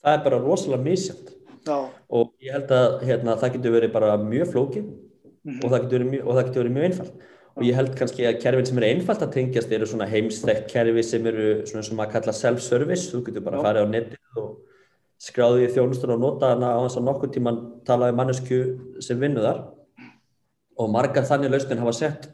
Það 0.06 0.14
er 0.14 0.24
bara 0.24 0.42
rosalega 0.42 0.86
misjönd 0.86 1.32
og 1.66 2.28
ég 2.38 2.54
held 2.54 2.70
að 2.70 3.00
hérna, 3.08 3.34
það 3.40 3.56
getur 3.56 3.74
verið 3.74 3.94
bara 3.96 4.12
mjög 4.20 4.52
flókið 4.52 4.84
mm 4.84 4.92
-hmm. 5.52 5.64
og, 5.64 5.70
það 5.72 5.88
verið, 5.90 6.20
og 6.22 6.36
það 6.36 6.44
getur 6.46 6.62
verið 6.62 6.76
mjög 6.76 6.84
einfalt. 6.84 7.14
Og 7.56 7.62
ég 7.64 7.74
held 7.74 7.94
kannski 7.96 8.26
að 8.26 8.40
kerfin 8.42 8.66
sem 8.66 8.78
er 8.78 8.84
einfalt 8.84 9.22
að 9.22 9.32
tengjast 9.32 9.72
eru 9.72 9.86
svona 9.86 10.06
heimstækt 10.06 10.70
kerfi 10.70 11.02
sem 11.02 11.26
eru 11.26 11.66
svona 11.66 11.82
sem 11.82 11.98
að 11.98 12.12
kalla 12.12 12.32
self-service. 12.32 13.10
Þú 13.10 13.24
getur 13.26 13.42
bara 13.42 13.58
að 13.58 13.62
fara 13.62 13.82
á 13.82 13.86
netið 13.88 14.36
og 14.36 14.58
skráði 15.18 15.64
í 15.64 15.72
þjónustur 15.72 16.12
og 16.12 16.20
nota 16.20 16.52
hana 16.52 16.76
á 16.76 16.78
þess 16.84 16.98
að 16.98 17.06
nokkur 17.08 17.32
tíman 17.32 17.60
tala 17.84 18.10
um 18.10 18.16
mannesku 18.16 18.58
sem 19.00 19.20
vinnu 19.20 19.40
þar. 19.40 19.64
Og 20.78 20.90
margar 20.90 21.24
þannig 21.24 21.50
lausnin 21.50 21.78
hafa 21.78 21.92
sett 21.92 22.28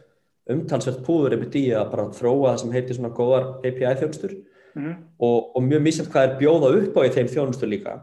umtalsvert 0.50 1.04
púður 1.06 1.36
einmitt 1.36 1.54
í 1.54 1.70
að 1.70 1.90
bara 1.90 2.10
þróa 2.10 2.50
það 2.50 2.60
sem 2.60 2.72
heitir 2.72 2.96
svona 2.96 3.14
góðar 3.14 3.44
API 3.62 3.94
þjónustur 4.00 4.34
mm 4.74 4.82
-hmm. 4.84 4.96
og, 5.18 5.56
og 5.56 5.62
mjög 5.62 5.84
mísjönd 5.86 6.10
hvað 6.12 6.28
er 6.28 6.38
bjóða 6.40 6.72
upp 6.78 6.96
á 6.96 7.00
í 7.06 7.12
þeim 7.16 7.30
þjónustu 7.34 7.68
líka 7.68 8.00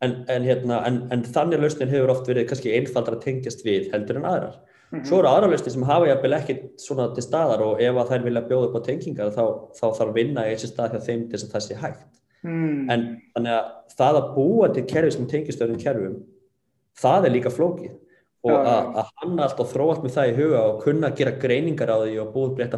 en, 0.00 0.24
en, 0.28 0.42
hérna, 0.42 0.80
en, 0.86 1.00
en 1.10 1.22
þannig 1.22 1.60
lausnin 1.60 1.90
hefur 1.90 2.12
oft 2.14 2.28
verið 2.28 2.48
kannski 2.50 2.74
einfaldar 2.76 3.16
að 3.16 3.24
tengjast 3.26 3.64
við 3.66 3.90
heldur 3.92 4.20
en 4.20 4.28
aðrar 4.30 4.56
mm 4.56 4.98
-hmm. 4.98 5.04
svo 5.08 5.18
eru 5.18 5.28
aðra 5.28 5.50
lausnin 5.50 5.74
sem 5.74 5.88
hafa 5.88 6.06
jafnvel 6.06 6.36
ekki 6.38 6.56
svona 6.78 7.08
til 7.14 7.22
staðar 7.22 7.64
og 7.66 7.82
ef 7.82 7.96
að 7.96 8.10
þær 8.10 8.24
vilja 8.28 8.46
bjóða 8.48 8.68
upp 8.68 8.78
á 8.78 8.86
tengingar 8.86 9.34
þá, 9.38 9.44
þá 9.78 9.86
þarf 9.98 10.14
vinna 10.14 10.46
í 10.46 10.54
þessi 10.54 10.72
stað 10.72 10.92
hjá 10.92 11.00
þeim 11.08 11.28
til 11.28 11.38
þess 11.38 11.48
að 11.48 11.52
það 11.52 11.66
sé 11.66 11.74
hægt 11.74 12.12
mm. 12.42 12.90
en 12.90 13.06
þannig 13.34 13.52
að 13.58 13.64
það 13.98 14.16
að 14.16 14.32
búa 14.34 14.68
til 14.68 14.86
kerfi 14.86 15.10
sem 15.10 15.26
tengjastöðum 15.26 15.82
kerfum 15.82 16.18
það 17.02 17.26
er 17.26 17.34
líka 17.36 17.50
flókið 17.50 17.94
og 18.46 18.68
að 18.70 19.08
hanna 19.20 19.46
allt 19.46 19.60
og 19.60 19.70
þróa 19.70 19.94
allt 19.94 20.04
með 20.04 20.16
það 20.16 20.30
í 20.30 20.34
huga 20.36 20.58
og 20.70 20.82
kunna 20.84 21.10
gera 21.18 21.32
greiningar 21.42 21.90
á 21.90 21.98
því 21.98 22.18
og 22.22 22.28
búið 22.34 22.68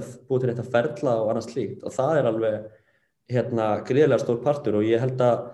til 0.41 0.51
þetta 0.51 0.71
ferla 0.73 1.17
og 1.23 1.33
annars 1.33 1.51
líkt 1.55 1.85
og 1.85 1.93
það 1.93 2.21
er 2.21 2.29
alveg 2.31 2.55
hérna 3.29 3.69
gríðilega 3.87 4.23
stór 4.23 4.41
partur 4.45 4.79
og 4.81 4.87
ég 4.89 5.03
held 5.03 5.21
að 5.25 5.49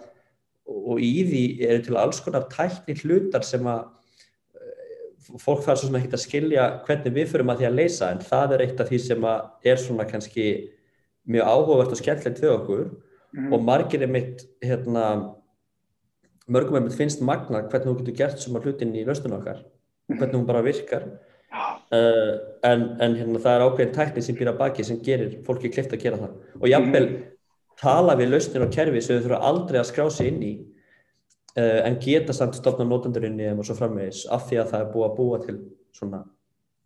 og 0.65 1.01
í 1.03 1.13
því 1.29 1.43
eru 1.67 1.83
til 1.85 1.99
alls 2.01 2.21
konar 2.25 2.47
tækni 2.53 2.97
hlutar 3.03 3.45
sem 3.45 3.67
að 3.69 3.83
eh, 4.57 5.35
fólk 5.43 5.65
þarf 5.67 5.83
svo 5.83 5.91
sem 5.91 5.99
ekki 5.99 6.13
að 6.15 6.23
skilja 6.25 6.69
hvernig 6.87 7.17
við 7.19 7.33
fyrum 7.33 7.53
að 7.53 7.61
því 7.61 7.69
að 7.69 7.79
leysa 7.81 8.11
en 8.13 8.23
það 8.25 8.57
er 8.57 8.65
eitt 8.67 8.81
af 8.81 8.91
því 8.91 9.01
sem 9.05 9.27
að 9.29 9.69
er 9.73 9.83
svona 9.83 10.09
kannski 10.09 10.47
mjög 11.29 11.51
áhugavert 11.51 11.95
og 11.97 12.01
skemmtilegt 12.01 12.41
fyrir 12.41 12.57
okkur. 12.59 12.87
Mm. 13.35 13.51
og 13.51 13.65
margir 13.67 14.03
er 14.05 14.07
mitt 14.07 14.45
hérna 14.63 15.35
mörgum 16.47 16.77
er 16.79 16.85
mitt 16.85 16.95
finnst 16.95 17.19
magna 17.19 17.65
hvernig 17.67 17.89
þú 17.89 17.95
getur 17.99 18.19
gert 18.21 18.39
sem 18.39 18.55
að 18.55 18.69
hlutin 18.69 18.93
í 18.95 19.03
laustunum 19.03 19.41
okkar 19.41 19.65
og 19.65 20.21
hvernig 20.21 20.37
hún 20.39 20.47
bara 20.47 20.63
virkar. 20.63 21.09
Uh, 21.91 22.39
en, 22.67 22.85
en 23.03 23.17
hérna 23.19 23.41
það 23.43 23.57
er 23.57 23.65
ákveðin 23.65 23.95
tækni 23.97 24.23
sem 24.23 24.39
býr 24.39 24.53
að 24.53 24.61
baki 24.63 24.87
sem 24.87 25.01
gerir 25.03 25.35
fólki 25.47 25.71
klift 25.75 25.93
að 25.95 26.07
gera 26.07 26.21
það. 26.23 26.37
Og 26.61 26.71
jáfnvel 26.71 27.09
mm 27.09 27.34
tala 27.81 28.17
við 28.19 28.35
lausnir 28.35 28.67
og 28.67 28.73
kerfi 28.75 29.03
sem 29.03 29.19
þau 29.19 29.27
þurfa 29.27 29.43
aldrei 29.51 29.81
að 29.81 29.91
skrá 29.91 30.07
sig 30.13 30.31
inn 30.31 30.45
í 30.45 30.53
uh, 31.59 31.81
en 31.89 31.99
geta 32.03 32.37
samt 32.37 32.59
í 32.59 32.63
þeim 32.63 33.59
og 33.59 33.67
svo 33.67 33.77
framvegis 33.79 34.25
af 34.31 34.49
því 34.49 34.63
að 34.63 34.71
það 34.73 34.81
er 34.81 34.95
búið 34.95 35.09
að 35.09 35.19
búa 35.19 35.43
til 35.43 35.59
svona 35.95 36.25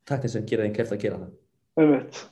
taktin 0.08 0.32
sem 0.32 0.48
gera 0.48 0.66
þeim 0.66 0.74
kæft 0.76 0.96
að 0.96 1.04
gera 1.04 1.22
það. 1.22 1.30
Öfveit 1.84 2.26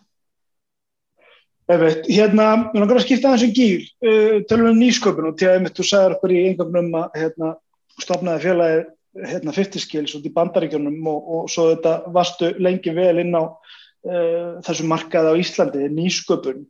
Öfveit, 1.67 2.05
hérna, 2.07 2.45
við 2.71 2.79
langar 2.79 3.01
að 3.01 3.03
skipta 3.09 3.33
aðeins 3.33 3.49
um 3.49 3.55
gíl 3.57 3.81
uh, 4.07 4.35
tölum 4.47 4.69
um 4.71 4.77
nýsköpun 4.79 5.33
og 5.33 5.39
til 5.41 5.49
að 5.51 5.73
þú 5.75 5.87
sagðar 5.89 6.15
okkur 6.15 6.35
í 6.35 6.43
einhverjum 6.45 6.77
um 6.79 7.01
að 7.01 7.17
hérna, 7.19 7.49
stopnaði 8.05 8.45
félagi 8.45 8.85
hérna, 9.33 9.55
50 9.57 9.83
skils 9.83 10.15
út 10.15 10.29
í 10.29 10.33
bandaríkjunum 10.37 11.09
og, 11.11 11.33
og 11.35 11.51
svo 11.51 11.71
þetta 11.73 11.97
vastu 12.15 12.53
lengi 12.63 12.95
vel 12.95 13.19
inn 13.23 13.35
á 13.35 13.45
uh, 13.51 14.63
þessu 14.67 14.87
markaði 14.87 15.33
á 15.35 15.41
Íslandi, 15.43 15.89
nýsköpun. 15.91 16.63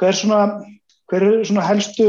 Hvað 0.00 0.10
er 0.10 0.18
svona 0.18 0.42
hver 1.12 1.26
er 1.28 1.42
svona 1.44 1.64
helstu, 1.66 2.06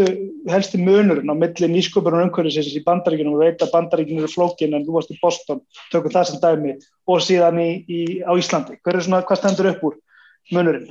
helstu 0.47 0.79
munurinn 0.79 1.27
á 1.27 1.35
milli 1.35 1.67
nýsköpun 1.73 2.15
og 2.15 2.27
umhverfisins 2.29 2.71
í 2.79 2.83
bandaríkinu 2.85 3.33
og 3.35 3.41
veit 3.43 3.63
að 3.63 3.73
bandaríkinu 3.73 4.23
eru 4.23 4.31
flókin 4.31 4.75
en 4.77 4.85
þú 4.87 4.95
varst 4.95 5.11
í 5.11 5.17
Boston, 5.19 5.59
tökum 5.91 6.13
það 6.13 6.29
sem 6.29 6.39
dæmi 6.43 6.75
og 7.11 7.23
síðan 7.25 7.59
í, 7.59 7.71
í, 7.83 8.01
á 8.23 8.31
Íslandi 8.39 8.77
hver 8.79 8.95
er 8.95 9.03
svona, 9.03 9.25
hvað 9.27 9.41
stendur 9.41 9.73
upp 9.73 9.83
úr 9.89 9.97
munurinn? 10.55 10.87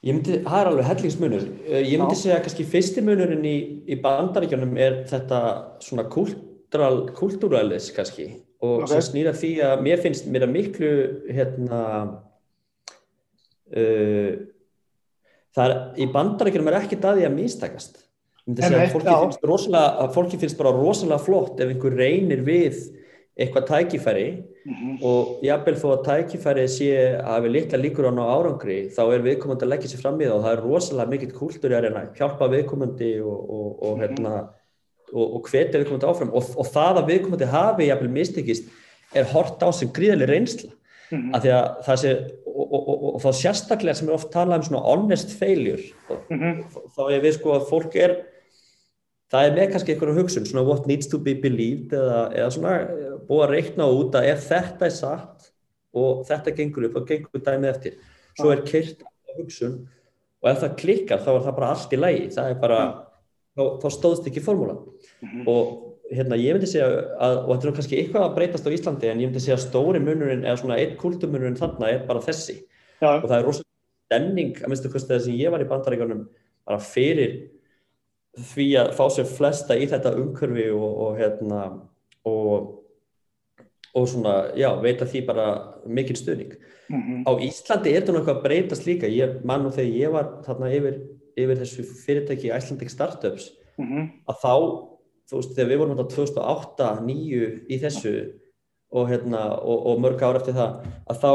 Ég 0.00 0.16
myndi, 0.16 0.38
það 0.46 0.62
er 0.62 0.70
alveg 0.70 0.88
hellingsmunur 0.88 1.42
eh, 1.68 1.82
ég 1.84 2.00
myndi 2.00 2.16
Já. 2.16 2.20
segja 2.22 2.38
að 2.38 2.46
kannski 2.46 2.66
fyrsti 2.72 3.04
munurinn 3.04 3.44
í, 3.44 3.56
í 3.84 3.98
bandaríkjunum 4.00 4.72
er 4.80 5.02
þetta 5.10 5.40
svona 5.84 6.06
kultúralis 6.08 7.90
kannski 7.92 8.30
og 8.64 8.86
okay. 8.86 8.94
sem 8.94 9.04
snýra 9.10 9.34
því 9.36 9.52
að 9.68 9.84
mér 9.84 10.00
finnst 10.00 10.24
mér 10.32 10.46
að 10.46 10.54
miklu 10.54 10.94
hérna 11.28 11.82
uh, 13.76 14.32
það 15.56 15.66
er, 15.66 15.76
í 15.96 16.06
bandarækjum 16.14 16.70
er 16.70 16.78
ekki 16.80 17.00
daði 17.00 17.26
að 17.26 17.36
místakast 17.36 18.00
fólki 18.50 19.06
finnst, 19.06 19.44
rosalega, 19.46 20.08
fólki 20.14 20.38
finnst 20.40 20.58
bara 20.58 20.72
rosalega 20.74 21.22
flott 21.22 21.60
ef 21.60 21.70
einhver 21.70 21.96
reynir 21.98 22.42
við 22.46 22.80
eitthvað 23.40 23.66
tækifæri 23.68 24.26
mm 24.64 24.74
-hmm. 24.74 24.96
og 25.06 25.44
jábel 25.44 25.74
þó 25.74 25.86
að 25.92 26.04
tækifæri 26.08 26.66
sé 26.68 26.90
að 27.20 27.42
við 27.44 27.50
litla 27.56 27.78
líkur 27.78 28.08
á 28.10 28.12
ná 28.12 28.24
árangri 28.26 28.80
þá 28.96 29.02
er 29.14 29.22
viðkomandi 29.22 29.64
að 29.64 29.72
leggja 29.72 29.90
sér 29.90 30.02
fram 30.02 30.20
í 30.20 30.24
það 30.24 30.36
og 30.36 30.44
það 30.44 30.52
er 30.52 30.64
rosalega 30.64 31.10
mikill 31.10 31.32
kúltur 31.32 31.72
að 31.76 31.84
reyna 31.84 32.02
hjálpa 32.18 32.48
viðkomandi 32.48 33.12
og, 33.20 33.38
og, 33.50 33.82
og, 33.82 33.96
mm 33.96 34.02
-hmm. 34.02 34.08
hérna, 34.08 34.48
og 35.12 35.48
hvetja 35.50 35.78
viðkomandi 35.78 36.06
áfram 36.06 36.34
og 36.34 36.66
það 36.66 36.94
að 36.98 37.08
viðkomandi 37.10 37.46
hafi 37.46 37.88
jábel 37.88 38.08
mistekist 38.08 38.64
er 39.14 39.24
hort 39.24 39.62
á 39.62 39.68
sem 39.72 39.88
gríðarlega 39.88 40.32
reynsla 40.32 40.70
mm 41.10 41.18
-hmm. 41.18 41.34
að 41.34 41.42
það 41.86 41.96
sé 41.96 42.10
og, 43.20 43.28
og, 43.28 43.36
og, 43.36 43.36
og 43.36 43.36
þá 43.36 43.40
sérstaklega 43.40 43.94
sem 43.94 44.08
er 44.08 44.14
oft 44.14 44.32
talað 44.32 44.56
um 44.56 44.62
svona 44.62 44.82
honest 44.86 45.38
failure 45.38 45.82
mm 46.30 46.40
-hmm. 46.40 46.64
þá 46.96 47.02
er 47.12 47.20
við 47.20 47.32
sko 47.32 47.52
að 47.52 47.68
fólk 47.68 47.96
er 47.96 48.16
það 49.30 49.46
er 49.46 49.54
með 49.54 49.70
kannski 49.70 49.92
einhverju 49.92 50.14
hugsun, 50.14 50.46
svona 50.46 50.66
what 50.66 50.86
needs 50.86 51.06
to 51.06 51.18
be 51.18 51.34
believed 51.34 51.92
eða, 51.92 52.32
eða 52.34 52.50
svona 52.50 52.74
eh, 52.80 53.18
búið 53.28 53.44
að 53.44 53.50
reikna 53.50 53.84
út 53.86 54.14
að 54.14 54.24
ef 54.24 54.48
þetta 54.48 54.86
er 54.86 54.90
satt 54.90 55.52
og 55.92 56.26
þetta 56.26 56.50
gengur 56.50 56.84
upp, 56.84 56.94
þá 56.94 57.06
gengur 57.06 57.40
dæmið 57.40 57.70
eftir. 57.70 57.92
Svo 58.38 58.50
er 58.50 58.62
kyrt 58.62 59.02
hugsun 59.38 59.88
og 60.40 60.50
ef 60.50 60.60
það 60.62 60.76
klikkar 60.76 61.22
þá 61.22 61.30
er 61.34 61.44
það 61.44 61.56
bara 61.56 61.70
allt 61.74 61.92
í 61.92 62.00
lægi 62.00 62.26
það 62.34 62.50
er 62.50 62.58
bara, 62.60 62.80
þá, 63.56 63.62
þá 63.82 63.88
stóðst 63.90 64.26
ekki 64.26 64.40
formúla 64.44 64.76
og 65.46 65.90
hérna 66.10 66.38
ég 66.40 66.56
myndi 66.56 66.66
segja 66.66 66.88
að, 67.20 67.36
og 67.46 67.54
þetta 67.54 67.68
er 67.68 67.74
kannski 67.74 67.98
eitthvað 68.00 68.26
að 68.26 68.34
breytast 68.34 68.66
á 68.66 68.74
Íslandi 68.74 69.10
en 69.10 69.20
ég 69.20 69.30
myndi 69.30 69.40
segja 69.40 69.58
að 69.58 69.66
stóri 69.68 70.00
munurinn 70.00 70.44
eða 70.44 70.56
svona 70.56 70.78
einn 70.80 70.96
kulturmunurinn 70.98 71.58
þarna 71.60 71.90
er 71.90 72.06
bara 72.08 72.20
þessi 72.24 72.64
Já. 73.00 73.10
og 73.22 73.28
það 73.28 73.38
er 73.38 73.46
rosalega 73.48 74.10
stemning 74.10 74.52
að 74.60 74.68
minnstu 74.72 74.90
kosti 74.92 75.14
þess 75.14 75.30
að 75.30 75.40
ég 75.40 75.54
var 75.54 75.62
í 75.64 75.68
bandaríkanum 75.70 76.24
bara 76.66 76.78
fyrir 76.84 77.36
því 78.50 78.66
að 78.82 78.92
fá 78.98 79.04
sér 79.10 79.26
flesta 79.30 79.76
í 79.78 79.86
þetta 79.90 80.12
umhverfi 80.20 80.68
og, 80.74 80.90
og 81.06 81.16
hérna 81.18 81.62
og 82.28 82.76
og 83.90 84.04
svona, 84.06 84.52
já, 84.54 84.68
veita 84.78 85.02
því 85.02 85.20
bara 85.26 85.44
mikil 85.90 86.14
stuðning. 86.14 86.52
Mhm. 86.90 87.24
Á 87.26 87.32
Íslandi 87.42 87.90
er 87.90 88.02
þetta 88.04 88.12
nú 88.14 88.20
eitthvað 88.20 88.36
að 88.36 88.44
breytast 88.44 88.86
líka 88.86 89.08
ég 89.10 89.44
man 89.44 89.64
nú 89.64 89.72
þegar 89.74 89.96
ég 89.98 90.12
var 90.14 90.28
þarna 90.46 90.68
yfir, 90.70 91.00
yfir 91.36 91.58
þessu 91.58 91.84
fyrirtæki 92.04 92.52
Icelandic 92.54 92.90
Startups 92.90 93.50
Mhm. 93.78 94.22
að 94.28 94.36
þá, 94.44 94.54
þú 95.26 95.34
veist, 95.40 95.56
þegar 95.56 95.70
við 95.70 95.78
vorum 95.78 95.96
þetta 95.96 96.14
2008, 96.14 97.00
2009 97.00 97.66
í 97.68 97.80
þessu 97.80 98.14
og 98.92 99.08
hérna, 99.08 99.58
og, 99.58 99.86
og 99.86 99.98
mörg 99.98 100.22
ár 100.22 100.36
eftir 100.38 100.54
það, 100.54 100.86
að 101.10 101.20
þá 101.24 101.32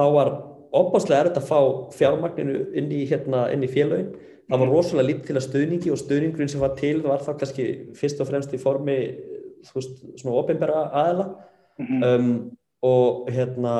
þá 0.00 0.06
var 0.16 0.30
opáslega 0.80 1.24
erfitt 1.24 1.40
að 1.40 1.48
fá 1.50 1.60
fjármagninu 1.96 2.60
inn 2.78 2.90
í, 2.94 3.04
hérna, 3.10 3.46
inn 3.52 3.64
í 3.66 3.70
félögin. 3.70 4.12
Það 4.50 4.62
var 4.64 4.70
rosalega 4.72 5.08
lítið 5.08 5.26
til 5.28 5.36
að 5.38 5.44
stuðningi 5.46 5.90
og 5.94 5.98
stuðningurinn 6.00 6.50
sem 6.50 6.62
var 6.62 6.72
til 6.78 6.96
var 7.04 7.22
þá 7.22 7.32
kannski 7.38 7.66
fyrst 7.98 8.22
og 8.22 8.30
fremst 8.30 8.54
í 8.56 8.58
formi 8.62 8.96
veist, 9.74 10.00
svona 10.18 10.40
ofinbæra 10.40 10.86
aðela 10.90 11.28
Mhm. 11.80 12.02
um, 12.04 12.56
og 12.84 13.28
hérna 13.32 13.74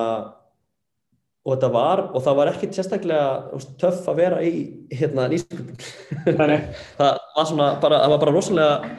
og 1.45 1.55
þetta 1.57 1.71
var, 1.73 2.01
og 2.15 2.23
það 2.25 2.37
var 2.37 2.51
ekkert 2.53 2.77
sérstaklega 2.77 3.61
töff 3.81 4.09
að 4.09 4.17
vera 4.17 4.39
í 4.45 4.53
hérna 4.93 5.27
nýsköpun. 5.29 5.77
Það 6.97 7.19
var 7.37 7.47
svona 7.49 7.69
bara, 7.81 7.99
það 8.05 8.11
var 8.15 8.21
bara 8.21 8.35
rosalega 8.35 8.91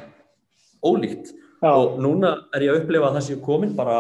ólíkt. 0.86 1.32
Já, 1.62 1.70
og 1.72 2.00
núna 2.02 2.32
er 2.56 2.66
ég 2.66 2.74
að 2.74 2.82
upplifa 2.82 3.10
að 3.12 3.18
það 3.20 3.26
sé 3.28 3.38
komin 3.46 3.76
bara 3.78 3.98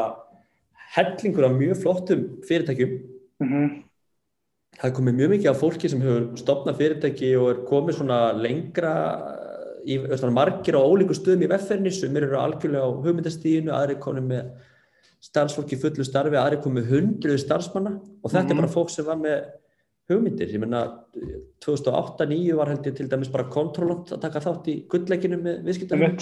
hellingur 0.95 1.45
af 1.45 1.57
mjög 1.57 1.81
flottum 1.83 2.23
fyrirtækjum 2.49 2.95
mhm, 3.41 3.69
það 4.79 4.89
er 4.89 4.95
komið 4.97 5.17
mjög 5.19 5.31
mikið 5.35 5.51
af 5.51 5.61
fólki 5.61 5.89
sem 5.91 6.01
hefur 6.01 6.27
stopnað 6.39 6.79
fyrirtæki 6.81 7.31
og 7.37 7.49
er 7.51 7.63
komið 7.69 7.97
svona 7.99 8.19
lengra 8.37 8.93
í 9.81 9.97
svona 10.13 10.35
margir 10.37 10.77
á 10.77 10.81
ólíku 10.85 11.15
stöðum 11.17 11.47
í 11.47 11.49
vefferni 11.51 11.91
sem 11.93 12.15
eru 12.21 12.37
algjörlega 12.37 12.85
á 12.85 12.89
hugmyndastíðinu 13.01 13.73
aðri 13.73 13.95
komið 14.01 14.27
með 14.29 14.51
starfsfólki 15.21 15.77
fullu 15.81 16.05
starfi, 16.05 16.37
aðri 16.37 16.57
komið 16.63 16.87
hundruð 16.89 17.39
starfsmanna. 17.43 17.91
Og 18.23 18.31
þetta 18.31 18.53
Mhm. 18.53 18.57
er 18.57 18.61
bara 18.61 18.73
fólk 18.73 18.89
sem 18.89 19.05
var 19.05 19.17
með 19.17 19.43
hugmyndir, 20.09 20.49
ég 20.53 20.59
menna 20.59 20.79
2008-2009 21.65 22.55
var 22.57 22.67
held 22.71 22.83
ég 22.85 22.95
til 22.95 23.07
dæmis 23.07 23.31
bara 23.31 23.49
kontrolant 23.49 24.09
að 24.11 24.21
taka 24.21 24.39
þátt 24.39 24.67
í 24.67 24.87
gullleikinu 24.87 25.37
með 25.41 25.63
viðskiptum 25.65 26.01
er 26.01 26.15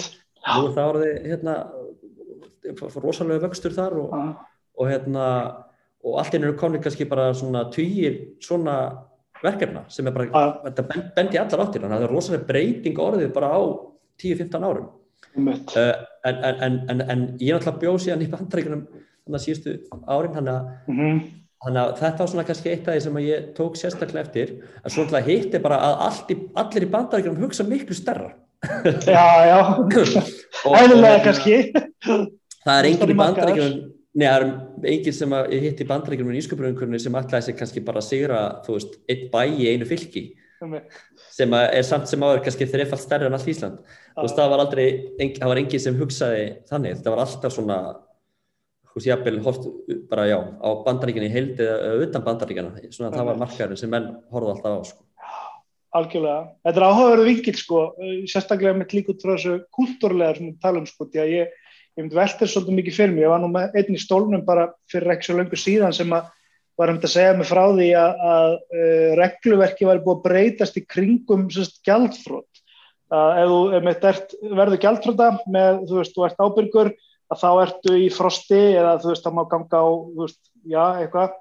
það 0.76 0.90
orðið 0.92 1.26
hérna 1.30 1.54
rosalega 3.02 3.44
vöxtur 3.48 3.74
þar 3.76 3.96
og, 4.02 4.14
og 4.78 4.88
hérna 4.88 5.24
og 6.04 6.18
allt 6.20 6.34
einu 6.34 6.48
eru 6.48 6.56
komin 6.58 6.80
kannski 6.82 7.04
bara 7.08 7.30
svona 7.36 7.66
týjir 7.74 8.20
svona 8.40 8.76
verkefna 9.42 9.84
sem 9.88 10.06
er 10.06 10.12
bara, 10.12 10.26
Já. 10.28 10.62
þetta 10.68 10.86
bend, 10.88 11.04
bendi 11.16 11.38
allar 11.40 11.62
áttir. 11.66 11.80
Þannig 11.82 11.96
að 11.96 12.00
það 12.02 12.08
er 12.08 12.14
rosalega 12.14 12.46
breyting 12.50 12.98
orðið 13.00 13.32
bara 13.34 13.50
á 13.56 13.60
10-15 14.20 14.64
árum. 14.68 14.88
Uh, 15.36 15.92
en, 16.26 16.36
en, 16.44 16.56
en, 16.66 16.78
en, 16.90 17.00
en 17.10 17.20
ég 17.40 17.52
er 17.54 17.60
náttúrulega 17.60 17.78
bjóð 17.84 17.98
síðan 18.04 18.24
í 18.24 18.30
bandaríkunum 18.32 18.80
þannig 18.90 19.36
að 19.38 19.44
síðustu 19.44 19.74
árin 20.10 20.34
þannig 20.34 20.54
að, 20.56 20.70
Mhm. 20.90 21.20
þannig 21.64 21.80
að 21.84 21.92
þetta 22.00 22.18
var 22.24 22.30
svona 22.32 22.44
kannski 22.48 22.70
eitt 22.72 22.88
af 22.88 22.94
því 22.96 23.02
sem 23.04 23.18
að 23.20 23.28
ég 23.28 23.46
tók 23.56 23.76
sérstaklega 23.78 24.24
eftir. 24.26 24.52
En 24.84 24.90
svo 24.90 25.04
náttúrulega 25.04 25.28
hitt 25.28 25.54
er 25.54 25.60
bara 25.64 25.78
að 25.86 25.94
allt 26.08 26.30
í, 26.34 26.36
allir 26.64 26.86
í 26.86 26.90
bandaríkunum 26.96 27.42
hugsa 27.44 27.64
miklu 27.68 27.94
stærra. 27.94 28.32
Já, 29.06 29.26
já, 29.48 29.58
og- 29.78 31.24
kannski. 31.24 31.72
það 32.64 32.76
er 32.76 32.88
enginn 32.90 33.14
í 33.14 33.18
bandaríkjunum 33.22 33.92
Nei, 34.10 34.26
það 34.26 34.42
er 34.42 34.90
enginn 34.90 35.14
sem 35.14 35.34
að 35.38 35.52
ég 35.54 35.64
hitt 35.68 35.80
í 35.84 35.86
bandaríkjunum 35.86 36.32
í 36.32 36.36
nýsköpunumkurinu 36.40 36.98
sem 36.98 37.14
ætlaði 37.14 37.46
sig 37.46 37.56
kannski 37.60 37.82
bara 37.86 38.00
að 38.02 38.08
sigra, 38.08 38.38
þú 38.66 38.74
veist, 38.74 38.96
einn 39.06 39.28
bæ 39.30 39.42
í 39.54 39.68
einu 39.70 39.86
fylki. 39.86 40.22
Sem 41.30 41.54
er 41.54 41.84
samt 41.86 42.10
sem 42.10 42.24
áður 42.26 42.42
kannski 42.44 42.66
þreifalt 42.68 43.04
stærri 43.04 43.28
en 43.28 43.36
allt 43.38 43.46
Ísland. 43.48 43.78
Þú 44.16 44.24
veist, 44.26 44.38
það 44.40 44.50
var 44.50 44.62
aldrei, 44.64 44.86
það 45.38 45.52
var 45.52 45.60
enginn 45.62 45.84
sem 45.86 46.00
hugsaði 46.00 46.42
þannig, 46.72 46.98
þetta 46.98 47.14
var 47.14 47.22
alltaf 47.22 47.54
svona, 47.54 47.78
þú 48.90 48.98
veist, 48.98 49.08
jafnvel, 49.12 49.36
hort 49.46 49.62
bara 50.10 50.26
já, 50.26 50.38
á 50.42 50.68
bandaríkjunni 50.90 51.30
í 51.30 51.34
heild 51.36 51.62
eða 51.62 51.94
utan 52.08 52.26
bandaríkjana, 52.26 52.82
svona 52.90 53.14
það 53.14 53.30
var 53.30 53.40
markaðurinn 53.44 53.82
sem 53.84 53.94
menn 53.94 54.10
horfðu 54.34 54.52
alltaf 54.56 54.74
á, 54.74 54.78
sko. 54.90 55.06
Algjörlega. 56.00 56.42
Þetta 56.66 56.78
er 56.78 56.86
áhugaverðu 56.90 57.30
vingil 57.30 57.56
sko, 57.58 57.78
sérstaklega 58.30 58.74
með 58.82 58.88
líka 58.98 59.14
ég, 62.00 62.06
myndi 62.06 62.18
velta 62.18 62.42
þessu 62.42 62.56
svolítið 62.56 62.78
mikið 62.80 62.96
fyrir 62.96 63.14
mig. 63.14 63.24
Ég 63.26 63.32
var 63.32 63.42
nú 63.42 63.50
með 63.52 63.76
einn 63.80 63.96
í 63.96 64.00
stólnum 64.00 64.44
bara 64.46 64.70
fyrir 64.90 65.14
ekki 65.14 65.28
svo 65.28 65.36
löngu 65.38 65.58
síðan 65.60 65.96
sem 65.96 66.14
að 66.16 66.30
var 66.80 66.92
um 66.94 67.00
að 67.00 67.12
segja 67.12 67.36
mig 67.36 67.48
frá 67.48 67.62
því 67.76 67.90
að, 68.00 68.24
að 68.32 68.54
uh, 68.56 69.10
regluverki 69.20 69.88
var 69.88 70.00
búið 70.00 70.16
að 70.16 70.24
breytast 70.24 70.80
í 70.80 70.86
kringum 70.88 71.46
sérst 71.52 71.82
gjaldfrótt. 71.84 72.62
Að 73.10 73.40
ef 73.42 73.50
þú 73.50 73.60
ef 73.76 73.84
mitt 73.84 74.04
ert, 74.06 74.34
verður 74.48 74.82
gjaldfróta 74.84 75.30
með, 75.50 75.80
þú 75.90 75.98
veist, 75.98 76.14
þú 76.16 76.26
ert 76.28 76.40
ábyrgur, 76.40 76.92
að 77.30 77.40
þá 77.42 77.48
ertu 77.66 77.96
í 77.98 78.08
frosti 78.14 78.60
eða 78.78 78.96
þú 79.02 79.12
veist, 79.12 79.26
það 79.26 79.36
má 79.36 79.42
ganga 79.50 79.82
á, 79.82 79.88
þú 79.90 80.24
veist, 80.24 80.40
já, 80.62 80.84
eitthvað 81.02 81.34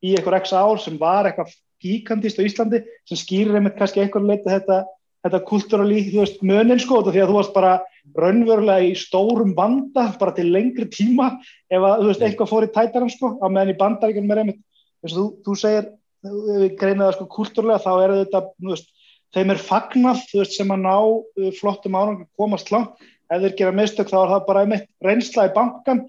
í 0.00 0.14
eitthvað 0.16 0.38
x 0.40 0.54
ár 0.56 0.80
sem 0.80 0.96
var 1.00 1.28
eitthvað 1.28 1.54
gíkandist 1.80 2.40
á 2.40 2.46
Íslandi 2.48 2.82
sem 3.08 3.20
skýrir 3.20 3.60
einmitt 3.60 3.78
kannski 3.78 4.02
eitthvað 4.02 4.28
leita 4.32 4.56
þetta, 4.56 4.80
þetta 5.24 5.40
kultúralí, 5.48 6.02
þú 6.08 6.22
veist, 6.22 6.42
mönin 6.46 6.80
sko 6.80 7.02
því 7.04 7.22
að 7.22 7.30
þú 7.30 7.36
varst 7.36 7.54
bara 7.56 7.72
raunverulega 8.16 8.88
í 8.88 8.94
stórum 8.96 9.54
banda 9.56 10.06
bara 10.20 10.32
til 10.36 10.48
lengri 10.52 10.88
tíma 10.88 11.34
ef 11.68 11.80
að, 11.80 12.00
þú 12.00 12.08
veist, 12.08 12.24
eitthvað 12.24 12.52
fór 12.52 12.66
í 12.66 12.72
tætaran 12.74 13.12
sko 13.12 13.34
á 13.40 13.46
meðan 13.48 13.74
í 13.74 13.80
bandaríkunum 13.80 14.32
er 14.32 14.42
einmitt 14.44 14.62
eins 15.04 15.12
og 15.12 15.18
þú, 15.18 15.26
þú 15.44 15.58
segir, 15.60 15.90
við 16.24 16.72
greina 16.80 17.06
það 17.08 17.18
sko 17.18 17.28
kultúrlega 17.36 17.84
þá 17.84 17.92
er 18.04 18.16
þetta, 18.22 18.42
þú 18.56 18.72
veist 18.72 18.90
þeim 19.34 19.52
er 19.54 19.62
fagnað, 19.62 20.22
þú 20.30 20.42
veist, 20.42 20.56
sem 20.56 20.72
að 20.74 20.84
ná 20.84 20.94
uh, 20.96 21.50
flottum 21.58 21.98
árangur 21.98 22.28
komast 22.38 22.72
langt. 22.74 22.96
Ef 23.30 23.44
þeir 23.44 23.56
gera 23.60 23.76
mistök 23.76 24.10
þá 24.10 24.16
er 24.24 24.32
það 24.32 24.46
bara 24.48 24.64
einmitt 24.64 24.88
reynsla 25.06 25.46
í 25.46 25.52
bankan 25.54 26.00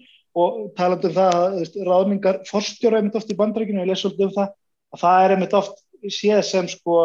og 0.42 0.72
talandi 0.78 1.10
um 1.12 1.18
það 1.18 1.36
að 1.38 1.44
þú 1.52 1.60
veist, 1.60 1.76
ráðningar 1.86 2.40
forstjóra 2.50 3.02
einmitt 3.02 3.18
oft 3.20 3.34
í 3.34 3.38
bandaríkinu, 3.38 3.84
ég 3.84 3.92
les 3.92 4.02
svolítið 4.02 4.30
um 4.30 4.36
það 4.40 4.48
að 4.92 5.04
það 5.04 5.26
er 5.26 5.36
einmitt 5.36 5.58
oft 5.60 5.84
séð 6.10 6.42
sem 6.48 6.70
sko, 6.72 6.96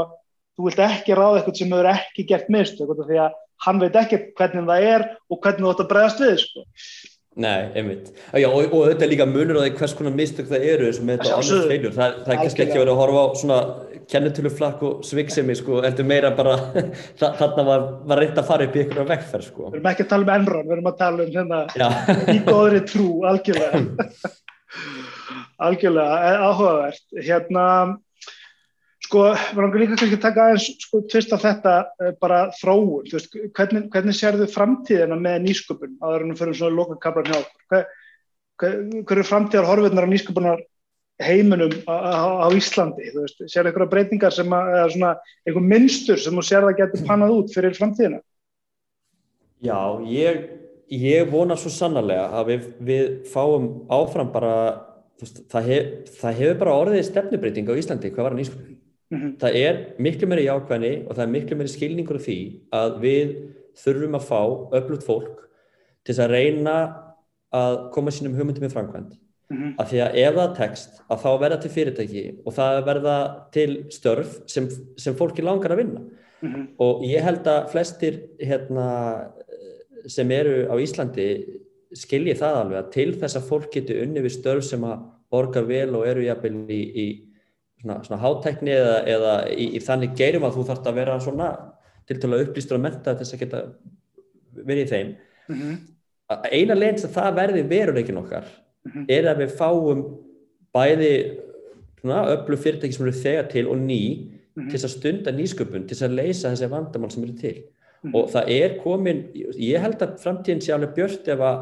þú 0.57 0.69
vilt 0.69 0.81
ekki 0.87 1.19
ráða 1.19 1.40
eitthvað 1.40 1.59
sem 1.61 1.75
hefur 1.77 1.90
ekki 1.92 2.27
gert 2.31 2.49
af 2.57 3.05
því 3.11 3.21
að 3.27 3.42
hann 3.66 3.83
veit 3.83 4.01
ekki 4.03 4.23
hvernig 4.37 4.71
það 4.71 4.88
er 4.95 5.05
og 5.31 5.38
hvernig 5.45 5.64
þú 5.64 5.75
ætti 5.75 5.85
að 5.87 5.92
bregðast 5.92 6.25
við 6.25 6.40
sko. 6.45 6.66
Nei, 7.37 7.69
einmitt. 7.77 8.07
Já, 8.33 8.47
og, 8.49 8.71
og 8.73 8.87
þetta 8.88 9.05
er 9.05 9.11
líka 9.11 9.25
munur 9.29 9.59
á 9.61 9.64
því 9.66 9.73
hvers 9.77 9.95
konar 9.99 10.14
mistök 10.16 10.47
það 10.49 10.62
eru 10.71 10.87
með 11.05 11.19
þetta 11.19 11.35
annars 11.35 11.66
feilur. 11.69 11.92
Það, 11.92 12.14
það 12.25 12.33
er 12.33 12.38
kannski 12.40 12.62
ekki 12.64 12.79
vera 12.81 12.95
að 12.95 13.01
horfa 13.03 13.25
á 13.25 13.27
svona 13.40 13.59
kennitöluflakk 14.12 14.85
og 14.88 15.03
sviksemi, 15.05 15.57
sko, 15.59 15.83
heldur 15.85 16.09
meira 16.09 16.31
bara, 16.38 16.55
þa- 17.21 17.35
þarna 17.37 17.66
var, 17.69 17.85
var 18.09 18.23
reynd 18.23 18.40
að 18.40 18.49
fara 18.49 18.69
upp 18.69 18.79
í 18.79 18.83
einhverja 18.87 19.09
vegferð, 19.11 19.49
sko. 19.51 19.66
Við 19.69 19.77
erum 19.77 19.90
ekki 19.92 20.07
að 20.07 20.11
tala 20.14 20.25
um 20.25 20.33
Enron, 20.38 20.64
við 20.64 20.77
erum 20.79 20.88
að 20.88 20.99
tala 21.03 21.27
um 21.27 21.35
hérna 21.37 21.61
í 22.37 22.38
góðri 22.49 22.81
trú, 22.88 23.09
algjörlega. 23.29 23.85
algjörlega, 25.69 26.19
eh, 26.31 26.47
áhugavert. 26.49 27.05
Hérna, 27.21 27.66
sko, 29.07 29.25
við 29.33 29.62
langar 29.62 29.83
líka 29.83 29.97
kannski 29.97 30.19
að 30.19 30.25
taka 30.27 30.47
aðeins, 30.47 30.69
sko, 30.85 31.03
tvist 31.12 31.35
af 31.37 31.45
þetta 31.47 31.74
eh, 32.03 32.14
bara 32.20 32.41
þróun, 32.59 33.09
þú 33.09 33.18
veist, 33.18 33.37
hvernig, 33.57 33.89
hvernig 33.95 34.18
sérðu 34.18 34.49
framtíðina 34.53 35.18
með 35.20 35.43
nýsköpun 35.47 35.99
áður 36.03 36.26
en 36.26 36.39
fyrir 36.39 36.59
svona 36.59 36.78
lokakablar 36.81 37.31
hjá 37.31 37.39
okkur? 37.41 37.66
Hver, 37.70 37.87
hver, 38.62 38.81
hver 39.09 39.22
er 39.22 39.31
framtíðar 39.31 39.70
horfirnar 39.70 40.09
á 40.09 40.12
nýsköpunar 40.12 40.64
heiminum 41.22 41.72
á, 41.89 41.95
á, 41.97 42.28
á 42.45 42.49
Íslandi, 42.53 43.09
þú 43.14 43.24
veist, 43.24 43.43
sérðu 43.49 43.70
einhverja 43.70 43.93
breytingar 43.95 44.35
sem 44.37 44.53
að, 44.53 44.72
eða 44.74 44.89
svona, 44.93 45.12
einhver 45.49 45.68
minnstur 45.72 46.20
sem 46.20 46.37
þú 46.37 46.45
sérðu 46.45 46.72
að 46.72 46.81
getur 46.83 47.07
pannað 47.09 47.37
út 47.39 47.55
fyrir 47.57 47.76
framtíðina? 47.78 48.20
já 49.64 49.78
ég, 50.11 50.43
ég 50.93 51.31
vona 51.33 51.57
svo 51.57 51.72
sannarlega 51.72 52.28
að 52.37 52.51
við, 52.51 52.66
við 52.89 53.07
fáum 53.33 53.70
áfram 53.93 54.33
bara, 54.35 54.57
þú 55.16 55.24
veist, 55.24 55.41
það, 55.53 55.70
hef, 55.70 56.11
það 56.20 56.43
hefur 56.43 56.61
bara 56.61 56.76
orðið 56.83 57.07
stefnubreiting 57.09 57.72
á 57.72 57.78
Íslandi, 57.81 58.12
hvað 58.12 58.28
var 58.28 58.37
nýsköpun? 58.37 58.76
Mm 59.11 59.37
það 59.39 59.57
er 59.57 59.77
miklu 59.99 60.27
meiri 60.27 60.47
jákvæðni 60.49 61.07
og 61.07 61.15
það 61.15 61.23
er 61.23 61.35
miklu 61.35 61.57
meiri 61.57 61.69
skilningur 61.69 62.17
af 62.17 62.25
því 62.25 62.39
að 62.73 62.97
við 63.01 63.29
þurfum 63.79 64.15
að 64.19 64.27
fá 64.27 64.43
öflugt 64.79 65.07
fólk 65.07 65.37
til 66.03 66.15
þess 66.15 66.25
að 66.25 66.31
reyna 66.31 66.75
að 67.55 67.91
koma 67.95 68.11
sínum 68.11 68.35
hugmyndum 68.35 68.67
í 68.67 68.73
framkvæmt 68.73 69.15
-hmm. 69.51 69.75
af 69.79 69.91
því 69.91 70.03
að 70.05 70.19
ef 70.23 70.39
það 70.39 70.55
tekst 70.61 71.01
að 71.07 71.23
þá 71.25 71.29
verða 71.43 71.59
til 71.63 71.73
fyrirtæki 71.75 72.25
og 72.45 72.57
það 72.57 72.81
verða 72.89 73.17
til 73.55 73.71
störf 73.95 74.39
sem, 74.51 74.69
sem 74.99 75.19
fólki 75.19 75.45
langar 75.45 75.75
að 75.75 75.83
vinna 75.83 76.01
mm 76.01 76.49
-hmm. 76.53 76.67
og 76.79 77.05
ég 77.05 77.23
held 77.23 77.47
að 77.47 77.71
flestir 77.71 78.21
hérna, 78.41 79.31
sem 80.07 80.31
eru 80.31 80.67
á 80.71 80.75
Íslandi 80.79 81.29
skilji 81.95 82.35
það 82.35 82.61
alveg 82.61 82.79
að 82.79 82.91
til 82.91 83.13
þess 83.15 83.37
að 83.37 83.49
fólk 83.49 83.73
getur 83.73 84.03
unni 84.03 84.21
við 84.21 84.39
störf 84.39 84.65
sem 84.65 84.83
að 84.85 84.99
borga 85.31 85.63
vel 85.63 85.95
og 85.95 86.07
eru 86.07 86.23
jafnvel 86.23 86.71
í, 86.71 86.83
í 86.95 87.07
svona, 87.87 88.03
svona 88.05 88.20
hátækni 88.22 88.74
eða, 88.74 88.97
eða 89.07 89.34
í, 89.55 89.68
í 89.76 89.80
þannig 89.82 90.14
geirum 90.18 90.47
að 90.47 90.59
þú 90.59 90.66
þarfst 90.70 90.89
að 90.91 90.99
vera 90.99 91.18
svona 91.22 91.51
til 92.07 92.18
til 92.20 92.30
að 92.32 92.45
upplýstur 92.47 92.78
og 92.78 92.84
menta 92.84 93.14
þess 93.18 93.34
að 93.34 93.43
geta 93.45 93.62
verið 94.57 94.84
í 94.84 94.91
þeim 94.91 95.11
mm 95.49 95.57
-hmm. 95.57 95.76
eina 96.51 96.74
leginn 96.74 96.99
sem 96.99 97.11
það 97.11 97.39
verði 97.41 97.62
veruleikin 97.70 98.22
okkar 98.22 98.45
mm 98.47 98.93
-hmm. 98.93 99.05
er 99.09 99.24
að 99.30 99.39
við 99.43 99.57
fáum 99.59 100.05
bæði 100.74 101.12
öllu 102.07 102.57
fyrirtæki 102.57 102.93
sem 102.93 103.07
eru 103.07 103.22
þegar 103.22 103.51
til 103.51 103.66
og 103.68 103.76
ný 103.76 104.03
mm 104.03 104.62
-hmm. 104.62 104.70
til 104.70 104.78
að 104.78 104.91
stunda 104.91 105.30
nýsköpun 105.30 105.87
til 105.87 106.05
að 106.05 106.14
leysa 106.14 106.51
þessi 106.51 106.70
vandamál 106.70 107.11
sem 107.11 107.22
eru 107.22 107.32
til 107.32 107.62
mhm. 108.03 108.14
og 108.14 108.30
það 108.30 108.45
er 108.49 108.78
komin, 108.82 109.24
ég 109.59 109.80
held 109.80 110.03
að 110.03 110.18
framtíðin 110.22 110.61
sé 110.61 110.72
alveg 110.72 110.95
björnt 110.95 111.28
ef 111.28 111.41
að, 111.41 111.59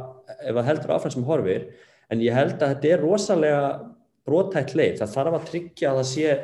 ef 0.49 0.57
að 0.57 0.64
heldur 0.64 0.91
áfram 0.91 1.11
sem 1.11 1.25
horfir 1.25 1.66
en 2.11 2.20
ég 2.20 2.35
held 2.35 2.62
að 2.62 2.68
þetta 2.68 2.89
er 2.89 3.01
rosalega 3.01 3.94
brótætt 4.25 4.75
leið, 4.75 5.01
það 5.01 5.14
þarf 5.16 5.39
að 5.39 5.51
tryggja 5.51 5.91
að 5.91 6.01
það 6.01 6.09
sé 6.12 6.37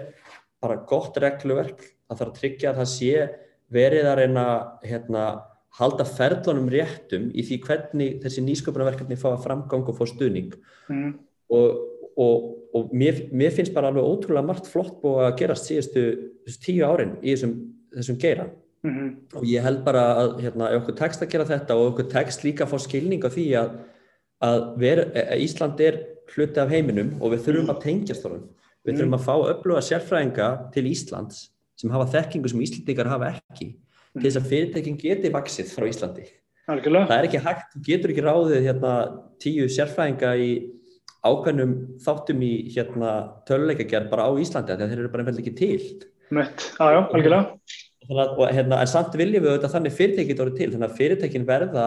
bara 0.60 0.82
gott 0.88 1.16
regluverk 1.22 1.86
það 2.10 2.18
þarf 2.18 2.32
að 2.32 2.38
tryggja 2.40 2.70
að 2.70 2.80
það 2.80 2.90
sé 2.94 3.28
verið 3.70 4.08
að 4.10 4.18
reyna 4.20 4.44
hérna, 4.82 5.24
halda 5.78 6.06
ferðlunum 6.08 6.70
réttum 6.72 7.28
í 7.30 7.44
því 7.46 7.58
hvernig 7.66 8.16
þessi 8.24 8.42
nýsköpunarverkefni 8.46 9.18
fá 9.20 9.28
að 9.30 9.44
framgang 9.44 9.86
og 9.86 9.98
fá 9.98 10.02
stuðning 10.10 10.56
mm. 10.90 11.12
og, 11.54 11.76
og, 12.18 12.48
og 12.74 12.96
mér, 12.96 13.28
mér 13.30 13.54
finnst 13.54 13.74
bara 13.76 13.92
alveg 13.92 14.08
ótrúlega 14.08 14.48
margt 14.48 14.70
flott 14.70 14.98
búið 15.02 15.28
að 15.28 15.36
gerast 15.38 15.70
síðustu 15.70 16.04
tíu 16.64 16.82
árin 16.88 17.14
í 17.22 17.36
þessum, 17.36 17.54
þessum 17.94 18.18
geira 18.18 18.48
mm 18.82 18.90
-hmm. 18.90 19.14
og 19.38 19.46
ég 19.46 19.62
held 19.62 19.84
bara 19.86 20.04
að 20.24 20.40
hérna, 20.42 20.72
okkur 20.80 20.98
tekst 20.98 21.22
að 21.22 21.32
gera 21.36 21.48
þetta 21.52 21.78
og 21.78 21.92
okkur 21.92 22.10
tekst 22.10 22.44
líka 22.44 22.66
að 22.66 22.74
fá 22.74 22.78
skilning 22.88 23.22
á 23.22 23.30
því 23.30 23.46
að, 23.62 23.70
að, 24.42 24.60
vera, 24.82 25.06
að 25.14 25.46
Ísland 25.46 25.80
er 25.86 26.02
hluti 26.34 26.62
af 26.62 26.72
heiminum 26.72 27.14
og 27.20 27.34
við 27.34 27.46
þurfum 27.46 27.72
að 27.74 27.80
tengjast 27.84 28.26
honum. 28.26 28.48
Við 28.86 28.98
þurfum 28.98 29.16
að 29.18 29.24
fá 29.26 29.34
öfluga 29.52 29.84
sérfræðinga 29.84 30.50
til 30.74 30.84
Íslands 30.90 31.46
sem 31.80 31.92
hafa 31.92 32.10
þekkingu 32.14 32.52
sem 32.52 32.62
Íslandingar 32.64 33.10
hafa 33.10 33.32
ekki 33.34 33.72
til 34.16 34.26
þess 34.26 34.40
að 34.40 34.50
fyrirtekin 34.50 34.98
geti 35.00 35.32
vaksið 35.32 35.72
frá 35.74 35.86
Íslandi. 35.88 36.26
Algjörlega. 36.70 37.08
það 37.10 37.16
er 37.16 37.26
ekki 37.26 37.40
hægt, 37.42 37.72
þú 37.72 37.80
getur 37.86 38.12
ekki 38.12 38.24
ráðið 38.24 38.66
hérna, 38.68 38.92
tíu 39.42 39.66
sérfræðinga 39.74 40.30
í 40.38 40.50
ákveðnum 41.26 41.74
þáttum 42.04 42.44
í 42.46 42.52
hérna, 42.74 43.14
töluleikagerð 43.48 44.10
bara 44.12 44.28
á 44.28 44.30
Íslandi 44.40 44.76
þegar 44.76 44.92
þeir 44.92 45.02
eru 45.02 45.12
bara 45.12 45.24
einhvern 45.24 45.40
veginn 45.40 45.50
ekki 45.50 45.58
til. 45.58 46.10
Mött, 46.36 46.66
aðjá, 46.78 47.00
algjörlega. 47.10 47.74
Að, 48.10 48.22
og, 48.28 48.44
hérna, 48.54 48.78
en 48.80 48.90
samt 48.90 49.16
viljum 49.18 49.44
við 49.44 49.52
auðvitað 49.52 49.74
þannig 49.74 49.96
fyrirtekin 49.98 50.42
orðið 50.44 50.60
til, 50.60 50.70
þannig 50.74 50.88
að 50.88 50.96
fyrirtekin 51.00 51.48
verða 51.48 51.86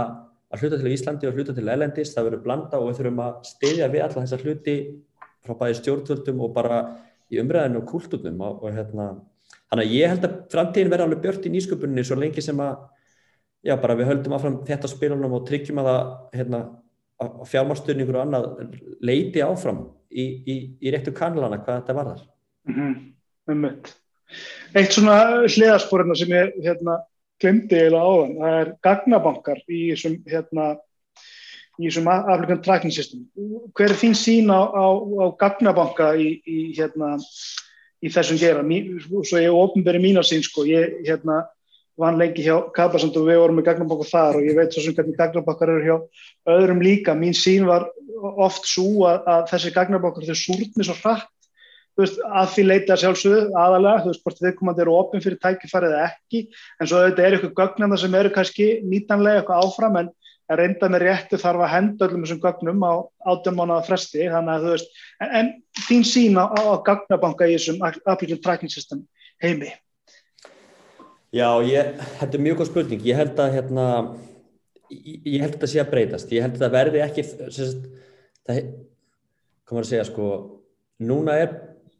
að 0.53 0.63
hluta 0.63 0.79
til 0.79 0.93
Íslandi 0.93 1.27
og 1.27 1.37
hluta 1.37 1.55
til 1.57 1.67
Elendis 1.73 2.13
það 2.13 2.29
verður 2.29 2.45
blanda 2.45 2.79
og 2.79 2.89
við 2.89 2.99
þurfum 2.99 3.21
að 3.25 3.35
stiðja 3.49 3.91
við 3.93 4.05
alla 4.05 4.23
þessar 4.23 4.45
hluti 4.45 4.77
frá 5.43 5.57
bæði 5.59 5.77
stjórnvöldum 5.79 6.41
og 6.45 6.53
bara 6.55 6.79
í 7.33 7.39
umræðinu 7.41 7.81
og 7.81 7.87
kulturnum 7.89 8.43
og, 8.45 8.63
og 8.63 8.75
hérna 8.77 9.07
Þannig 9.73 9.87
að 9.89 9.95
ég 9.97 10.11
held 10.11 10.25
að 10.27 10.33
framtíðin 10.53 10.89
verði 10.91 11.05
alveg 11.07 11.21
björt 11.23 11.45
í 11.47 11.51
nýsköpunni 11.53 12.03
svo 12.05 12.15
lengi 12.21 12.41
sem 12.45 12.59
að 12.61 12.73
já, 13.65 13.73
bara 13.81 13.95
við 13.97 14.09
höldum 14.11 14.35
áfram 14.37 14.59
þetta 14.67 14.91
spilunum 14.91 15.33
og 15.33 15.47
tryggjum 15.47 15.79
að 15.81 15.89
það 15.89 16.11
hérna, 16.37 16.59
fjármálstöðningur 17.49 18.19
og 18.19 18.21
annað 18.27 18.45
leiti 19.01 19.41
áfram 19.41 19.79
í, 20.11 20.25
í, 20.45 20.55
í 20.77 20.93
réttu 20.93 21.13
kanlana 21.17 21.57
hvað 21.63 21.79
þetta 21.79 21.95
var 21.97 22.11
þar. 22.11 22.21
Mm 22.69 22.93
-hmm. 23.49 23.73
Eitt 24.77 24.93
svona 24.93 25.17
hliðarsporina 25.47 26.15
sem 26.21 26.37
ég 26.37 26.53
hérna, 26.67 26.99
glemdi 27.43 27.77
eiginlega 27.77 28.09
áðan, 28.09 28.33
það 28.39 28.57
er 28.61 28.73
gagnabankar 28.87 29.61
í 29.67 29.81
þessum 29.91 30.17
hérna, 30.31 30.67
í 31.79 31.87
þessum 31.87 32.09
African 32.13 32.61
Tracking 32.65 32.95
System. 32.95 33.25
Hver 33.75 33.93
er 33.93 33.99
þín 33.99 34.15
sín 34.17 34.53
á, 34.53 34.61
á, 34.63 34.85
á 34.89 35.25
gagnabanka 35.39 36.13
í, 36.15 36.29
í 36.47 36.71
hérna 36.77 37.17
í 38.03 38.11
þessum 38.11 38.39
gera, 38.41 38.63
svo 39.23 39.41
ég 39.41 39.55
ofnberi 39.55 40.01
mína 40.03 40.23
sín 40.27 40.43
sko, 40.43 40.65
ég 40.67 41.03
hérna 41.07 41.43
vann 41.99 42.17
lengi 42.17 42.43
hjá 42.45 42.55
Kabasand 42.73 43.15
og 43.19 43.27
við 43.27 43.39
vorum 43.39 43.59
með 43.59 43.67
gagnabokkur 43.67 44.09
þar 44.09 44.39
og 44.39 44.47
ég 44.47 44.57
veit 44.57 44.73
svo 44.73 44.81
sem 44.81 44.95
hvernig 44.97 45.17
gagnabokkar 45.19 45.71
eru 45.75 45.83
hjá 45.85 46.55
öðrum 46.55 46.81
líka, 46.81 47.13
mín 47.13 47.35
sín 47.37 47.67
var 47.69 47.85
oft 48.41 48.65
svo 48.65 49.05
að, 49.09 49.19
að 49.29 49.43
þessi 49.51 49.73
gagnabokkar 49.75 50.25
þau 50.25 50.39
súrni 50.39 50.87
svo 50.87 50.97
hratt 51.03 51.29
veist, 52.01 52.19
að 52.25 52.49
því 52.55 52.65
leita 52.65 52.97
sjálfsögðu 52.99 53.45
aðalega, 53.59 54.01
þú 54.03 54.11
veist 54.11 54.25
hvort 54.25 54.43
viðkomandi 54.47 54.83
eru 54.83 54.97
ofin 54.97 55.23
fyrir 55.23 55.39
tækifærið 55.43 55.95
eða 55.97 56.09
ekki, 56.09 56.43
en 56.79 56.89
svo 56.89 57.03
þetta 57.03 57.23
er 57.23 57.37
eitthvað 57.37 57.55
gagnanda 57.59 57.99
sem 58.01 58.17
eru 58.19 58.33
kannski 58.33 58.69
nýtanlega 58.87 59.43
eitthvað 59.43 59.67
áfram 59.67 59.99
en 60.01 60.11
reynda 60.53 60.89
með 60.91 61.05
réttu 61.07 61.39
þarf 61.39 61.63
að 61.65 61.71
henda 61.71 62.07
öllum 62.07 62.25
þessum 62.25 62.41
gögnum 62.43 62.83
á 62.83 62.93
átjámánaða 63.31 63.85
fresti 63.87 64.27
þannig 64.29 64.53
að 64.53 64.65
þú 64.65 64.73
veist, 64.73 64.99
en, 65.23 65.31
en 65.39 65.51
þín 65.87 66.03
sín 66.07 66.37
á, 66.37 66.45
á 66.51 66.61
gagnabanka 66.85 67.47
í 67.47 67.55
þessum 67.55 67.79
application 67.85 68.43
tracking 68.43 68.73
system 68.73 69.05
heimi? 69.43 69.71
Já, 71.33 71.47
ég, 71.65 71.95
þetta 72.19 72.37
er 72.37 72.43
mjög 72.45 72.59
góð 72.59 72.69
spurning. 72.69 73.05
Ég 73.07 73.17
held 73.17 73.39
að 73.41 73.55
hérna 73.55 73.85
ég, 74.93 75.21
ég 75.25 75.41
held 75.41 75.55
að 75.55 75.57
þetta 75.57 75.71
sé 75.71 75.81
að 75.81 75.93
breytast, 75.93 76.33
ég 76.35 76.45
held 76.45 76.53
að 76.53 76.59
þetta 76.59 76.73
verði 76.75 77.03
ekki 77.07 77.25
sérst, 77.25 77.87
það 78.45 78.59
komur 79.69 79.87
að 79.87 79.89
segja 79.89 80.07
sko 80.11 80.27
núna 81.03 81.39
er 81.41 81.55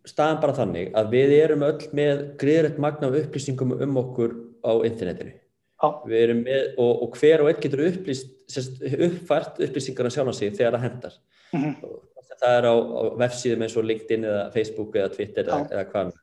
staðan 0.08 0.42
bara 0.44 0.58
þannig 0.58 0.92
að 1.00 1.14
við 1.14 1.38
erum 1.38 1.64
öll 1.68 1.88
með 1.96 2.26
greiðrætt 2.42 2.82
magna 2.82 3.12
upplýsingum 3.22 3.78
um 3.84 3.98
okkur 4.04 4.36
á 4.64 4.74
internetinu. 4.84 5.38
Með, 5.84 6.78
og, 6.80 7.02
og 7.04 7.18
hver 7.20 7.42
og 7.44 7.50
einn 7.52 7.60
getur 7.60 7.82
upplýst, 7.90 8.30
sérst, 8.48 8.78
uppfært 8.80 9.58
upplýsingarna 9.66 10.12
sjálf 10.14 10.32
á 10.32 10.34
sig 10.38 10.54
þegar 10.56 10.78
það 10.78 10.86
hendar 10.86 11.18
mm 11.52 11.64
-hmm. 11.64 11.98
það 12.40 12.54
er 12.58 12.68
á, 12.72 12.76
á 12.76 13.02
vefsíðum 13.20 13.66
eins 13.66 13.76
og 13.78 13.88
LinkedIn 13.90 14.24
eða 14.24 14.52
Facebook 14.54 14.96
eða 14.96 15.12
Twitter 15.16 15.44
eða, 15.44 15.68
eða 15.72 15.86
hvað 15.92 16.14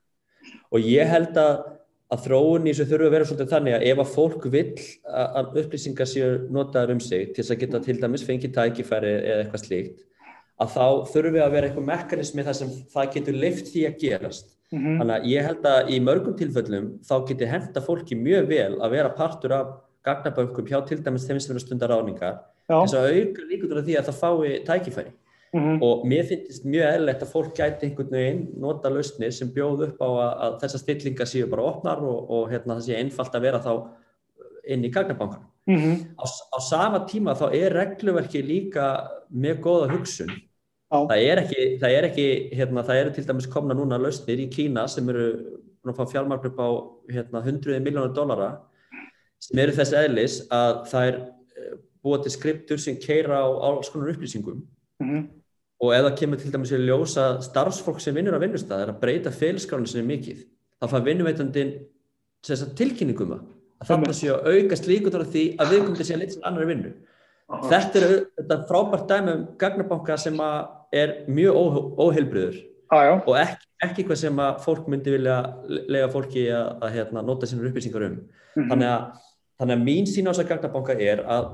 og 0.70 0.80
ég 0.80 1.06
held 1.06 1.36
að, 1.36 1.52
að 2.10 2.22
þróun 2.24 2.66
í 2.66 2.72
þessu 2.72 2.88
þurfu 2.90 3.06
að 3.06 3.14
vera 3.14 3.24
svolítið 3.28 3.52
þannig 3.54 3.74
að 3.76 3.86
ef 3.90 3.98
að 3.98 4.12
fólk 4.14 4.46
vil 4.54 4.74
að 5.04 5.58
upplýsingar 5.62 6.08
séu 6.08 6.30
notaður 6.50 6.94
um 6.96 7.00
sig 7.00 7.34
til 7.34 7.44
þess 7.44 7.54
að 7.54 7.60
geta 7.60 7.80
til 7.84 8.00
dæmis 8.00 8.24
fengið 8.24 8.54
tækifæri 8.56 9.12
eða 9.12 9.42
eitthvað 9.44 9.64
slíkt 9.66 10.00
að 10.60 10.72
þá 10.76 10.86
þurfum 11.12 11.36
við 11.36 11.44
að 11.44 11.52
vera 11.56 11.68
eitthvað 11.68 11.90
mekanismi 11.90 12.46
þar 12.46 12.58
sem 12.60 12.72
það 12.94 13.12
getur 13.14 13.38
leift 13.44 13.70
því 13.72 13.86
að 13.88 14.00
gerast 14.04 14.56
Mm 14.70 14.78
-hmm. 14.78 14.98
Þannig 14.98 15.16
að 15.16 15.24
ég 15.26 15.46
held 15.46 15.64
að 15.66 15.88
í 15.90 15.96
mörgum 16.00 16.34
tilfellum 16.38 16.84
þá 17.02 17.14
getur 17.26 17.48
henda 17.50 17.80
fólki 17.82 18.14
mjög 18.14 18.44
vel 18.46 18.74
að 18.78 18.90
vera 18.90 19.10
partur 19.10 19.52
af 19.52 19.66
gagnaböngum 20.06 20.68
hjá 20.68 20.78
til 20.86 21.02
dæmis 21.02 21.26
þeim 21.26 21.40
sem 21.40 21.56
eru 21.56 21.60
stundar 21.60 21.90
áningar 21.90 22.38
þess 22.68 22.94
að 22.94 23.08
auka 23.10 23.42
líkur 23.50 23.82
því 23.82 23.96
að 23.98 24.06
það 24.08 24.20
fái 24.22 24.64
tækifæri 24.68 25.12
mm 25.52 25.60
-hmm. 25.60 25.82
og 25.82 26.06
mér 26.06 26.24
finnst 26.28 26.64
mjög 26.64 26.86
eðlert 26.94 27.22
að 27.22 27.32
fólk 27.32 27.54
gæti 27.58 27.86
einhvern 27.86 28.10
veginn 28.10 28.48
nota 28.56 28.88
lausnir 28.88 29.32
sem 29.32 29.48
bjóð 29.48 29.82
upp 29.88 29.98
á 29.98 30.08
að, 30.08 30.32
að 30.44 30.60
þessar 30.62 30.80
stillingar 30.80 31.26
séu 31.26 31.46
bara 31.50 31.62
opnar 31.62 31.98
og, 31.98 32.30
og 32.30 32.50
hérna, 32.50 32.74
það 32.78 32.86
sé 32.86 32.96
einfalt 32.96 33.34
að 33.34 33.42
vera 33.42 33.58
þá 33.58 33.72
inn 34.64 34.84
í 34.84 34.90
gagnabankan. 34.90 35.42
Mm 35.66 35.76
-hmm. 35.76 35.96
á, 36.14 36.24
á 36.56 36.58
sama 36.62 36.98
tíma 37.06 37.34
þá 37.34 37.46
er 37.52 37.72
regluverki 37.72 38.42
líka 38.42 39.10
með 39.30 39.60
góða 39.60 39.90
hugsun 39.92 40.30
Það 40.90 41.20
er 41.22 41.40
ekki, 41.44 41.64
það 41.78 41.96
er 41.96 42.06
ekki 42.08 42.26
hérna, 42.58 42.82
það 42.86 43.00
eru 43.00 43.10
til 43.14 43.26
dæmis 43.28 43.46
komna 43.50 43.76
núna 43.78 43.98
lausnir 44.00 44.40
í 44.42 44.48
Kína 44.50 44.88
sem 44.90 45.06
eru 45.12 45.26
fjármagn 45.86 46.48
upp 46.50 46.58
á 46.58 46.68
hérna, 47.14 47.42
100 47.44 47.78
miljónar 47.84 48.14
dollara 48.14 48.48
sem 49.40 49.60
eru 49.62 49.74
þess 49.76 49.94
eðlis 49.96 50.38
að 50.50 50.80
það 50.90 51.10
er 51.10 51.20
eh, 51.20 51.76
búið 52.02 52.24
til 52.24 52.32
skriptur 52.34 52.82
sem 52.82 52.98
keira 53.00 53.38
á 53.38 53.48
alls 53.48 53.92
konar 53.92 54.10
upplýsingum. 54.12 54.64
Mm 55.00 55.08
-hmm. 55.08 55.28
og 55.80 55.94
það 55.94 56.18
kemur 56.18 56.36
til 56.36 56.52
dæmis 56.52 56.72
í 56.72 56.82
ljósa 56.82 57.40
starfsfólk 57.40 58.00
sem 58.00 58.14
vinnur 58.14 58.36
á 58.36 58.42
vinnustæð 58.42 58.82
er 58.82 58.90
að 58.92 59.00
breyta 59.00 59.30
feilskránu 59.30 59.86
sem 59.86 60.00
er 60.00 60.16
mikið 60.16 60.44
þá 60.80 60.86
fann 60.90 61.04
vinnuveitandin 61.04 61.72
tilkynningum 62.76 63.32
að 63.32 63.40
það 63.88 64.12
sé 64.12 64.28
að 64.28 64.46
aukast 64.52 64.86
líkutur 64.86 65.24
af 65.24 65.32
því 65.32 65.44
að 65.56 65.70
viðkomandi 65.72 66.04
sé 66.04 66.14
að 66.14 66.22
leysa 66.22 66.40
annar 66.42 66.66
vinnu 66.66 66.92
Þetta 67.50 67.98
er 67.98 68.12
þetta 68.38 68.58
frábært 68.68 69.08
dæmi 69.10 69.32
um 69.32 69.46
gagnabanka 69.58 70.16
sem 70.20 70.36
er 70.94 71.14
mjög 71.30 71.80
óheilbriður 71.98 72.60
ah, 72.94 73.16
og 73.18 73.34
ekki, 73.38 73.66
ekki 73.82 74.02
eitthvað 74.04 74.20
sem 74.22 74.42
að 74.42 74.60
fólk 74.64 74.86
myndi 74.90 75.14
vilja 75.14 75.38
lega 75.66 76.10
fólki 76.12 76.46
að, 76.54 76.70
að 76.84 76.94
hérna, 76.98 77.24
nota 77.26 77.48
sínur 77.50 77.70
upplýsingar 77.70 78.06
um. 78.06 78.14
Mm 78.20 78.22
-hmm. 78.54 78.70
þannig, 78.70 78.88
að, 78.92 79.26
þannig 79.58 79.76
að 79.76 79.84
mín 79.88 80.08
sín 80.10 80.30
á 80.30 80.30
þess 80.30 80.44
að 80.44 80.50
gagnabanka 80.52 80.96
er 80.98 81.24
að 81.26 81.50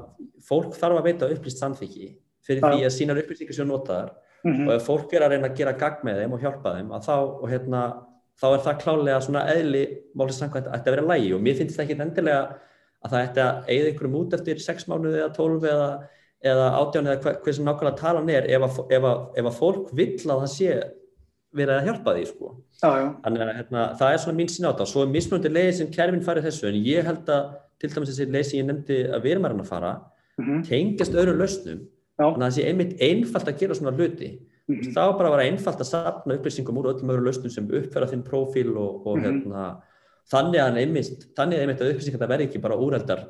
fólk 0.48 0.76
þarf 0.76 1.00
að 1.00 1.08
veita 1.08 1.30
upplýst 1.32 1.62
samþyggi 1.62 2.08
fyrir 2.46 2.64
ah. 2.64 2.74
því 2.74 2.84
að 2.84 2.96
sínar 2.96 3.22
upplýsingar 3.22 3.56
séu 3.56 3.68
notaðar 3.68 4.12
mm 4.44 4.52
-hmm. 4.52 4.68
og 4.68 4.74
ef 4.74 4.86
fólk 4.86 5.12
er 5.12 5.22
að 5.22 5.32
reyna 5.34 5.48
að 5.48 5.56
gera 5.56 5.72
gagn 5.72 6.04
með 6.04 6.20
þeim 6.20 6.32
og 6.32 6.40
hjálpa 6.40 6.76
þeim 6.76 6.92
þá, 7.00 7.16
og, 7.16 7.48
hérna, 7.50 7.82
þá 8.40 8.46
er 8.52 8.62
það 8.66 8.80
klálega 8.84 9.20
svona 9.20 9.46
eðli 9.52 9.84
málið 10.14 10.38
samkvæmt 10.40 10.68
að 10.68 10.76
þetta 10.76 10.94
vera 10.94 11.08
lægi 11.10 11.34
og 11.34 11.40
mér 11.40 11.56
finnst 11.56 11.76
það 11.76 11.84
ekki 11.84 12.02
endilega 12.02 12.42
að 13.06 13.14
það 13.14 13.24
ætti 13.26 13.42
að 13.46 13.72
eigða 13.72 13.90
ykkurum 13.94 14.18
út 14.20 14.36
eftir 14.36 14.60
6 14.66 14.86
mánuði 14.90 15.20
eða 15.22 15.32
12 15.36 15.66
eða, 15.72 15.88
eða 16.52 16.66
18 16.82 17.06
eða 17.10 17.34
hvað 17.40 17.56
sem 17.56 17.66
nákvæmlega 17.68 18.00
talan 18.00 18.30
er 18.34 18.48
ef 18.56 18.66
að, 18.66 18.80
ef 18.98 19.06
að, 19.10 19.20
ef 19.42 19.50
að 19.50 19.58
fólk 19.60 19.92
vill 19.96 20.14
að 20.16 20.42
það 20.44 20.50
sé 20.56 20.70
verið 21.56 21.74
að 21.78 21.86
hjálpa 21.88 22.12
því 22.18 22.24
sko. 22.28 22.48
Já, 22.82 22.88
já. 23.00 23.06
Þannig 23.24 23.42
að 23.46 23.52
hérna, 23.56 23.84
það 23.96 24.12
er 24.12 24.18
svona 24.20 24.36
mín 24.42 24.50
sín 24.52 24.66
á 24.66 24.70
þetta 24.74 24.84
og 24.84 24.90
svo 24.90 25.04
er 25.06 25.12
mismunandi 25.14 25.52
leiði 25.54 25.76
sem 25.78 25.92
kerfin 25.94 26.24
farið 26.26 26.48
þessu 26.50 26.66
en 26.68 26.80
ég 26.84 27.06
held 27.08 27.30
að 27.32 27.46
til 27.80 27.90
dæmis 27.94 28.10
þessi 28.12 28.26
leið 28.34 28.44
sem 28.50 28.58
ég 28.60 28.66
nefndi 28.68 28.98
að 29.16 29.22
við 29.24 29.36
erum 29.38 29.62
að 29.62 29.70
fara 29.70 29.94
Mhm. 30.36 30.62
tengast 30.68 31.14
öðrum 31.16 31.38
lausnum 31.40 31.78
þannig 32.18 32.36
að 32.36 32.42
það 32.44 32.54
sé 32.58 32.64
einmitt 32.68 33.00
einfalt 33.00 33.48
að 33.48 33.58
gera 33.62 33.74
svona 33.74 33.92
hluti 33.96 34.28
Mhm. 34.68 34.92
þá 34.92 35.16
bara 35.16 35.28
að 35.30 35.36
vera 35.36 35.46
einfalt 35.48 35.80
að 35.80 35.88
safna 35.88 36.36
upplýsingum 36.36 36.76
úr 36.76 36.88
öllum 36.92 37.08
öðrum 37.14 37.24
lausnum 37.30 37.50
sem 37.54 37.68
uppfæra 37.68 38.08
þinn 38.10 38.22
prófíl 38.26 38.76
og, 38.76 39.06
og 39.06 39.16
Mhm. 39.16 39.24
hérna, 39.24 39.76
þannig 40.32 40.62
að 40.62 40.80
einmitt, 40.82 41.28
þannig 41.36 41.58
að 41.58 41.64
einmitt 41.64 41.84
að 41.84 41.92
upplýsingar 41.92 42.22
það 42.22 42.32
verði 42.32 42.48
ekki 42.48 42.62
bara 42.64 42.80
úreldar 42.80 43.22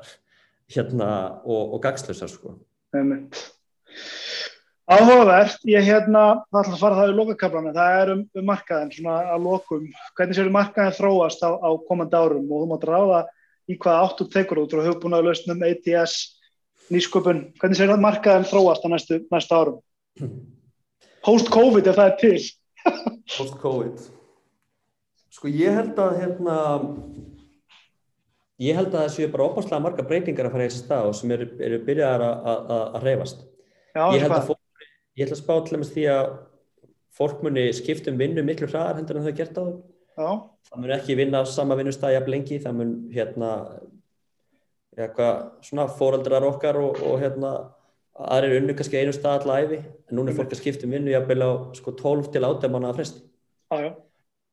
hérna, 0.73 1.09
og, 1.45 1.75
og 1.77 1.83
gagslausar 1.83 2.31
sko. 2.31 2.55
Einmitt. 2.95 3.39
Áhugavert, 4.87 5.59
ég 5.67 5.83
hérna, 5.83 6.45
það 6.47 6.61
ætla 6.61 6.75
að 6.77 6.81
fara 6.81 6.97
það 7.01 7.09
í 7.11 7.15
lokakaflana, 7.17 7.73
það 7.75 7.97
er 8.01 8.11
um, 8.13 8.21
um 8.39 8.45
markaðin, 8.47 8.93
svona 8.95 9.17
að 9.33 9.47
lokum, 9.49 9.89
hvernig 10.15 10.37
séu 10.37 10.53
markaðin 10.55 10.95
þróast 10.95 11.43
á, 11.43 11.51
á 11.59 11.69
komandi 11.89 12.15
árum 12.15 12.47
og 12.47 12.63
þú 12.63 12.69
mátt 12.71 12.87
ráða 12.87 13.19
í 13.67 13.75
hvað 13.75 14.03
áttu 14.05 14.29
tekur 14.31 14.63
út 14.63 14.77
og 14.77 14.85
hefur 14.87 15.01
búin 15.03 15.17
að 15.17 15.27
lausnum 15.27 15.65
ATS, 15.67 16.15
nýsköpun, 16.87 17.49
hvernig 17.59 17.81
séu 17.81 17.99
markaðin 17.99 18.47
þróast 18.47 18.87
á 18.87 18.89
næstu, 18.95 19.19
næstu 19.27 19.59
árum? 19.59 19.81
Post-Covid 21.27 21.91
ef 21.91 21.99
það 21.99 22.13
er 22.13 22.19
til. 22.23 22.39
Post-Covid 23.35 24.07
Sko 25.37 25.49
ég 25.53 25.75
held 25.77 25.99
að 26.01 26.15
hérna 26.21 26.55
ég 28.65 28.73
held 28.77 28.89
að 28.89 29.03
það 29.03 29.11
séu 29.13 29.27
bara 29.33 29.45
opaslega 29.51 29.81
marga 29.83 30.05
breytingar 30.09 30.47
að 30.49 30.55
fara 30.55 30.65
í 30.65 30.69
þessi 30.71 30.83
stað 30.85 31.09
og 31.11 31.17
sem 31.17 31.33
eru, 31.35 31.47
eru 31.61 31.77
byrjaðar 31.85 32.23
að- 32.25 32.47
að 32.51 32.71
að- 32.75 32.95
að 32.97 33.03
reyfast 33.05 33.43
ég 33.97 34.21
held 34.23 34.31
að 34.37 34.47
fólk, 34.47 34.87
ég 35.17 35.27
held 35.27 35.35
að 35.35 35.41
spá 35.43 35.53
til 35.67 35.75
dæmis 35.77 35.91
því 35.93 36.05
að 36.13 36.31
fólk 37.17 37.43
muni 37.45 37.67
skiptum 37.73 38.17
vinnu 38.17 38.43
miklu 38.45 38.67
hraðar 38.71 38.97
heldur 38.97 39.17
en 39.19 39.27
þau 39.27 39.35
gert 39.37 39.57
á 39.57 39.61
þau 39.61 39.77
Já, 40.17 40.29
það 40.71 40.81
mun 40.81 40.95
ekki 40.97 41.15
vinna 41.19 41.41
á 41.41 41.45
sama 41.45 41.75
vinnustæði 41.77 42.17
jafn 42.17 42.31
lengi, 42.33 42.57
það 42.63 42.73
mun 42.79 42.93
hérna 43.13 43.51
eitthvað 44.97 45.51
svona 45.61 45.85
fóreldrar 45.93 46.43
okkar 46.49 46.75
og, 46.81 46.97
og 47.05 47.19
hérna 47.21 47.51
aðrir 48.17 48.57
unnu 48.63 48.73
kannski 48.73 48.97
einu 48.97 49.13
stað 49.13 49.43
alla 49.45 49.59
æfi 49.61 49.77
en 49.77 50.17
núna 50.17 50.31
er 50.33 50.37
fólk 50.39 50.49
að 50.55 50.61
skipta 50.63 50.87
um 50.87 50.95
vinnu 50.97 51.13
jafnvel 51.13 51.45
á 51.45 51.51
sko 51.77 51.91
12 51.93 52.31
til 52.33 52.41
18 52.41 52.71
mánuða 52.73 52.95
fresti. 52.97 53.21
Já, 53.69 53.77
já, 53.85 53.91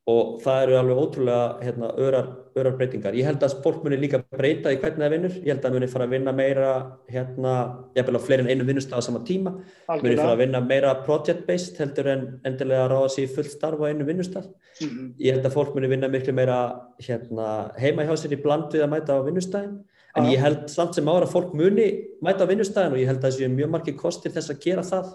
og 0.05 0.41
það 0.45 0.63
eru 0.67 0.75
alveg 0.77 0.99
ótrúlega 1.01 1.45
hérna, 1.65 1.89
örar, 1.97 2.27
örar 2.61 2.75
breytingar. 2.77 3.15
Ég 3.17 3.25
held 3.25 3.45
að 3.47 3.55
fólk 3.65 3.87
muni 3.87 3.97
líka 3.97 4.19
breyta 4.21 4.73
í 4.75 4.77
hvernig 4.83 5.01
það 5.01 5.15
vinnur. 5.15 5.37
Ég 5.41 5.49
held 5.55 5.65
að 5.65 5.77
muni 5.79 5.89
fara 5.89 6.05
að 6.05 6.13
vinna 6.13 6.35
meira 6.37 6.73
hérna, 7.09 7.55
jafnvel 7.97 8.21
á 8.21 8.27
fleiri 8.27 8.45
en 8.45 8.51
einu 8.53 8.67
vinnustaf 8.69 9.01
á 9.01 9.03
sama 9.07 9.23
tíma. 9.25 9.55
Muni 9.55 9.65
fara 9.87 9.97
algjörlega. 9.97 10.27
að 10.35 10.43
vinna 10.43 10.61
meira 10.61 10.93
project-based 11.07 11.81
heldur 11.81 12.11
en 12.13 12.27
endilega 12.45 12.85
að 12.85 12.93
ráða 12.93 13.25
í 13.25 13.27
fullt 13.33 13.51
starf 13.55 13.81
á 13.81 13.89
einu 13.89 14.05
vinnustaf. 14.05 14.45
Mhm. 14.83 15.15
Ég 15.25 15.33
held 15.39 15.47
að 15.49 15.57
fólk 15.57 15.75
muni 15.75 15.89
vinna 15.89 16.09
miklu 16.13 16.35
meira 16.37 16.59
hérna, 17.01 17.73
heima 17.81 18.05
hjá 18.05 18.13
sér 18.21 18.37
í 18.37 18.43
bland 18.43 18.73
við 18.73 18.85
að 18.85 18.93
mæta 18.93 19.17
á 19.17 19.25
vinnustæðin. 19.25 19.79
En 20.17 20.25
ég 20.27 20.39
held 20.39 20.69
samt 20.69 20.95
sem 20.95 21.05
ára 21.09 21.25
að 21.25 21.33
fólk 21.33 21.55
muni 21.55 22.05
mæta 22.23 22.45
á 22.45 22.51
vinnustæðin 22.53 22.93
og 22.93 23.01
ég 23.01 23.07
held 23.07 23.25
að 23.25 23.31
það 23.31 23.39
séu 23.41 23.49
mjög 23.49 23.71
margir 23.71 23.97
kostir 23.97 24.31
þess 24.31 24.51
að 24.53 24.61
gera 24.61 24.83
það 24.83 25.15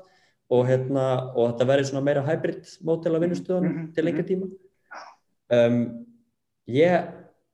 og, 0.50 0.66
hérna, 0.66 1.32
og 1.38 1.54
þetta 1.60 1.86
svona 1.86 2.04
meira 2.04 2.26
hybrid 2.26 2.66
mótel 2.84 3.14
á 3.16 3.20
vinnustöðunum 3.22 3.76
Mhm, 3.76 3.94
til 3.94 4.04
lengri 4.04 4.24
tíma. 4.26 4.50
Um, 5.50 6.06
ég 6.70 6.94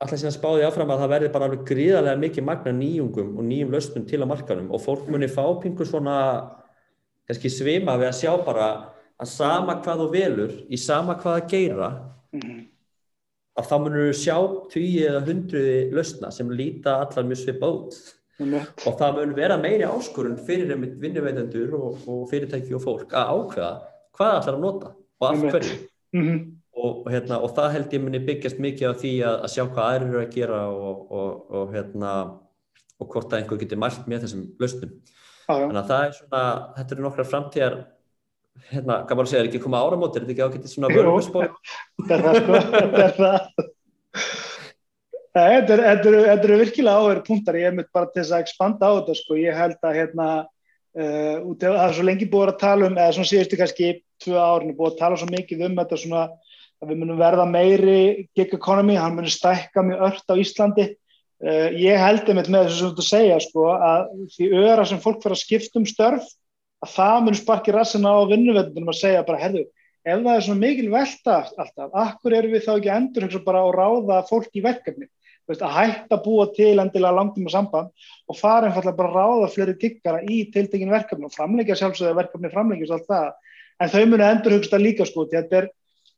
ætla 0.03 0.17
síðan 0.19 0.31
að 0.33 0.35
spá 0.35 0.47
því 0.51 0.63
áfram 0.67 0.89
að 0.91 0.99
það 1.03 1.11
verði 1.13 1.29
bara 1.31 1.45
alveg 1.47 1.61
gríðarlega 1.69 2.19
mikið 2.19 2.43
magna 2.49 2.73
nýjungum 2.75 3.29
og 3.39 3.45
nýjum 3.47 3.71
lausnum 3.71 4.05
til 4.09 4.19
á 4.19 4.27
markanum 4.27 4.71
og 4.75 4.81
fólk 4.83 5.05
muni 5.07 5.29
fá 5.31 5.45
pingu 5.63 5.85
svona 5.87 6.15
kannski 7.29 7.49
svima 7.49 7.95
við 8.01 8.09
að 8.11 8.17
sjá 8.19 8.33
bara 8.45 8.67
að 9.15 9.29
sama 9.31 9.77
hvað 9.85 10.01
þú 10.03 10.07
velur 10.11 10.51
í 10.67 10.77
sama 10.77 11.15
hvað 11.21 11.39
að 11.41 11.49
geira 11.53 11.89
Mhm. 12.35 12.65
að 13.55 13.67
þá 13.69 13.75
munur 13.79 14.09
þú 14.11 14.17
sjá 14.19 14.35
tíu 14.73 15.05
eða 15.07 15.23
hundruði 15.29 15.77
lausna 15.95 16.31
sem 16.35 16.49
líta 16.51 16.97
allar 16.99 17.23
mjög 17.29 17.39
svipa 17.45 17.69
út 17.71 17.95
og 18.85 18.97
það 18.99 19.15
mun 19.21 19.33
vera 19.37 19.55
meiri 19.57 19.87
áskorun 19.87 20.35
fyrir 20.45 20.73
einmitt 20.75 20.99
vinnuveitendur 20.99 21.71
og, 21.79 22.03
og 22.11 22.27
fyrirtæki 22.29 22.75
og 22.75 22.83
fólk 22.83 23.15
að 23.15 23.31
ákveða 23.31 23.71
hvað 24.11 24.33
allar 24.41 24.55
að 24.57 24.59
nota 24.59 24.91
og 25.21 25.29
af 25.29 25.39
hverju 25.55 25.79
Mhm. 26.11 26.54
Og, 26.75 27.07
hérna, 27.11 27.39
og 27.43 27.53
það 27.55 27.73
held 27.75 27.93
ég 27.95 28.03
muni 28.03 28.21
byggjast 28.27 28.61
mikið 28.63 28.91
á 28.91 28.93
því 28.99 29.11
að, 29.23 29.35
að 29.45 29.51
sjá 29.53 29.63
hvað 29.63 29.89
aðrir 29.89 30.09
eru 30.09 30.21
að 30.21 30.33
gera 30.35 30.61
og, 30.69 31.03
og, 31.19 31.35
og, 31.49 31.75
hérna, 31.75 32.13
og 32.99 33.11
hvort 33.11 33.33
að 33.33 33.41
einhver 33.41 33.61
getur 33.61 33.81
mælt 33.81 34.07
með 34.11 34.25
þessum 34.25 34.47
lausnum. 34.61 34.95
Þannig 35.45 35.81
að 35.81 35.91
það 35.91 36.07
er 36.07 36.15
svona, 36.17 36.41
þetta 36.77 36.95
eru 36.95 37.05
nokkrar 37.05 37.29
framtíðar, 37.29 37.77
hérna, 38.71 38.97
hvað 39.05 39.19
maður 39.19 39.31
segja, 39.31 39.43
er 39.43 39.49
ekki 39.51 39.63
koma 39.65 39.83
áramót, 39.85 40.15
er 40.17 40.25
þetta 40.25 40.35
ekki 40.35 40.47
ágættið 40.49 40.73
svona 40.73 40.91
Jú. 40.91 40.99
vörðumspór? 40.99 41.53
Þetta 42.01 42.17
er 42.17 42.25
það 42.25 42.39
sko, 42.41 42.61
þetta 42.75 43.05
er 43.05 43.15
það. 43.19 43.39
Þetta 45.35 46.39
eru- 46.39 46.59
virkilega 46.61 46.99
áverð 47.03 47.23
punktar, 47.27 47.59
ég 47.59 47.69
er 47.69 47.75
mynd 47.75 47.91
bara 47.93 48.07
til 48.07 48.21
þess 48.21 48.35
að 48.35 48.43
expanda 48.45 48.87
á 48.87 48.91
þetta 48.99 49.15
sko, 49.19 49.39
ég 49.39 49.57
held 49.59 49.79
að 49.83 49.97
hérna, 49.99 50.27
uh, 50.95 51.55
það 51.59 51.79
er 51.83 51.95
svo 51.97 52.05
lengi 52.07 52.27
búið 52.31 52.53
að 52.53 52.61
tala 52.63 52.87
um, 52.87 52.95
eða 52.95 53.15
svona 53.17 53.31
síðustu 53.31 53.59
kannski 53.59 53.89
tvö 54.23 54.39
árin 54.39 54.71
er 54.71 54.77
búið 54.79 54.93
að 54.93 55.01
tala 55.01 55.19
svo 55.19 55.27
mikið 55.27 55.65
um 55.67 55.75
þetta 55.81 55.99
svona 55.99 56.23
að 56.83 56.91
við 56.91 57.01
munum 57.01 57.19
verða 57.19 57.47
meiri 57.49 57.97
gig 58.37 58.53
economy, 58.55 58.97
hann 58.99 59.17
munum 59.17 59.31
stækka 59.31 59.83
mjög 59.85 60.05
ört 60.09 60.31
á 60.31 60.35
Íslandi. 60.41 60.87
Uh, 61.45 61.69
ég 61.75 61.99
held 61.99 62.29
einmitt 62.31 62.49
með 62.51 62.69
þessu 62.69 62.79
sem 62.79 62.91
þú 62.95 63.03
að 63.03 63.09
segja 63.09 63.39
sko 63.43 63.65
að 63.75 64.05
því 64.35 64.51
öra 64.61 64.85
sem 64.87 65.01
fólk 65.03 65.23
fyrir 65.23 65.35
að 65.35 65.41
skipta 65.41 65.81
um 65.81 65.87
störf, 65.89 66.29
að 66.85 66.93
það 66.93 67.17
munum 67.25 67.39
sparki 67.41 67.75
rassina 67.75 68.13
á 68.15 68.19
vinnuveldunum 68.29 68.93
að 68.93 69.01
segja 69.01 69.25
bara, 69.27 69.41
herðu, 69.43 69.65
ef 70.05 70.21
það 70.21 70.31
er 70.35 70.45
svona 70.45 70.61
mikil 70.61 70.87
velta 70.93 71.35
alltaf, 71.43 71.91
akkur 72.05 72.37
erum 72.37 72.55
við 72.55 72.65
þá 72.67 72.71
ekki 72.77 72.93
endur 72.95 73.27
bara 73.45 73.65
að 73.65 73.75
ráða 73.75 74.21
fólk 74.29 74.55
í 74.55 74.63
verkefni 74.63 75.09
að 75.53 75.75
hætta 75.75 76.17
að 76.17 76.23
búa 76.25 76.45
til 76.55 76.73
endilega 76.81 77.13
langtíma 77.13 77.51
samband 77.53 77.91
og 78.27 78.37
fara 78.37 78.69
einfallega 78.69 78.97
bara 78.97 79.09
að 79.11 79.17
ráða 79.19 79.49
fleiri 79.53 79.75
giggara 79.81 80.21
í 80.25 80.49
tiltekin 80.51 80.89
verkefni 80.89 81.27
og 81.27 81.35
framleggja 81.35 81.77
sjálfsögða 81.77 82.17
verkefni 82.17 82.51
framleggjast 82.53 82.95
allt 82.95 83.09
það 83.09 83.27
en 83.79 83.91
þau 83.93 84.05
munu 84.09 84.25
endur 84.25 84.55
hugsta 84.57 84.79
líka 84.81 85.05
sko 85.05 85.27
þetta 85.29 85.59
er, 85.61 85.69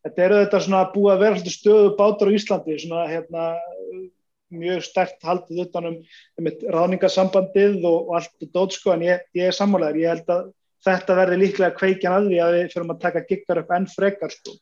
þetta 0.07 0.25
er 0.25 0.35
þetta 0.41 0.61
svona 0.65 0.83
að 0.85 0.93
búa 0.95 1.15
að 1.15 1.23
vera 1.25 1.53
stöðu 1.53 1.95
bátur 1.99 2.31
á 2.31 2.35
Íslandi 2.37 2.79
svona 2.81 3.05
hérna 3.11 3.47
mjög 4.57 4.83
stert 4.87 5.23
haldið 5.27 5.65
utanum 5.65 5.97
um 6.39 6.51
ráðningasambandið 6.71 7.81
og, 7.83 7.97
og 8.07 8.13
allt 8.21 8.47
dót 8.55 8.77
sko 8.77 8.93
en 8.95 9.03
ég, 9.03 9.25
ég 9.35 9.49
er 9.49 9.55
sammálaður, 9.55 10.03
ég 10.03 10.13
held 10.15 10.29
að 10.31 10.45
þetta 10.87 11.17
verði 11.17 11.39
líklega 11.41 11.75
kveikjan 11.75 12.15
að 12.15 12.29
því 12.31 12.43
að 12.45 12.53
við 12.55 12.69
fyrir 12.73 12.93
að 12.93 13.01
taka 13.03 13.25
giggar 13.27 13.63
upp 13.63 13.73
enn 13.75 13.89
frekar 13.91 14.31
sko 14.31 14.55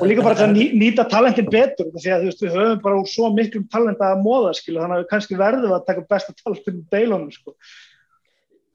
og 0.00 0.08
líka 0.08 0.24
bara 0.24 0.36
til 0.38 0.46
að 0.46 0.54
ný- 0.56 0.74
nýta 0.80 1.04
talentin 1.08 1.48
betur 1.52 1.90
því 1.92 2.12
að 2.12 2.22
þú 2.22 2.28
veist, 2.30 2.44
við 2.44 2.54
höfum 2.56 2.82
bara 2.84 3.00
úr 3.00 3.08
svo 3.10 3.30
miklum 3.34 3.64
talent 3.72 4.00
að 4.00 4.22
móða, 4.24 4.52
skilu, 4.56 4.80
þannig 4.80 4.96
að 4.96 5.02
við 5.02 5.10
kannski 5.10 5.40
verðum 5.40 5.74
að 5.76 5.86
taka 5.88 6.04
besta 6.08 6.34
talentin 6.38 6.78
í 6.78 6.84
deilunum, 6.94 7.32
sko. 7.34 7.52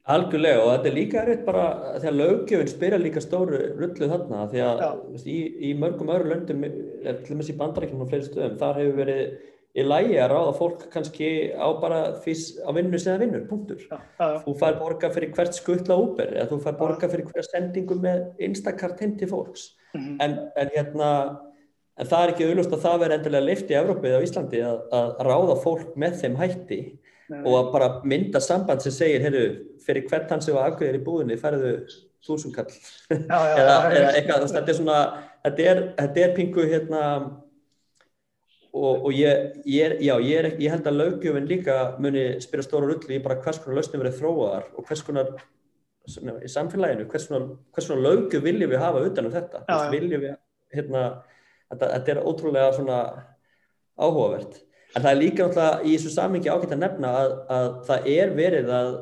Algjörlega 0.08 0.62
og 0.62 0.70
þetta 0.72 0.88
er 0.88 0.96
líka 0.96 1.20
erfitt 1.20 1.44
bara 1.44 1.64
því 2.00 2.08
að 2.08 2.18
löggjöfin 2.22 2.70
spyrja 2.72 2.98
líka 3.02 3.20
stóru 3.20 3.58
rullu 3.76 4.08
þarna 4.08 4.46
því 4.48 4.62
að 4.64 4.80
Já. 4.80 4.88
veist, 5.12 5.28
í, 5.28 5.38
í 5.68 5.72
mörgum 5.76 6.12
öðru 6.14 6.30
löndum, 6.32 6.64
til 7.04 7.34
og 7.34 7.40
með 7.42 7.50
í 7.52 7.56
bandarækjum 7.60 8.04
og 8.04 8.08
fleiri 8.12 8.28
stöðum, 8.28 8.54
þar 8.62 8.80
hefur 8.80 8.96
verið 9.02 9.24
í 9.78 9.84
lægi 9.84 10.16
að 10.18 10.30
ráða 10.32 10.54
fólk 10.56 10.86
kannski 10.94 11.28
á 11.54 11.68
bara 11.82 11.98
fís, 12.24 12.46
á 12.64 12.70
vinnu 12.72 12.98
sem 12.98 13.12
það 13.12 13.24
vinnur, 13.26 13.42
punktur. 13.50 13.82
Já, 13.84 13.98
já, 14.18 14.30
Þú 14.46 14.54
fær 14.62 14.78
borga 14.80 15.10
fyrir 15.12 15.34
hvert 15.36 15.58
skuttla 15.58 15.98
Uber 16.00 16.32
eða 16.32 16.48
þú 16.54 16.60
fær 16.64 16.78
borga 16.80 17.10
fyrir 17.12 17.28
hverja 17.28 17.44
sendingu 17.50 17.98
með 18.00 18.24
Instacart 18.48 19.04
heim 19.04 19.12
til 19.20 19.28
fólks. 19.30 19.74
mhm, 19.94 20.16
En, 20.24 20.38
en 20.56 20.72
hérna, 20.72 21.10
en 21.98 22.08
það 22.08 22.24
er 22.24 22.32
ekki 22.32 22.48
auðlust 22.48 22.72
að 22.72 22.82
það 22.86 22.98
verði 23.04 23.18
endilega 23.20 23.48
lift 23.50 23.70
í 23.70 23.78
Evrópið 23.78 24.16
á 24.16 24.24
Íslandi 24.24 24.64
að, 24.64 24.80
að 25.02 25.22
ráða 25.28 25.60
fólk 25.62 25.94
með 26.00 26.18
þeim 26.22 26.40
hætti 26.40 26.80
nei, 27.32 27.40
og 27.44 27.72
bara 27.74 27.88
mynda 28.08 28.40
samband 28.44 28.84
sem 28.84 28.94
segir, 28.94 29.24
heyrðu, 29.24 29.46
fyrir 29.84 30.06
hvert 30.10 30.30
hann 30.32 30.44
sem 30.44 30.56
var 30.56 30.70
afgriðir 30.70 31.00
í 31.00 31.04
búðinni 31.06 31.40
færðu 31.40 31.74
já, 32.28 33.38
eða, 33.56 33.76
eða 33.94 34.08
eitthvað, 34.16 34.48
þetta 34.52 34.72
er 34.72 34.76
svona 34.76 35.02
þetta 35.44 35.68
er, 35.72 35.82
þetta 36.00 36.24
er 36.24 36.32
pingu 36.36 36.64
hérna 36.68 37.02
og, 38.72 39.06
og 39.08 39.12
ég, 39.14 39.54
ég, 39.66 39.94
já, 40.04 40.14
ég, 40.22 40.34
er, 40.40 40.50
ég 40.60 40.74
held 40.74 40.88
að 40.90 40.98
löggjöfin 41.02 41.48
líka 41.48 41.78
muni 42.02 42.26
spyrja 42.44 42.66
stóra 42.66 42.90
rulli 42.90 43.18
í 43.18 43.22
bara 43.24 43.38
hvers 43.44 43.62
konar 43.62 43.78
lausnum 43.78 44.02
verið 44.02 44.18
þróaðar 44.20 44.68
og 44.74 44.90
hvers 44.90 45.04
konar 45.06 45.32
svona, 46.08 46.36
í 46.44 46.52
samfélaginu, 46.52 47.08
hvers 47.10 47.28
konar, 47.30 47.48
hvers 47.74 47.90
konar 47.90 48.04
löggjöf 48.06 48.44
viljum 48.44 48.72
við 48.72 48.84
hafa 48.84 49.04
utan 49.08 49.28
um 49.28 49.34
þetta? 49.34 49.64
Já, 49.64 49.74
já. 49.74 49.90
viljum 49.94 50.24
við, 50.24 50.38
hérna 50.74 51.04
þetta, 51.70 51.92
þetta 51.94 52.14
er 52.14 52.22
ótrúlega 52.24 52.72
svona 52.76 53.00
áhugavert 53.98 54.60
en 54.94 55.04
það 55.04 55.10
er 55.10 55.20
líka 55.20 55.46
náttúrulega 55.46 55.80
í 55.84 55.94
þessu 55.96 56.12
samingi 56.14 56.50
ágætt 56.52 56.74
að 56.74 56.82
nefna 56.82 57.14
að, 57.22 57.34
að 57.56 57.68
það 57.88 58.08
er 58.14 58.34
verið 58.36 58.70
að 58.78 58.92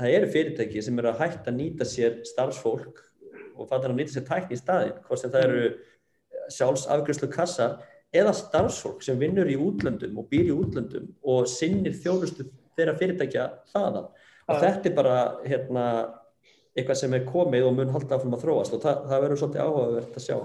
það 0.00 0.16
eru 0.16 0.32
fyrirtæki 0.34 0.82
sem 0.84 1.00
eru 1.00 1.10
að 1.10 1.22
hætta 1.22 1.50
að 1.52 1.58
nýta 1.58 1.86
sér 1.88 2.18
starfsfólk 2.28 3.00
og 3.56 3.68
fattar 3.68 3.92
að 3.92 3.98
nýta 4.00 4.14
sér 4.14 4.26
tækni 4.28 4.56
í 4.56 4.60
staðinn, 4.60 5.00
hvort 5.06 5.22
sem 5.22 5.32
það 5.32 5.46
eru 5.48 5.64
sjálfsafgjörslu 6.50 7.30
kassar 7.32 7.76
eða 8.16 8.32
starfsfólk 8.36 9.04
sem 9.06 9.18
vinnur 9.20 9.50
í 9.50 9.58
útlöndum 9.60 10.16
og 10.20 10.30
býr 10.32 10.48
í 10.50 10.54
útlöndum 10.56 11.10
og 11.22 11.48
sinnir 11.50 11.94
þjónustu 12.00 12.48
þeirra 12.78 12.96
fyrirtækja 12.98 13.50
þaðan. 13.74 14.08
Og 14.50 14.64
þetta 14.64 14.88
er 14.88 14.96
bara 14.96 15.18
hérna, 15.44 15.84
eitthvað 16.74 16.98
sem 17.02 17.12
er 17.14 17.28
komið 17.28 17.68
og 17.68 17.76
mun 17.76 17.92
halda 17.94 18.16
áfram 18.16 18.34
að 18.34 18.46
þróast 18.46 18.74
og 18.74 18.82
það, 18.82 19.04
það 19.12 19.22
verður 19.26 19.42
svolítið 19.42 19.66
áhugavert 19.66 20.16
að 20.16 20.24
sjá. 20.24 20.38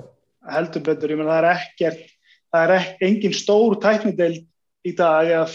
Heldur 0.55 0.83
betur, 0.85 1.13
ég 1.13 1.19
menn 1.21 1.31
það 1.31 1.39
er 1.39 1.51
ekkert 1.55 2.11
það 2.55 2.65
er 2.65 2.75
ekki, 2.79 3.07
engin 3.09 3.35
stór 3.35 3.77
tæknideild 3.83 4.43
í 4.85 4.93
dag 4.97 5.29
eða 5.29 5.45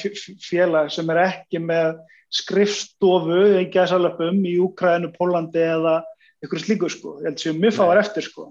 félag 0.42 0.90
sem 0.94 1.10
er 1.14 1.22
ekki 1.24 1.60
með 1.62 2.00
skrifstofu 2.30 3.40
í 3.60 3.66
gæsalöpum 3.74 4.38
í 4.46 4.56
Úkræðinu, 4.62 5.10
Pólandi 5.16 5.62
eða 5.64 6.00
ykkur 6.44 6.62
slíku 6.62 6.90
sko, 6.90 7.16
ég 7.20 7.30
held 7.30 7.42
sem 7.42 7.58
mjög 7.60 7.76
fáar 7.78 8.00
eftir 8.02 8.26
sko. 8.26 8.50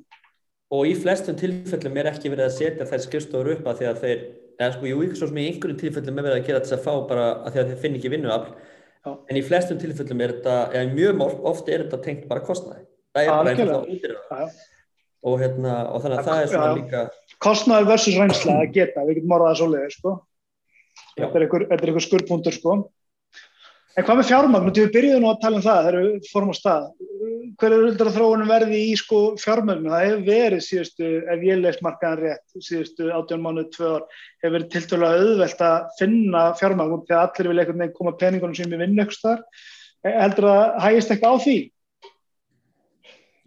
Og 0.69 0.85
í 0.85 0.93
flestum 0.99 1.37
tilfellum 1.39 1.95
er 1.97 2.11
ekki 2.11 2.29
verið 2.29 2.45
að 2.45 2.57
setja 2.57 2.89
þær 2.89 3.05
skrifstofur 3.05 3.53
upp 3.55 3.69
að 3.71 3.79
því 3.79 3.87
að 3.89 4.01
þeir, 4.03 4.25
eða 4.59 4.73
sko, 4.75 4.89
jú, 4.91 4.99
ekki 5.05 5.17
svo 5.17 5.29
sem 5.31 5.39
í 5.39 5.45
einhverjum 5.49 5.79
tilfellum 5.79 6.19
er 6.19 6.27
verið 6.27 6.41
að 6.41 6.49
gera 6.49 6.61
þess 6.65 6.75
að 6.75 6.83
fá 6.85 6.91
bara 7.09 7.29
að 7.39 7.55
því 7.55 7.61
að 7.61 7.71
þeir 7.71 7.81
finn 7.85 7.97
ekki 7.97 8.11
vinnuafl, 8.13 8.51
en 9.09 9.39
í 9.39 9.45
flestum 9.47 9.79
tilfellum 9.81 10.21
er 10.21 10.35
þetta, 10.35 10.57
eða 10.75 10.91
mjög 10.93 11.23
ofte 11.49 11.73
er 11.73 11.85
þetta 11.85 12.01
tengt 12.05 12.27
bara 12.29 12.45
kostnæði, 12.45 12.85
það 13.15 13.23
er 13.23 13.33
bara 13.33 13.55
einhvern 13.55 13.73
veginn 13.73 13.95
út 13.95 13.95
í 13.95 14.29
það 14.29 14.59
og 15.19 15.41
hérna, 15.41 15.75
og 15.91 16.03
þannig 16.03 16.19
að 16.19 16.27
það 16.29 16.41
er 16.41 16.51
svona 16.53 16.75
líka 16.77 16.99
Kostnæði 17.43 17.87
versus 17.89 18.15
reynsla 18.19 18.53
að 18.61 18.69
geta, 18.75 19.03
við 19.07 19.17
getum 19.19 19.33
orðað 19.35 19.49
að 19.49 19.57
svo 19.59 19.67
leiði, 19.73 19.89
sko 19.95 20.13
þetta 21.19 21.77
er 21.77 21.89
einhver 21.89 22.05
skurrpuntur, 22.05 22.55
sko 22.55 22.79
En 23.99 24.05
hvað 24.07 24.19
með 24.19 24.27
fjármagn? 24.29 24.69
Þú 24.71 24.83
byrjuði 24.93 25.19
nú 25.19 25.27
að 25.27 25.39
tala 25.41 25.57
um 25.57 25.63
það 25.65 25.79
þegar 25.85 25.95
við 25.99 26.27
fórum 26.31 26.51
á 26.53 26.55
stað. 26.55 26.83
Hver 27.59 27.73
er 27.75 27.81
öllur 27.87 28.11
þróunum 28.15 28.51
verði 28.53 28.77
í 28.85 28.93
sko 28.99 29.17
fjármagnu? 29.41 29.89
Það 29.91 30.05
hefur 30.05 30.21
verið 30.29 30.61
síðustu, 30.63 31.09
ef 31.33 31.43
ég 31.43 31.59
leist 31.59 31.83
markaðan 31.83 32.21
rétt, 32.21 32.45
síðustu 32.63 33.09
átjón 33.11 33.43
mánuð, 33.43 33.67
tvö 33.73 33.89
ár, 33.97 34.05
hefur 34.39 34.55
verið 34.55 34.69
tiltölulega 34.75 35.25
auðvelt 35.25 35.65
að 35.67 35.89
finna 35.99 36.45
fjármagn 36.61 37.03
þegar 37.09 37.25
allir 37.25 37.51
vil 37.51 37.59
eitthvað 37.65 37.93
koma 37.97 38.15
peningunum 38.21 38.55
sem 38.55 38.71
við 38.71 38.83
vinna 38.85 39.03
eitthvað 39.03 39.19
starf. 39.19 39.67
Heldur 40.07 40.49
að 40.53 40.63
hægist 40.85 41.13
eitthvað 41.15 41.35
á 41.35 41.43
því? 41.49 41.57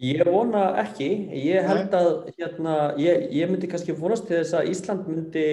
Ég 0.03 0.25
vona 0.27 0.63
ekki. 0.83 1.11
Ég 1.47 1.65
held 1.65 1.97
að, 1.97 2.13
hérna, 2.37 2.79
ég, 3.01 3.29
ég 3.39 3.49
myndi 3.49 3.71
kannski 3.71 3.97
vonast 3.97 4.27
til 4.29 4.43
þess 4.43 4.59
að 4.59 4.73
Ísland 4.75 5.09
myndi 5.09 5.47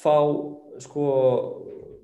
fá 0.00 0.16
sko 0.84 1.06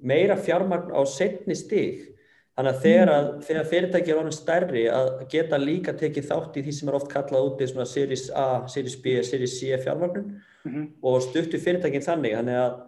meira 0.03 0.37
fjármagn 0.37 0.93
á 0.93 1.01
setni 1.07 1.55
stig 1.59 2.13
þannig 2.57 2.73
að 2.75 2.81
þegar, 2.85 3.11
að, 3.13 3.29
þegar 3.47 3.69
fyrirtæki 3.71 4.13
er 4.13 4.21
orðin 4.21 4.37
stærri 4.37 4.85
að 4.93 5.11
geta 5.33 5.61
líka 5.61 5.95
tekið 5.97 6.29
þátt 6.29 6.59
í 6.59 6.65
því 6.67 6.75
sem 6.77 6.91
er 6.91 6.99
oft 6.99 7.11
kallað 7.13 7.49
úti 7.49 7.69
svona 7.71 7.87
Series 7.89 8.27
A, 8.37 8.47
Series 8.69 8.97
B, 9.01 9.19
Series 9.25 9.57
C 9.57 9.79
fjármagnun 9.85 10.35
mm 10.35 10.73
-hmm. 10.73 10.89
og 11.03 11.23
stuttu 11.25 11.59
fyrirtækin 11.59 12.05
þannig, 12.05 12.37
þannig 12.37 12.61
að, 12.61 12.79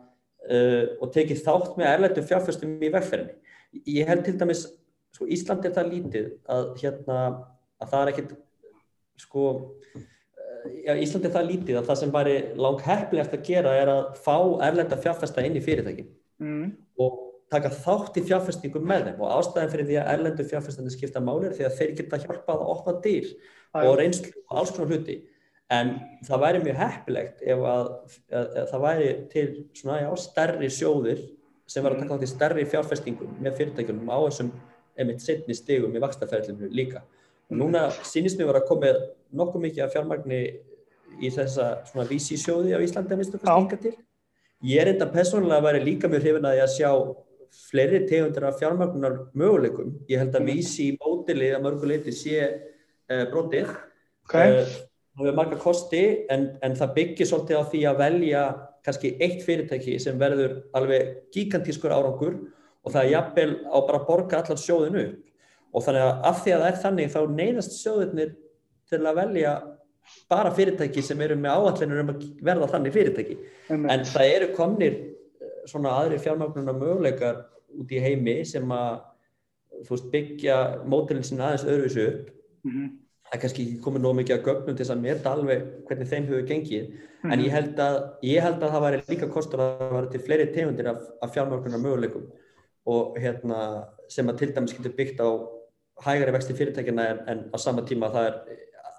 uh, 0.50 0.84
og 1.00 1.12
tekið 1.16 1.44
þátt 1.46 1.76
með 1.78 1.92
erlættum 1.92 2.28
fjárfæstum 2.28 2.76
í 2.82 2.92
vegferðinni. 2.92 3.34
Ég 3.86 4.08
held 4.08 4.24
til 4.24 4.38
dæmis, 4.40 4.66
sko 5.14 5.26
Ísland 5.26 5.64
er 5.64 5.72
það 5.72 5.92
lítið 5.94 6.26
að 6.48 6.64
hérna, 6.82 7.18
að 7.80 7.90
það 7.90 8.02
er 8.02 8.12
ekkit 8.12 8.36
sko 9.16 9.44
já, 10.84 10.94
Ísland 10.96 11.28
er 11.28 11.34
það 11.34 11.50
lítið 11.50 11.78
að 11.80 11.90
það 11.90 12.00
sem 12.00 12.14
væri 12.14 12.34
lang 12.60 12.82
hefnilegast 12.86 13.36
að 13.36 13.44
gera 13.48 13.76
er 13.80 13.92
að 13.92 14.02
fá 14.24 14.36
erlenda 14.66 14.98
fjárfæsta 15.00 15.44
inn 15.46 15.58
í 15.58 15.62
fyrirtækin 15.64 16.08
mm. 16.42 16.66
og 17.04 17.20
taka 17.52 17.70
þátt 17.72 18.18
í 18.18 18.24
fjárfestingum 18.28 18.86
með 18.88 19.08
þeim 19.08 19.22
og 19.22 19.36
ástæðan 19.38 19.72
fyrir 19.72 19.88
því 19.90 20.00
að 20.00 20.10
erlendu 20.14 20.48
fjárfestandi 20.48 20.94
skipta 20.94 21.22
máli 21.22 21.48
er 21.50 21.56
því 21.58 21.68
að 21.68 21.78
þeir 21.78 21.94
geta 22.00 22.20
hjálpað 22.24 22.64
að 22.64 22.72
opna 22.74 22.96
dýr 23.04 23.30
Æ. 23.30 23.78
og 23.84 23.96
reynslu 24.00 24.32
og 24.48 24.58
alls 24.60 24.74
konar 24.74 24.92
hluti 24.92 25.16
en 25.74 25.94
það 26.26 26.44
væri 26.44 26.62
mjög 26.64 26.80
heppilegt 26.82 27.42
ef 27.54 27.64
að, 27.70 27.90
að, 28.30 28.46
að 28.62 28.70
það 28.72 28.84
væri 28.84 29.10
til 29.32 29.46
svona 29.80 30.00
já, 30.02 30.10
stærri 30.24 30.70
sjóðir 30.72 31.24
sem 31.70 31.84
var 31.84 31.94
að 31.94 32.04
taka 32.04 32.16
þátt 32.16 32.26
í 32.26 32.32
stærri 32.32 32.66
fjárfestingum 32.72 33.36
með 33.40 33.60
fyrirtækjum 33.60 34.02
á 34.08 34.18
þessum 34.26 34.54
emitt 35.00 35.24
setni 35.24 35.56
stigum 35.56 35.94
í 35.96 36.02
vakstaferðlinu 36.02 36.70
líka 36.74 37.04
og 37.50 37.60
núna 37.60 37.88
sínist 38.06 38.40
mér 38.40 38.60
að 38.60 38.68
koma 38.70 38.94
nokkuð 39.34 39.66
mikið 39.66 39.84
af 39.84 39.94
fjármagni 39.94 40.40
í 41.22 41.30
þessa 41.30 41.70
svona 41.90 42.08
vísi 42.08 42.38
sjóði 42.40 42.74
á 42.74 42.82
Íslandi 42.82 43.14
að 43.14 43.20
minnstu 43.20 43.40
hvað 43.40 43.60
stinga 43.60 43.80
til 43.84 43.94
Ég 44.64 44.80
er 44.80 44.94
enda 44.94 45.10
personlega 45.12 45.58
að 45.60 45.66
vera 45.66 45.84
líka 45.84 46.08
mjög 46.08 46.22
hrifin 46.24 46.46
að 46.48 46.54
ég 46.56 46.64
að 46.64 46.72
sjá 46.72 46.90
fleiri 47.68 47.98
tegundir 48.08 48.46
af 48.48 48.56
fjármagnar 48.58 49.18
möguleikum. 49.36 49.90
Ég 50.08 50.22
held 50.22 50.36
að 50.38 50.48
vísi 50.48 50.86
í 50.88 50.94
mótilið 50.96 51.56
að 51.58 51.66
mörguleiti 51.66 52.14
sé 52.16 52.38
uh, 52.48 53.24
brotið. 53.28 53.68
Okay. 54.24 54.54
Uh, 54.62 54.78
það 55.18 55.28
er 55.30 55.36
marga 55.36 55.58
kosti 55.60 56.02
en, 56.32 56.48
en 56.64 56.78
það 56.78 56.94
byggir 56.96 57.28
svolítið 57.28 57.60
á 57.60 57.64
því 57.74 57.82
að 57.90 58.00
velja 58.00 58.46
kannski 58.84 59.12
eitt 59.22 59.44
fyrirtæki 59.44 59.98
sem 60.00 60.16
verður 60.20 60.56
alveg 60.76 61.12
gigantískur 61.36 61.92
árangur 61.92 62.40
og 62.84 62.92
það 62.92 63.02
er 63.02 63.12
jafnvel 63.12 63.52
á 63.68 63.78
bara 63.84 64.00
að 64.00 64.08
borga 64.08 64.40
allar 64.40 64.60
sjóðinu 64.64 65.04
upp. 65.04 65.20
Og 65.74 65.82
þannig 65.82 66.04
að 66.06 66.26
af 66.30 66.42
því 66.42 66.52
að 66.54 66.60
það 66.62 66.72
er 66.72 66.82
þannig 66.84 67.14
þá 67.14 67.20
neyðast 67.34 67.78
sjóðunir 67.80 68.34
til 68.90 69.00
að 69.02 69.18
velja 69.18 69.54
bara 70.28 70.52
fyrirtæki 70.54 71.02
sem 71.04 71.20
eru 71.24 71.36
með 71.40 71.58
áallinur 71.58 72.02
um 72.02 72.12
að 72.12 72.24
verða 72.44 72.68
þannig 72.74 72.94
fyrirtæki 72.94 73.36
Amen. 73.72 73.90
en 73.92 74.04
það 74.08 74.32
eru 74.34 74.50
komnir 74.56 74.94
eh, 74.94 75.54
svona 75.70 75.94
aðri 76.00 76.20
fjármagnunar 76.22 76.76
möguleikar 76.78 77.40
út 77.80 77.94
í 77.94 78.02
heimi 78.02 78.36
sem 78.48 78.74
að 78.74 79.00
veist, 79.88 80.10
byggja 80.12 80.58
mótilin 80.90 81.26
sinna 81.26 81.50
aðeins 81.50 81.66
öðruvísu 81.66 82.06
upp 82.10 82.28
mm 82.66 82.70
-hmm. 82.70 82.92
það 83.24 83.36
er 83.36 83.42
kannski 83.44 83.64
ekki 83.64 83.82
komið 83.86 84.04
nóg 84.04 84.16
mikið 84.20 84.36
að 84.36 84.46
gögnum 84.48 84.76
til 84.76 84.84
þess 84.84 84.94
að 84.96 85.04
meta 85.08 85.32
alveg 85.32 85.66
hvernig 85.88 86.12
þeim 86.12 86.28
hefur 86.28 86.46
gengið 86.52 86.84
mm 86.84 86.94
-hmm. 86.94 87.32
en 87.32 87.44
ég 87.46 87.50
held, 87.56 87.78
að, 87.78 87.96
ég 88.22 88.42
held 88.42 88.62
að 88.62 88.72
það 88.72 88.86
væri 88.86 89.02
líka 89.08 89.28
kostur 89.28 89.60
að 89.60 89.78
það 89.78 89.96
væri 89.96 90.10
til 90.10 90.24
fleiri 90.26 90.52
tegundir 90.52 90.88
af, 90.88 91.00
af 91.22 91.34
fjármagnunar 91.34 91.80
möguleikum 91.80 92.24
og 92.86 93.16
hérna 93.18 93.88
sem 94.08 94.28
að 94.28 94.38
til 94.38 94.54
dæmis 94.54 94.76
getur 94.76 94.96
byggt 94.96 95.20
á 95.20 95.28
hægari 96.02 96.34
vexti 96.34 96.56
fyrirtækina 96.58 97.08
en, 97.12 97.20
en 97.28 97.44
á 97.54 97.56
sama 97.60 97.84
tíma 97.86 98.10
það 98.14 98.30
er 98.30 98.38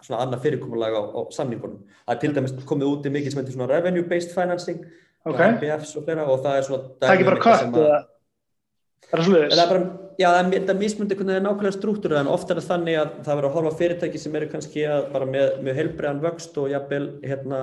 svona 0.05 0.21
annað 0.23 0.45
fyrirkomulag 0.45 0.95
á, 0.95 1.01
á 1.17 1.21
samningunum. 1.33 1.81
Það 2.05 2.15
er 2.15 2.21
til 2.21 2.33
dæmis 2.35 2.55
komið 2.69 2.91
úti 2.91 3.11
mikið 3.13 3.33
sem 3.33 3.41
heitir 3.41 3.57
svona 3.57 3.69
revenue 3.71 4.05
based 4.07 4.35
financing 4.35 4.83
okay. 5.25 5.55
MBFs 5.55 5.95
og 5.97 6.05
flera 6.05 6.27
og 6.29 6.43
það 6.45 6.59
er 6.59 6.67
svona 6.69 6.89
Það 7.01 7.09
er 7.09 7.15
ekki 7.15 7.29
bara 7.29 7.43
kött 7.45 7.79
eða? 7.81 8.01
Það 9.05 9.19
er 9.19 9.27
sluðis? 9.29 9.61
Já, 10.15 10.29
það 10.31 10.55
er 10.71 10.79
mismundi 10.79 11.17
hvernig 11.17 11.33
það 11.33 11.41
er 11.41 11.45
nákvæmlega 11.45 11.75
struktúrið 11.75 12.21
en 12.21 12.31
ofta 12.31 12.53
er 12.53 12.61
það 12.61 12.69
þannig 12.69 12.97
að 13.01 13.09
það 13.25 13.37
verður 13.39 13.49
að 13.49 13.55
horfa 13.57 13.79
fyrirtæki 13.81 14.21
sem 14.21 14.37
eru 14.39 14.47
kannski 14.53 14.85
bara 15.11 15.27
með, 15.27 15.49
með 15.65 15.79
heilbreðan 15.81 16.21
vöxt 16.23 16.59
og 16.61 16.69
jafnvel 16.71 17.07
hérna, 17.25 17.59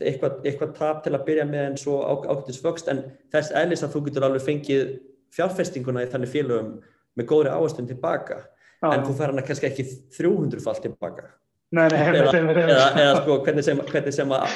eitthvað, 0.00 0.40
eitthvað 0.42 0.72
tap 0.80 1.04
til 1.04 1.12
að 1.14 1.26
byrja 1.28 1.46
með 1.46 1.68
en 1.68 1.78
svo 1.78 2.00
ákveðins 2.10 2.64
vöxt 2.64 2.90
en 2.90 3.04
þess 3.30 3.54
eðlis 3.62 3.86
að 3.86 3.94
þú 3.94 4.02
getur 4.08 4.26
alveg 4.26 4.46
fengið 4.48 4.90
fjárfestinguna 5.36 6.02
í 6.02 6.10
þannig 6.10 6.32
félögum 6.34 6.72
með 7.18 7.30
góðri 7.32 7.54
áherslu 7.54 7.86
tilbaka 7.88 8.42
ah. 8.42 8.92
en 8.94 9.06
þú 9.06 9.16
fer 9.18 9.32
hana 9.32 9.46
kannski 9.46 9.70
ekki 9.70 9.86
300 10.18 10.64
fall 10.64 10.80
tilbaka 10.82 11.30
Nei, 11.70 11.84
nei, 11.86 12.00
eða, 12.02 12.34
eða, 12.34 12.86
eða 12.98 13.10
sko 13.20 13.34
hvernig 13.46 13.62
sem, 13.62 13.80
hvernig 13.92 14.14
sem 14.14 14.32
að 14.34 14.54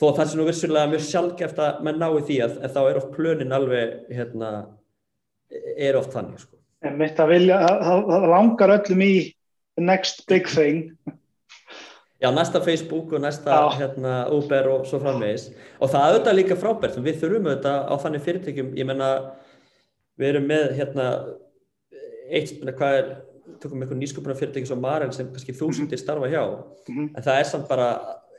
þó 0.00 0.08
það 0.16 0.30
sé 0.30 0.38
nú 0.38 0.46
vissulega 0.48 0.90
mjög 0.90 1.04
sjálfgeft 1.06 1.60
að 1.62 1.84
menn 1.86 2.00
ná 2.02 2.08
í 2.10 2.24
því 2.26 2.40
að, 2.44 2.56
þá 2.74 2.80
er 2.82 2.98
oft 3.00 3.12
plönin 3.14 3.54
alveg 3.56 3.94
hérna, 4.12 4.50
er 5.76 5.98
oft 6.00 6.16
þannig 6.16 6.42
sko. 6.42 6.58
En 6.84 6.98
mitt 7.00 7.22
að 7.22 7.32
vilja, 7.32 7.60
það 7.86 8.26
langar 8.32 8.74
öllum 8.76 9.06
í 9.06 9.14
next 9.80 10.26
big 10.28 10.50
thing. 10.50 10.82
Já, 12.20 12.30
næsta 12.32 12.60
Facebook 12.64 13.12
og 13.12 13.24
næsta 13.24 13.56
hérna, 13.76 14.18
Uber 14.32 14.70
og 14.72 14.86
svo 14.88 15.00
framvegis. 15.02 15.50
Og 15.80 15.90
það 15.92 16.06
auðvitað 16.10 16.38
líka 16.38 16.60
frábært 16.60 17.00
við 17.04 17.18
þurfum 17.22 17.50
auðvitað 17.50 17.80
á 17.92 17.94
þannig 18.04 18.24
fyrirtækjum 18.28 18.70
ég 18.76 18.88
menna, 18.88 19.10
við 20.20 20.32
erum 20.32 20.48
með 20.48 20.70
hérna, 20.78 21.08
eitt, 22.30 22.52
hvað 22.60 22.98
er 22.98 23.10
tökum 23.62 23.82
einhvern 23.82 24.00
nýsköpunar 24.02 24.38
fyrirtæki 24.38 24.68
sem 24.68 24.80
Marel 24.82 25.12
sem 25.14 25.28
kannski 25.32 25.54
þúsundir 25.56 26.00
starfa 26.00 26.28
hjá 26.28 26.44
-hmm. 26.44 27.10
en 27.16 27.22
það 27.22 27.40
er 27.40 27.44
samt 27.44 27.68
bara 27.68 27.88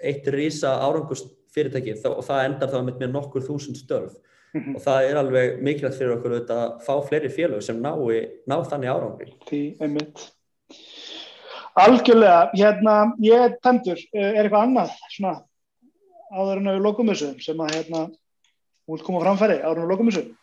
eitt 0.01 0.27
rísa 0.27 0.77
árangust 0.83 1.29
fyrirtæki 1.53 1.95
og 2.05 2.23
það 2.23 2.45
endar 2.45 2.69
þá 2.69 2.79
með 2.85 3.11
nokkur 3.11 3.41
þúsund 3.41 3.77
störf. 3.77 4.13
-hmm. 4.53 4.75
og 4.75 4.81
það 4.81 5.09
er 5.09 5.19
alveg 5.21 5.61
mikilvægt 5.61 5.97
fyrir 5.99 6.15
okkur 6.17 6.37
að 6.39 6.79
fá 6.85 6.93
fleiri 7.07 7.29
félög 7.29 7.61
sem 7.61 7.81
ná, 7.81 7.91
ná 8.47 8.57
þannig 8.63 8.89
árangri. 8.89 9.33
Því 9.49 9.61
einmitt. 9.81 10.31
Algjörlega, 11.77 12.49
hérna 12.57 13.13
ég 13.21 13.43
er 13.45 13.57
tæmdur, 13.61 13.99
er 14.13 14.41
eitthvað 14.41 14.63
annað 14.65 14.95
svona 15.13 15.35
áður 16.33 16.61
en 16.61 16.71
auðvitað 16.71 16.85
lokumusum 16.87 17.37
sem 17.43 17.61
að 17.63 17.75
hérna 17.75 18.07
hún 18.87 19.03
koma 19.05 19.21
framfæri 19.23 19.59
áður 19.61 19.83
en 19.83 19.83
auðvitað 19.83 19.93
lokumusum 19.93 20.33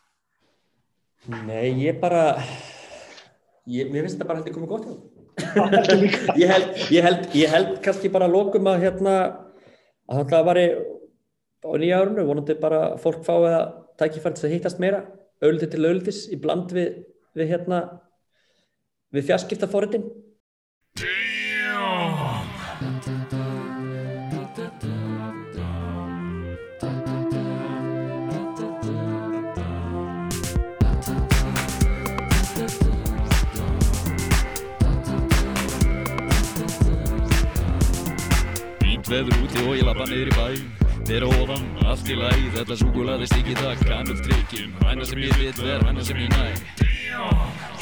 Nei, 1.49 1.73
ég 1.81 2.01
bara 2.03 2.37
Ég, 3.65 3.89
mér 3.89 4.05
finnst 4.05 4.19
þetta 4.19 4.29
bara 4.29 4.41
heldur 4.43 4.55
komið 4.59 4.73
gott 4.75 4.89
ég, 6.41 6.51
held, 6.51 6.67
ég, 6.93 7.01
held, 7.03 7.23
ég 7.35 7.51
held 7.51 7.71
kannski 7.85 8.11
bara 8.13 8.29
að 8.29 8.37
lókum 8.37 8.69
að 8.71 8.85
hérna 8.85 9.15
að 10.13 10.29
það 10.31 10.45
var 10.51 10.61
á 10.61 11.71
nýja 11.81 12.01
árunnu 12.03 12.27
vonandi 12.29 12.59
bara 12.61 12.83
fólk 13.01 13.25
fái 13.27 13.49
að 13.49 13.65
tækifælt 14.03 14.43
að 14.45 14.55
hýttast 14.55 14.83
meira 14.83 15.01
auðvitað 15.41 15.73
til 15.73 15.85
auðvitis 15.89 16.21
í 16.29 16.39
bland 16.45 16.75
við, 16.77 17.01
við 17.35 17.55
hérna 17.55 17.81
við 19.15 19.31
fjarskiptafóritin 19.31 20.07
veður 39.15 39.45
úti 39.45 39.63
og 39.65 39.77
ég 39.79 39.87
lappa 39.87 40.07
niður 40.11 40.31
í 40.31 40.35
bæ. 40.39 40.47
Þeirra 41.05 41.29
ofan, 41.43 41.67
allt 41.85 42.09
í 42.09 42.17
læg, 42.17 42.47
þetta 42.55 42.79
súkulaðist 42.81 43.37
ekki 43.37 43.57
það 43.61 43.85
Kanul 43.85 44.17
tryggjum, 44.25 44.73
hæna 44.87 45.09
sem 45.11 45.23
ég 45.27 45.37
vil 45.43 45.53
ver, 45.61 45.85
hæna 45.85 46.07
sem 46.09 46.25
ég 46.25 46.33
næ. 46.33 46.47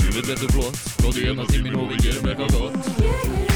Vil 0.03 0.27
verður 0.29 0.53
flott, 0.59 0.85
góðu 1.01 1.49
til 1.55 1.65
mín 1.65 1.79
og 1.79 1.89
við 1.95 2.05
gerum 2.11 2.31
eitthvað 2.35 2.59
gott 2.59 3.52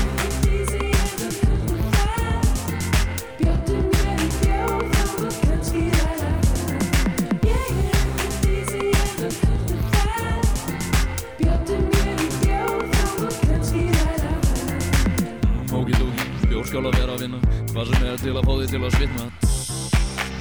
Að 16.77 16.99
vera 17.01 17.15
að 17.17 17.23
vinna. 17.25 17.39
Hvað 17.73 17.93
sem 17.93 18.07
er 18.07 18.19
til 18.21 18.37
að 18.37 18.45
fá 18.47 18.53
þig 18.61 18.73
til 18.75 18.83
að 18.85 18.97
svitna. 18.99 19.31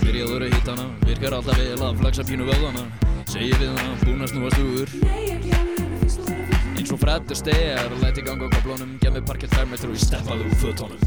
Byrjaður 0.05 0.43
að 0.45 0.51
hitta 0.53 0.73
hana 0.75 0.85
Virkar 1.07 1.33
alltaf 1.35 1.57
vel 1.59 1.81
að 1.81 1.97
flexa 2.01 2.23
pínu 2.27 2.45
vöðana 2.45 2.83
Segir 3.31 3.57
við 3.57 3.71
hana, 3.73 3.95
búin 4.03 4.21
að 4.21 4.29
snúa 4.31 4.49
stugur 4.53 4.89
Eins 6.75 6.93
og 6.93 6.99
Fred 7.01 7.33
Astaire 7.33 8.01
Læti 8.03 8.25
ganga 8.27 8.45
á 8.45 8.53
koplónum 8.53 8.91
Gef 9.01 9.15
mig 9.15 9.25
parkett 9.25 9.55
fermetr 9.57 9.89
og 9.89 9.97
ég 9.97 10.05
steppaði 10.05 10.45
úr 10.45 10.59
fötunum 10.61 11.01